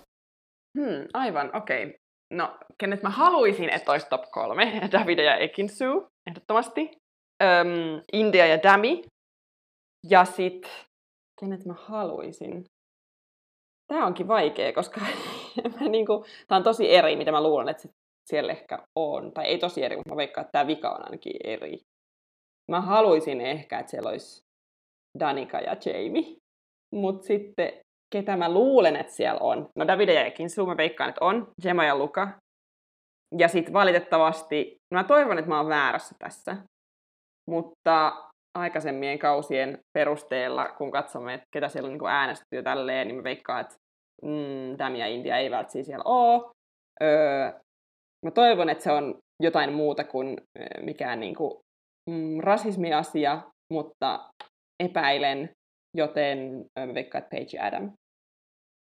Hmm, 0.80 1.07
aivan, 1.14 1.55
okei. 1.55 1.86
Okay. 1.86 1.97
No, 2.34 2.57
kenet 2.78 3.03
mä 3.03 3.09
haluaisin, 3.09 3.70
että 3.70 3.91
olisi 3.91 4.09
top 4.09 4.32
kolme, 4.32 4.82
David 4.91 5.20
ja 5.20 5.36
Ekinsu, 5.36 6.11
ehdottomasti. 6.30 6.91
Öm, 7.43 8.03
India 8.13 8.45
ja 8.45 8.63
Dami. 8.63 9.03
Ja 10.09 10.26
sit, 10.26 10.67
kenet 11.39 11.65
mä 11.65 11.74
haluaisin? 11.74 12.65
Tämä 13.88 14.05
onkin 14.05 14.28
vaikea, 14.28 14.74
koska 14.74 15.01
mä 15.80 15.88
niinku, 15.89 16.26
tää 16.47 16.57
on 16.57 16.63
tosi 16.63 16.95
eri, 16.95 17.15
mitä 17.15 17.32
mä 17.32 17.43
luulen, 17.43 17.69
että 17.69 17.88
siellä 18.30 18.51
ehkä 18.51 18.80
on. 18.95 19.32
Tai 19.32 19.45
ei 19.45 19.57
tosi 19.57 19.84
eri, 19.84 19.95
mutta 19.95 20.09
mä 20.09 20.17
veikkaan, 20.17 20.45
että 20.45 20.51
tämä 20.51 20.67
vika 20.67 20.89
on 20.89 21.03
ainakin 21.03 21.36
eri. 21.43 21.80
Mä 22.72 22.82
haluaisin 22.82 23.41
ehkä, 23.41 23.80
että 23.80 23.89
siellä 23.89 24.09
olisi 24.09 24.41
Danika 25.19 25.59
ja 25.59 25.76
Jamie. 25.86 26.38
Mutta 26.95 27.28
sitten 27.28 27.74
ketä 28.13 28.38
mä 28.38 28.53
luulen, 28.53 28.95
että 28.95 29.13
siellä 29.13 29.39
on. 29.39 29.69
No 29.76 29.88
David 29.88 30.09
ja 30.09 30.26
Ekinsu, 30.26 30.65
mä 30.65 30.78
veikkaan, 30.78 31.09
että 31.09 31.26
on. 31.26 31.51
Gemma 31.61 31.86
ja 31.86 31.97
Luka. 31.97 32.41
Ja 33.38 33.48
sitten 33.48 33.74
valitettavasti, 33.74 34.76
mä 34.94 35.04
toivon, 35.04 35.40
että 35.40 35.50
mä 35.50 35.58
oon 35.58 35.70
väärässä 35.70 36.16
tässä. 36.20 36.58
Mutta 37.50 38.24
aikaisemmien 38.58 39.20
kausien 39.20 39.80
perusteella, 39.94 40.70
kun 40.70 40.92
katsomme, 40.92 41.34
että 41.34 41.46
ketä 41.54 41.70
siellä 41.70 41.88
on 41.88 41.98
niin 41.98 42.08
äänestetty 42.10 42.56
ja 42.56 42.64
tälleen, 42.64 43.08
niin 43.08 43.16
mä 43.16 43.24
veikkaan, 43.24 43.62
että 43.62 43.76
mm, 44.22 44.80
Dami 44.80 45.00
ja 45.00 45.08
India 45.08 45.38
eivät 45.38 45.70
siis 45.70 45.86
siellä 45.86 46.04
ole. 46.06 46.52
Öö, 47.04 47.52
mä 48.26 48.32
toivon, 48.32 48.70
että 48.70 48.84
se 48.84 48.92
on 48.92 49.20
jotain 49.44 49.74
muuta 49.74 50.04
kuin 50.04 50.38
mikään 50.82 51.20
niin 51.20 51.36
kuin, 51.36 51.54
mm, 52.10 52.40
rasismiasia, 52.40 53.42
mutta 53.74 54.30
epäilen, 54.84 55.50
joten 55.98 56.66
mä 56.80 56.94
veikkaan, 56.94 57.24
että 57.24 57.36
Paige 57.36 57.60
Adam. 57.60 57.92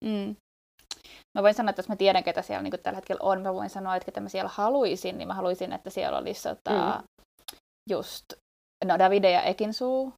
Mm. 0.05 0.37
Mä 1.35 1.43
voin 1.43 1.55
sanoa, 1.55 1.71
että 1.71 1.81
jos 1.81 1.89
mä 1.89 1.97
tiedän, 1.97 2.25
ketä 2.25 2.43
siellä 2.43 2.63
niin 2.63 2.73
tällä 2.83 2.97
hetkellä 2.97 3.21
on, 3.23 3.43
mä 3.43 3.55
voin 3.55 3.71
sanoa, 3.71 3.97
että 3.97 4.07
ketä 4.07 4.21
mä 4.21 4.29
siellä 4.29 4.51
haluaisin, 4.55 5.19
niin 5.19 5.29
mä 5.29 5.35
haluaisin, 5.35 5.73
että 5.73 5.91
siellä 5.91 6.19
olisi 6.19 6.43
tota, 6.49 7.03
mm. 7.03 7.05
just 7.91 8.25
no 8.85 8.99
Davide 8.99 9.31
ja 9.31 9.43
Ekinsu. 9.43 10.15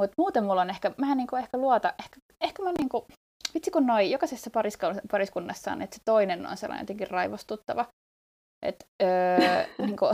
Mutta 0.00 0.14
muuten 0.18 0.44
mulla 0.44 0.60
on 0.60 0.70
ehkä, 0.70 0.94
mä 0.98 1.10
en 1.10 1.16
niinku 1.16 1.36
ehkä 1.36 1.58
luota, 1.58 1.94
ehkä, 1.98 2.20
ehkä 2.40 2.62
mä 2.62 2.72
niinku, 2.78 3.06
vitsi 3.54 3.70
kun 3.70 3.86
noin, 3.86 4.10
jokaisessa 4.10 4.50
pariskunnassa 5.10 5.72
on, 5.72 5.82
että 5.82 5.96
se 5.96 6.02
toinen 6.04 6.46
on 6.46 6.56
sellainen 6.56 6.82
jotenkin 6.82 7.10
raivostuttava. 7.10 7.86
Et, 8.66 8.84
öö, 9.02 9.66
niinku, 9.86 10.06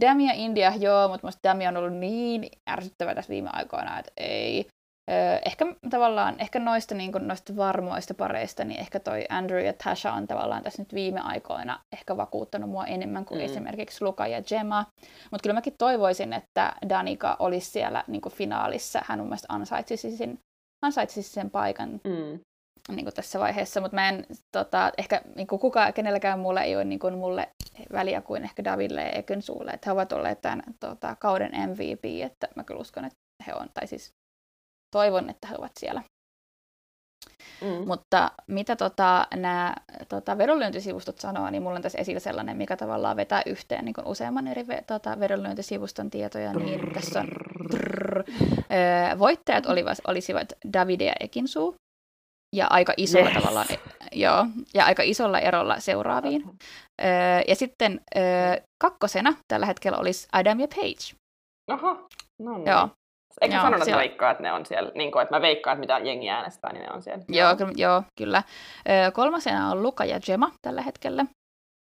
Dami 0.00 0.26
ja 0.26 0.32
India, 0.34 0.72
joo, 0.76 1.08
mutta 1.08 1.26
musta 1.26 1.48
Dami 1.48 1.68
on 1.68 1.76
ollut 1.76 1.92
niin 1.92 2.48
ärsyttävä 2.70 3.14
tässä 3.14 3.30
viime 3.30 3.50
aikoina, 3.52 3.98
että 3.98 4.12
ei. 4.16 4.66
Öö, 5.10 5.38
ehkä 5.44 5.66
tavallaan, 5.90 6.40
ehkä 6.40 6.58
noista, 6.58 6.94
niin 6.94 7.12
kuin, 7.12 7.28
noista 7.28 7.56
varmoista 7.56 8.14
pareista, 8.14 8.64
niin 8.64 8.80
ehkä 8.80 9.00
toi 9.00 9.24
Andrew 9.28 9.64
ja 9.64 9.72
Tasha 9.84 10.12
on 10.12 10.26
tavallaan 10.26 10.62
tässä 10.62 10.82
nyt 10.82 10.94
viime 10.94 11.20
aikoina 11.20 11.80
ehkä 11.92 12.16
vakuuttanut 12.16 12.70
mua 12.70 12.86
enemmän 12.86 13.24
kuin 13.24 13.40
mm. 13.40 13.44
esimerkiksi 13.44 14.04
Luka 14.04 14.26
ja 14.26 14.42
Gemma. 14.42 14.86
Mutta 15.30 15.42
kyllä 15.42 15.54
mäkin 15.54 15.74
toivoisin, 15.78 16.32
että 16.32 16.74
Danika 16.88 17.36
olisi 17.38 17.70
siellä 17.70 18.04
niin 18.06 18.20
kuin 18.20 18.32
finaalissa. 18.32 19.00
Hän 19.04 19.18
mun 19.18 19.28
mielestä 19.28 19.46
ansaitsisi 19.50 20.16
sen, 20.16 20.38
ansaitsisi 20.82 21.30
sen 21.32 21.50
paikan 21.50 22.00
mm. 22.04 22.40
niin 22.88 23.04
kuin 23.04 23.14
tässä 23.14 23.40
vaiheessa, 23.40 23.80
mutta 23.80 23.94
mä 23.94 24.08
en, 24.08 24.26
tota, 24.52 24.92
ehkä 24.98 25.20
niin 25.34 25.46
kuin 25.46 25.60
kuka, 25.60 25.92
kenelläkään 25.92 26.38
mulle 26.38 26.60
ei 26.60 26.76
ole 26.76 26.84
niin 26.84 26.98
kuin 26.98 27.18
mulle 27.18 27.48
väliä 27.92 28.20
kuin 28.20 28.44
ehkä 28.44 28.64
Daville 28.64 29.02
ja 29.02 29.10
Ekensuulle, 29.10 29.70
että 29.70 29.90
he 29.90 29.92
ovat 29.92 30.12
olleet 30.12 30.40
tämän 30.40 30.62
tota, 30.80 31.16
kauden 31.20 31.52
MVP, 31.70 32.04
että 32.24 32.48
mä 32.56 32.64
kyllä 32.64 32.80
uskon, 32.80 33.04
että 33.04 33.18
he 33.46 33.54
on, 33.54 33.68
tai 33.74 33.86
siis 33.86 34.14
toivon, 34.94 35.30
että 35.30 35.48
he 35.48 35.54
ovat 35.58 35.72
siellä. 35.78 36.02
Mm. 37.60 37.86
Mutta 37.86 38.30
mitä 38.46 38.76
tota, 38.76 39.26
nämä 39.36 39.74
tota, 40.08 40.38
vedonlyöntisivustot 40.38 41.18
sanoo, 41.18 41.50
niin 41.50 41.62
mulla 41.62 41.76
on 41.76 41.82
tässä 41.82 41.98
esillä 41.98 42.20
sellainen, 42.20 42.56
mikä 42.56 42.76
tavallaan 42.76 43.16
vetää 43.16 43.42
yhteen 43.46 43.84
niin 43.84 43.94
useamman 44.04 44.46
eri 44.46 44.64
tota, 44.86 45.20
vedonlyöntisivuston 45.20 46.10
tietoja. 46.10 46.52
Niin 46.52 46.94
tässä 46.94 47.20
on 47.20 47.26
trrr, 47.70 48.18
ö, 48.20 49.18
voittajat 49.18 49.66
olivat, 49.66 49.98
olisivat 50.06 50.52
Davide 50.72 51.04
ja 51.04 51.14
Ekinsu, 51.20 51.74
ja 52.56 52.66
aika 52.70 52.94
isolla 52.96 53.30
yes. 53.30 53.38
tavallaan, 53.38 53.66
joo, 54.12 54.46
ja 54.74 54.84
aika 54.84 55.02
isolla 55.02 55.38
erolla 55.38 55.80
seuraaviin. 55.80 56.42
Ö, 57.02 57.04
ja 57.48 57.56
sitten 57.56 58.00
ö, 58.16 58.20
kakkosena 58.82 59.34
tällä 59.48 59.66
hetkellä 59.66 59.98
olisi 59.98 60.28
Adam 60.32 60.60
ja 60.60 60.68
Page. 60.68 61.16
Aha, 61.70 62.08
no 62.40 62.56
niin. 62.56 62.66
Joo, 62.66 62.88
Eikö 63.40 63.56
sanonut, 63.56 63.88
että 63.88 63.96
veikkaa, 63.96 64.30
että 64.30 64.42
ne 64.42 64.52
on 64.52 64.66
siellä, 64.66 64.92
niin 64.94 65.12
kuin, 65.12 65.22
että 65.22 65.34
mä 65.34 65.42
veikkaan, 65.42 65.74
että 65.74 65.80
mitä 65.80 66.08
jengi 66.08 66.30
äänestää, 66.30 66.72
niin 66.72 66.82
ne 66.82 66.90
on 66.92 67.02
siellä? 67.02 67.24
Joo, 67.28 67.56
joo 67.76 68.02
kyllä. 68.18 68.42
Ö, 68.88 69.10
kolmasena 69.12 69.70
on 69.70 69.82
Luka 69.82 70.04
ja 70.04 70.20
Gemma 70.20 70.50
tällä 70.62 70.82
hetkellä. 70.82 71.24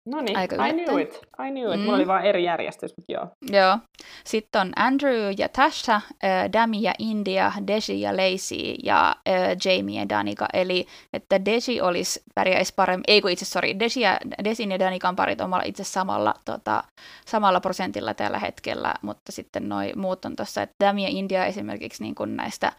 No 0.07 0.21
niin, 0.21 0.39
I 0.39 0.73
knew 0.73 1.01
it. 1.01 1.21
I 1.47 1.51
knew 1.51 1.73
it. 1.73 1.79
Mm. 1.79 1.83
Mulla 1.83 1.95
oli 1.95 2.07
vaan 2.07 2.25
eri 2.25 2.43
järjestys, 2.43 2.93
mutta 2.97 3.11
joo. 3.11 3.27
Joo. 3.51 3.77
Sitten 4.25 4.61
on 4.61 4.71
Andrew 4.75 5.33
ja 5.37 5.49
Tasha, 5.49 5.95
äh, 5.95 6.51
Dami 6.53 6.81
ja 6.81 6.93
India, 6.99 7.51
Deji 7.67 8.01
ja 8.01 8.17
Lacey 8.17 8.75
ja 8.83 9.15
äh, 9.29 9.57
Jamie 9.65 9.99
ja 9.99 10.09
Danica. 10.09 10.47
Eli 10.53 10.85
että 11.13 11.45
Deji 11.45 11.81
olisi 11.81 12.23
pärjäisi 12.35 12.73
paremmin, 12.75 13.03
ei 13.07 13.21
kun 13.21 13.31
itse, 13.31 13.45
sorry, 13.45 13.79
Deji 13.79 14.01
ja, 14.01 14.17
Desin 14.43 14.71
ja 14.71 14.79
Danikan 14.79 15.15
parit 15.15 15.41
on 15.41 15.51
itse 15.65 15.83
samalla, 15.83 16.33
tota, 16.45 16.83
samalla 17.25 17.59
prosentilla 17.59 18.13
tällä 18.13 18.39
hetkellä, 18.39 18.93
mutta 19.01 19.31
sitten 19.31 19.69
noi 19.69 19.91
muut 19.95 20.25
on 20.25 20.35
tuossa, 20.35 20.61
että 20.61 20.85
Dami 20.85 21.03
ja 21.03 21.09
India 21.09 21.45
esimerkiksi 21.45 22.03
niin 22.03 22.15
kuin 22.15 22.35
näistä 22.35 22.71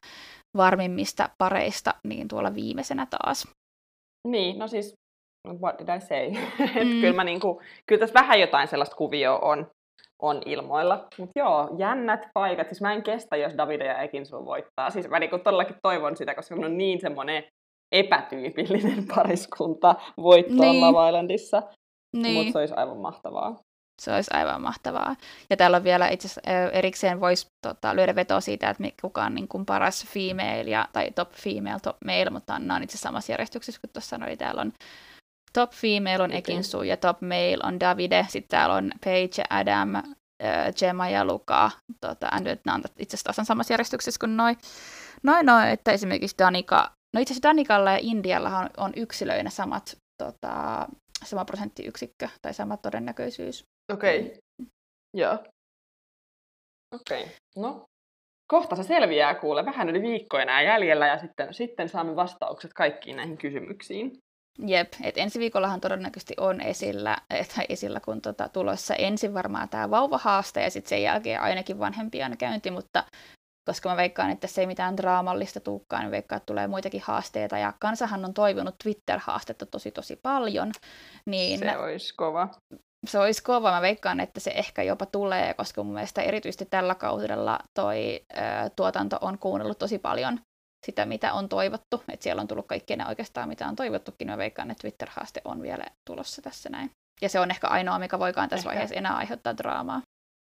varmimmista 0.57 1.29
pareista, 1.39 1.95
niin 2.05 2.29
tuolla 2.29 2.55
viimeisenä 2.55 3.07
taas. 3.07 3.49
Niin, 4.29 4.59
no 4.59 4.69
siis, 4.69 4.95
what 5.63 5.79
did 5.79 5.97
I 5.97 6.01
say? 6.01 6.31
Mm. 6.85 6.89
mm. 6.89 7.01
kyllä, 7.01 7.13
mä 7.13 7.25
niinku, 7.25 7.63
kyllä 7.87 8.01
tässä 8.01 8.21
vähän 8.21 8.41
jotain 8.41 8.69
sellaista 8.69 8.97
kuvioa 8.97 9.39
on, 9.39 9.67
on 10.23 10.43
ilmoilla. 10.47 11.09
Mutta 11.19 11.33
joo, 11.39 11.69
jännät 11.79 12.21
paikat. 12.35 12.69
Siis 12.69 12.81
mä 12.81 12.93
en 12.93 13.03
kestä, 13.03 13.37
jos 13.37 13.57
Davide 13.57 13.85
ja 13.85 13.99
Ekinsu 13.99 14.45
voittaa. 14.45 14.91
Siis 14.91 15.09
mä 15.09 15.19
niinku 15.19 15.39
todellakin 15.39 15.77
toivon 15.83 16.17
sitä, 16.17 16.35
koska 16.35 16.55
on 16.55 16.79
niin 16.79 17.01
semmoinen 17.01 17.45
epätyypillinen 17.93 19.07
pariskunta 19.15 19.95
voittoa 20.17 20.73
Niin. 20.73 20.81
Love 20.81 21.09
Islandissa. 21.09 21.63
Niin. 22.17 22.35
Mutta 22.35 22.53
se 22.53 22.59
olisi 22.59 22.75
aivan 22.77 22.99
mahtavaa. 22.99 23.57
Se 24.03 24.15
olisi 24.15 24.31
aivan 24.35 24.63
mahtavaa. 24.63 25.17
Ja 25.51 25.57
täällä 25.57 25.77
on 25.77 25.85
vielä 25.85 26.09
itse 26.09 26.27
asiassa 26.27 26.51
erikseen 26.73 27.21
voisi 27.21 27.47
tota, 27.67 27.97
lyödä 27.97 28.15
vetoa 28.15 28.41
siitä, 28.41 28.71
että 28.71 28.85
kuka 29.03 29.25
on 29.25 29.35
niin 29.35 29.49
kuin 29.49 29.67
paras 29.67 30.07
female 30.07 30.71
ja, 30.71 30.89
tai 30.93 31.11
top 31.11 31.33
female, 31.33 31.81
top 31.83 31.97
male, 32.05 32.31
mutta 32.31 32.59
nämä 32.59 32.77
on 32.77 32.83
itse 32.83 32.93
asiassa 32.93 33.09
samassa 33.09 33.33
järjestyksessä 33.33 33.81
kuin 33.81 33.91
tuossa 33.93 34.09
sanoi. 34.09 34.37
Täällä 34.37 34.61
on 34.61 34.73
top 35.53 35.73
female 35.73 36.23
on. 36.23 36.33
Ekinsu 36.33 36.83
ja 36.83 36.97
top 36.97 37.21
male 37.21 37.59
on 37.63 37.81
Davide. 37.81 38.27
Sitten 38.29 38.49
täällä 38.49 38.75
on 38.75 38.93
Paige 39.05 39.43
Adam, 39.51 39.95
ö, 39.97 40.03
Gemma 40.79 41.09
ja 41.09 41.25
Luka. 41.25 41.71
Tota, 42.01 42.29
and 42.33 42.47
nämä 42.47 42.75
on 42.75 42.83
itse 42.99 43.15
asiassa 43.15 43.45
samassa 43.45 43.73
järjestyksessä 43.73 44.21
kuin 44.21 44.37
noin. 44.37 44.57
Noin, 45.23 45.47
noin, 45.47 45.69
että 45.69 45.93
esimerkiksi 45.93 46.39
Danika, 46.39 46.91
no 47.15 47.21
itse 47.21 47.33
asiassa 47.33 47.49
Danikalla 47.49 47.91
ja 47.91 47.99
Indialla 48.01 48.59
on, 48.59 48.71
on 48.77 48.93
yksilöinä 48.97 49.51
samat, 49.51 49.97
tota, 50.23 50.87
sama 51.25 51.45
prosenttiyksikkö 51.45 52.29
tai 52.43 52.55
sama 52.55 52.77
todennäköisyys. 52.77 53.65
Okei. 53.93 54.21
Okay. 54.21 54.37
Joo. 55.17 55.39
Okei. 56.95 57.23
Okay. 57.23 57.35
No, 57.57 57.85
kohta 58.53 58.77
se 58.77 58.83
selviää 58.83 59.35
kuule. 59.35 59.65
Vähän 59.65 59.89
yli 59.89 60.03
viikko 60.03 60.39
enää 60.39 60.63
jäljellä 60.63 61.07
ja 61.07 61.19
sitten, 61.19 61.55
sitten 61.55 61.89
saamme 61.89 62.17
vastaukset 62.17 62.73
kaikkiin 62.73 63.17
näihin 63.17 63.39
kysymyksiin. 63.39 64.19
Jep, 64.67 64.93
et 65.03 65.19
ensi 65.19 65.39
viikollahan 65.39 65.81
todennäköisesti 65.81 66.35
on 66.37 66.61
esillä, 66.61 67.17
että 67.31 67.63
esillä 67.69 68.01
kun 68.01 68.23
tota, 68.23 68.49
tulossa 68.49 68.95
ensin 68.95 69.35
varmaan 69.35 69.69
tämä 69.69 69.91
vauvahaaste 69.91 70.63
ja 70.63 70.71
sitten 70.71 70.89
sen 70.89 71.03
jälkeen 71.03 71.41
ainakin 71.41 71.79
vanhempien 71.79 72.37
käynti, 72.39 72.71
mutta 72.71 73.05
koska 73.69 73.89
mä 73.89 73.97
veikkaan, 73.97 74.31
että 74.31 74.47
se 74.47 74.61
ei 74.61 74.67
mitään 74.67 74.97
draamallista 74.97 75.61
tuukkaan, 75.61 76.03
niin 76.03 76.11
veikkaan, 76.11 76.37
että 76.37 76.47
tulee 76.47 76.67
muitakin 76.67 77.03
haasteita. 77.05 77.59
Ja 77.59 77.73
kansahan 77.79 78.25
on 78.25 78.35
toivonut 78.35 78.75
Twitter-haastetta 78.85 79.67
tosi 79.67 79.91
tosi 79.91 80.17
paljon, 80.17 80.73
niin 81.27 81.59
Se 81.59 81.79
olisi 81.79 82.15
kova. 82.15 82.49
se 83.07 83.19
olisi 83.19 83.43
kova. 83.43 83.71
Mä 83.71 83.81
veikkaan, 83.81 84.21
että 84.21 84.41
se 84.41 84.51
ehkä 84.51 84.83
jopa 84.83 85.07
tulee, 85.07 85.55
koska 85.55 85.83
mun 85.83 85.95
mielestä 85.95 86.23
erityisesti 86.23 86.67
tällä 86.67 86.95
kaudella 86.95 87.59
toi 87.75 88.21
ö, 88.33 88.41
tuotanto 88.77 89.19
on 89.21 89.39
kuunnellut 89.39 89.79
tosi 89.79 89.99
paljon 89.99 90.41
sitä, 90.87 91.07
mitä 91.07 91.33
on 91.33 91.49
toivottu. 91.49 92.03
Että 92.13 92.25
siellä 92.25 92.41
on 92.41 92.49
tullut 92.49 92.67
kaikkea 92.67 92.97
ne 92.97 93.07
oikeastaan, 93.09 93.49
mitä 93.49 93.69
on 93.69 93.77
toivottukin. 93.77 94.29
Mä 94.29 94.39
veikkaan, 94.39 94.71
että 94.71 94.81
Twitter-haaste 94.81 95.41
on 95.45 95.63
vielä 95.63 95.85
tulossa 96.11 96.43
tässä 96.43 96.69
näin. 96.71 96.91
Ja 97.23 97.29
se 97.29 97.41
on 97.41 97.51
ehkä 97.51 97.69
ainoa, 97.69 97.99
mikä 97.99 98.19
voikaan 98.19 98.49
tässä 98.49 98.63
Ehkä. 98.63 98.69
vaiheessa 98.69 98.95
enää 98.95 99.17
aiheuttaa 99.17 99.57
draamaa. 99.57 100.03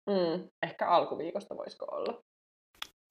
Mm, 0.10 0.48
ehkä 0.66 0.88
alkuviikosta 0.88 1.58
voisiko 1.58 1.86
olla. 1.92 2.20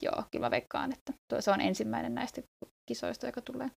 Joo, 0.02 0.22
kyllä 0.30 0.46
mä 0.46 0.50
veikkaan, 0.50 0.92
että 0.92 1.12
tuo- 1.32 1.40
se 1.40 1.50
on 1.50 1.60
ensimmäinen 1.60 2.14
näistä 2.14 2.42
kisoista, 2.88 3.26
joka 3.26 3.40
tulee. 3.40 3.70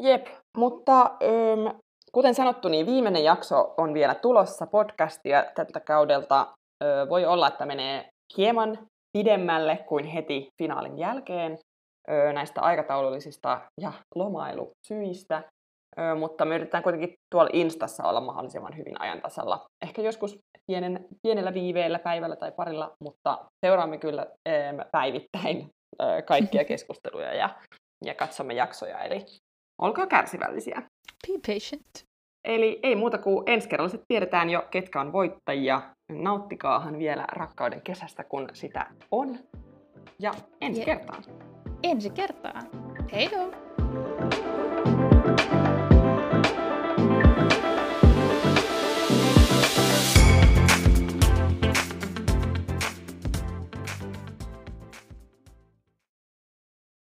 Jep, 0.00 0.26
mutta 0.56 1.00
öm, 1.02 1.78
kuten 2.12 2.34
sanottu, 2.34 2.68
niin 2.68 2.86
viimeinen 2.86 3.24
jakso 3.24 3.74
on 3.76 3.94
vielä 3.94 4.14
tulossa 4.14 4.66
podcastia 4.66 5.44
tältä 5.54 5.80
kaudelta. 5.80 6.46
Ö, 6.84 7.06
voi 7.08 7.24
olla, 7.24 7.48
että 7.48 7.66
menee 7.66 8.08
hieman 8.36 8.78
pidemmälle 9.18 9.76
kuin 9.88 10.04
heti 10.04 10.48
finaalin 10.62 10.98
jälkeen 10.98 11.58
ö, 12.10 12.32
näistä 12.32 12.60
aikataulullisista 12.60 13.60
ja 13.80 13.92
lomailusyistä. 14.14 15.42
Ö, 15.98 16.14
mutta 16.14 16.44
me 16.44 16.54
yritetään 16.54 16.82
kuitenkin 16.82 17.14
tuolla 17.30 17.50
Instassa 17.52 18.04
olla 18.04 18.20
mahdollisimman 18.20 18.76
hyvin 18.76 19.00
ajan 19.00 19.20
tasalla. 19.20 19.64
Ehkä 19.84 20.02
joskus 20.02 20.38
pienen, 20.66 21.08
pienellä 21.22 21.54
viiveellä 21.54 21.98
päivällä 21.98 22.36
tai 22.36 22.52
parilla, 22.52 22.92
mutta 23.04 23.38
seuraamme 23.66 23.98
kyllä 23.98 24.26
päivittäin 24.92 25.68
ö, 26.02 26.22
kaikkia 26.22 26.64
keskusteluja 26.72 27.34
ja, 27.34 27.50
ja 28.04 28.14
katsomme 28.14 28.54
jaksoja. 28.54 29.02
Eli 29.02 29.24
olkaa 29.82 30.06
kärsivällisiä. 30.06 30.82
Be 31.28 31.38
patient. 31.46 32.12
Eli 32.44 32.80
ei 32.82 32.96
muuta 32.96 33.18
kuin 33.18 33.42
ensi 33.46 33.68
kerralla 33.68 33.88
sitten 33.88 34.06
tiedetään 34.08 34.50
jo, 34.50 34.66
ketkä 34.70 35.00
on 35.00 35.12
voittajia. 35.12 35.82
Nauttikaahan 36.12 36.98
vielä 36.98 37.24
rakkauden 37.32 37.82
kesästä, 37.82 38.24
kun 38.24 38.48
sitä 38.52 38.86
on. 39.10 39.38
Ja 40.18 40.32
ensi 40.60 40.80
Jep. 40.80 40.86
kertaan. 40.86 41.24
Ensi 41.82 42.10
kertaan. 42.10 42.68
Hei 43.12 43.30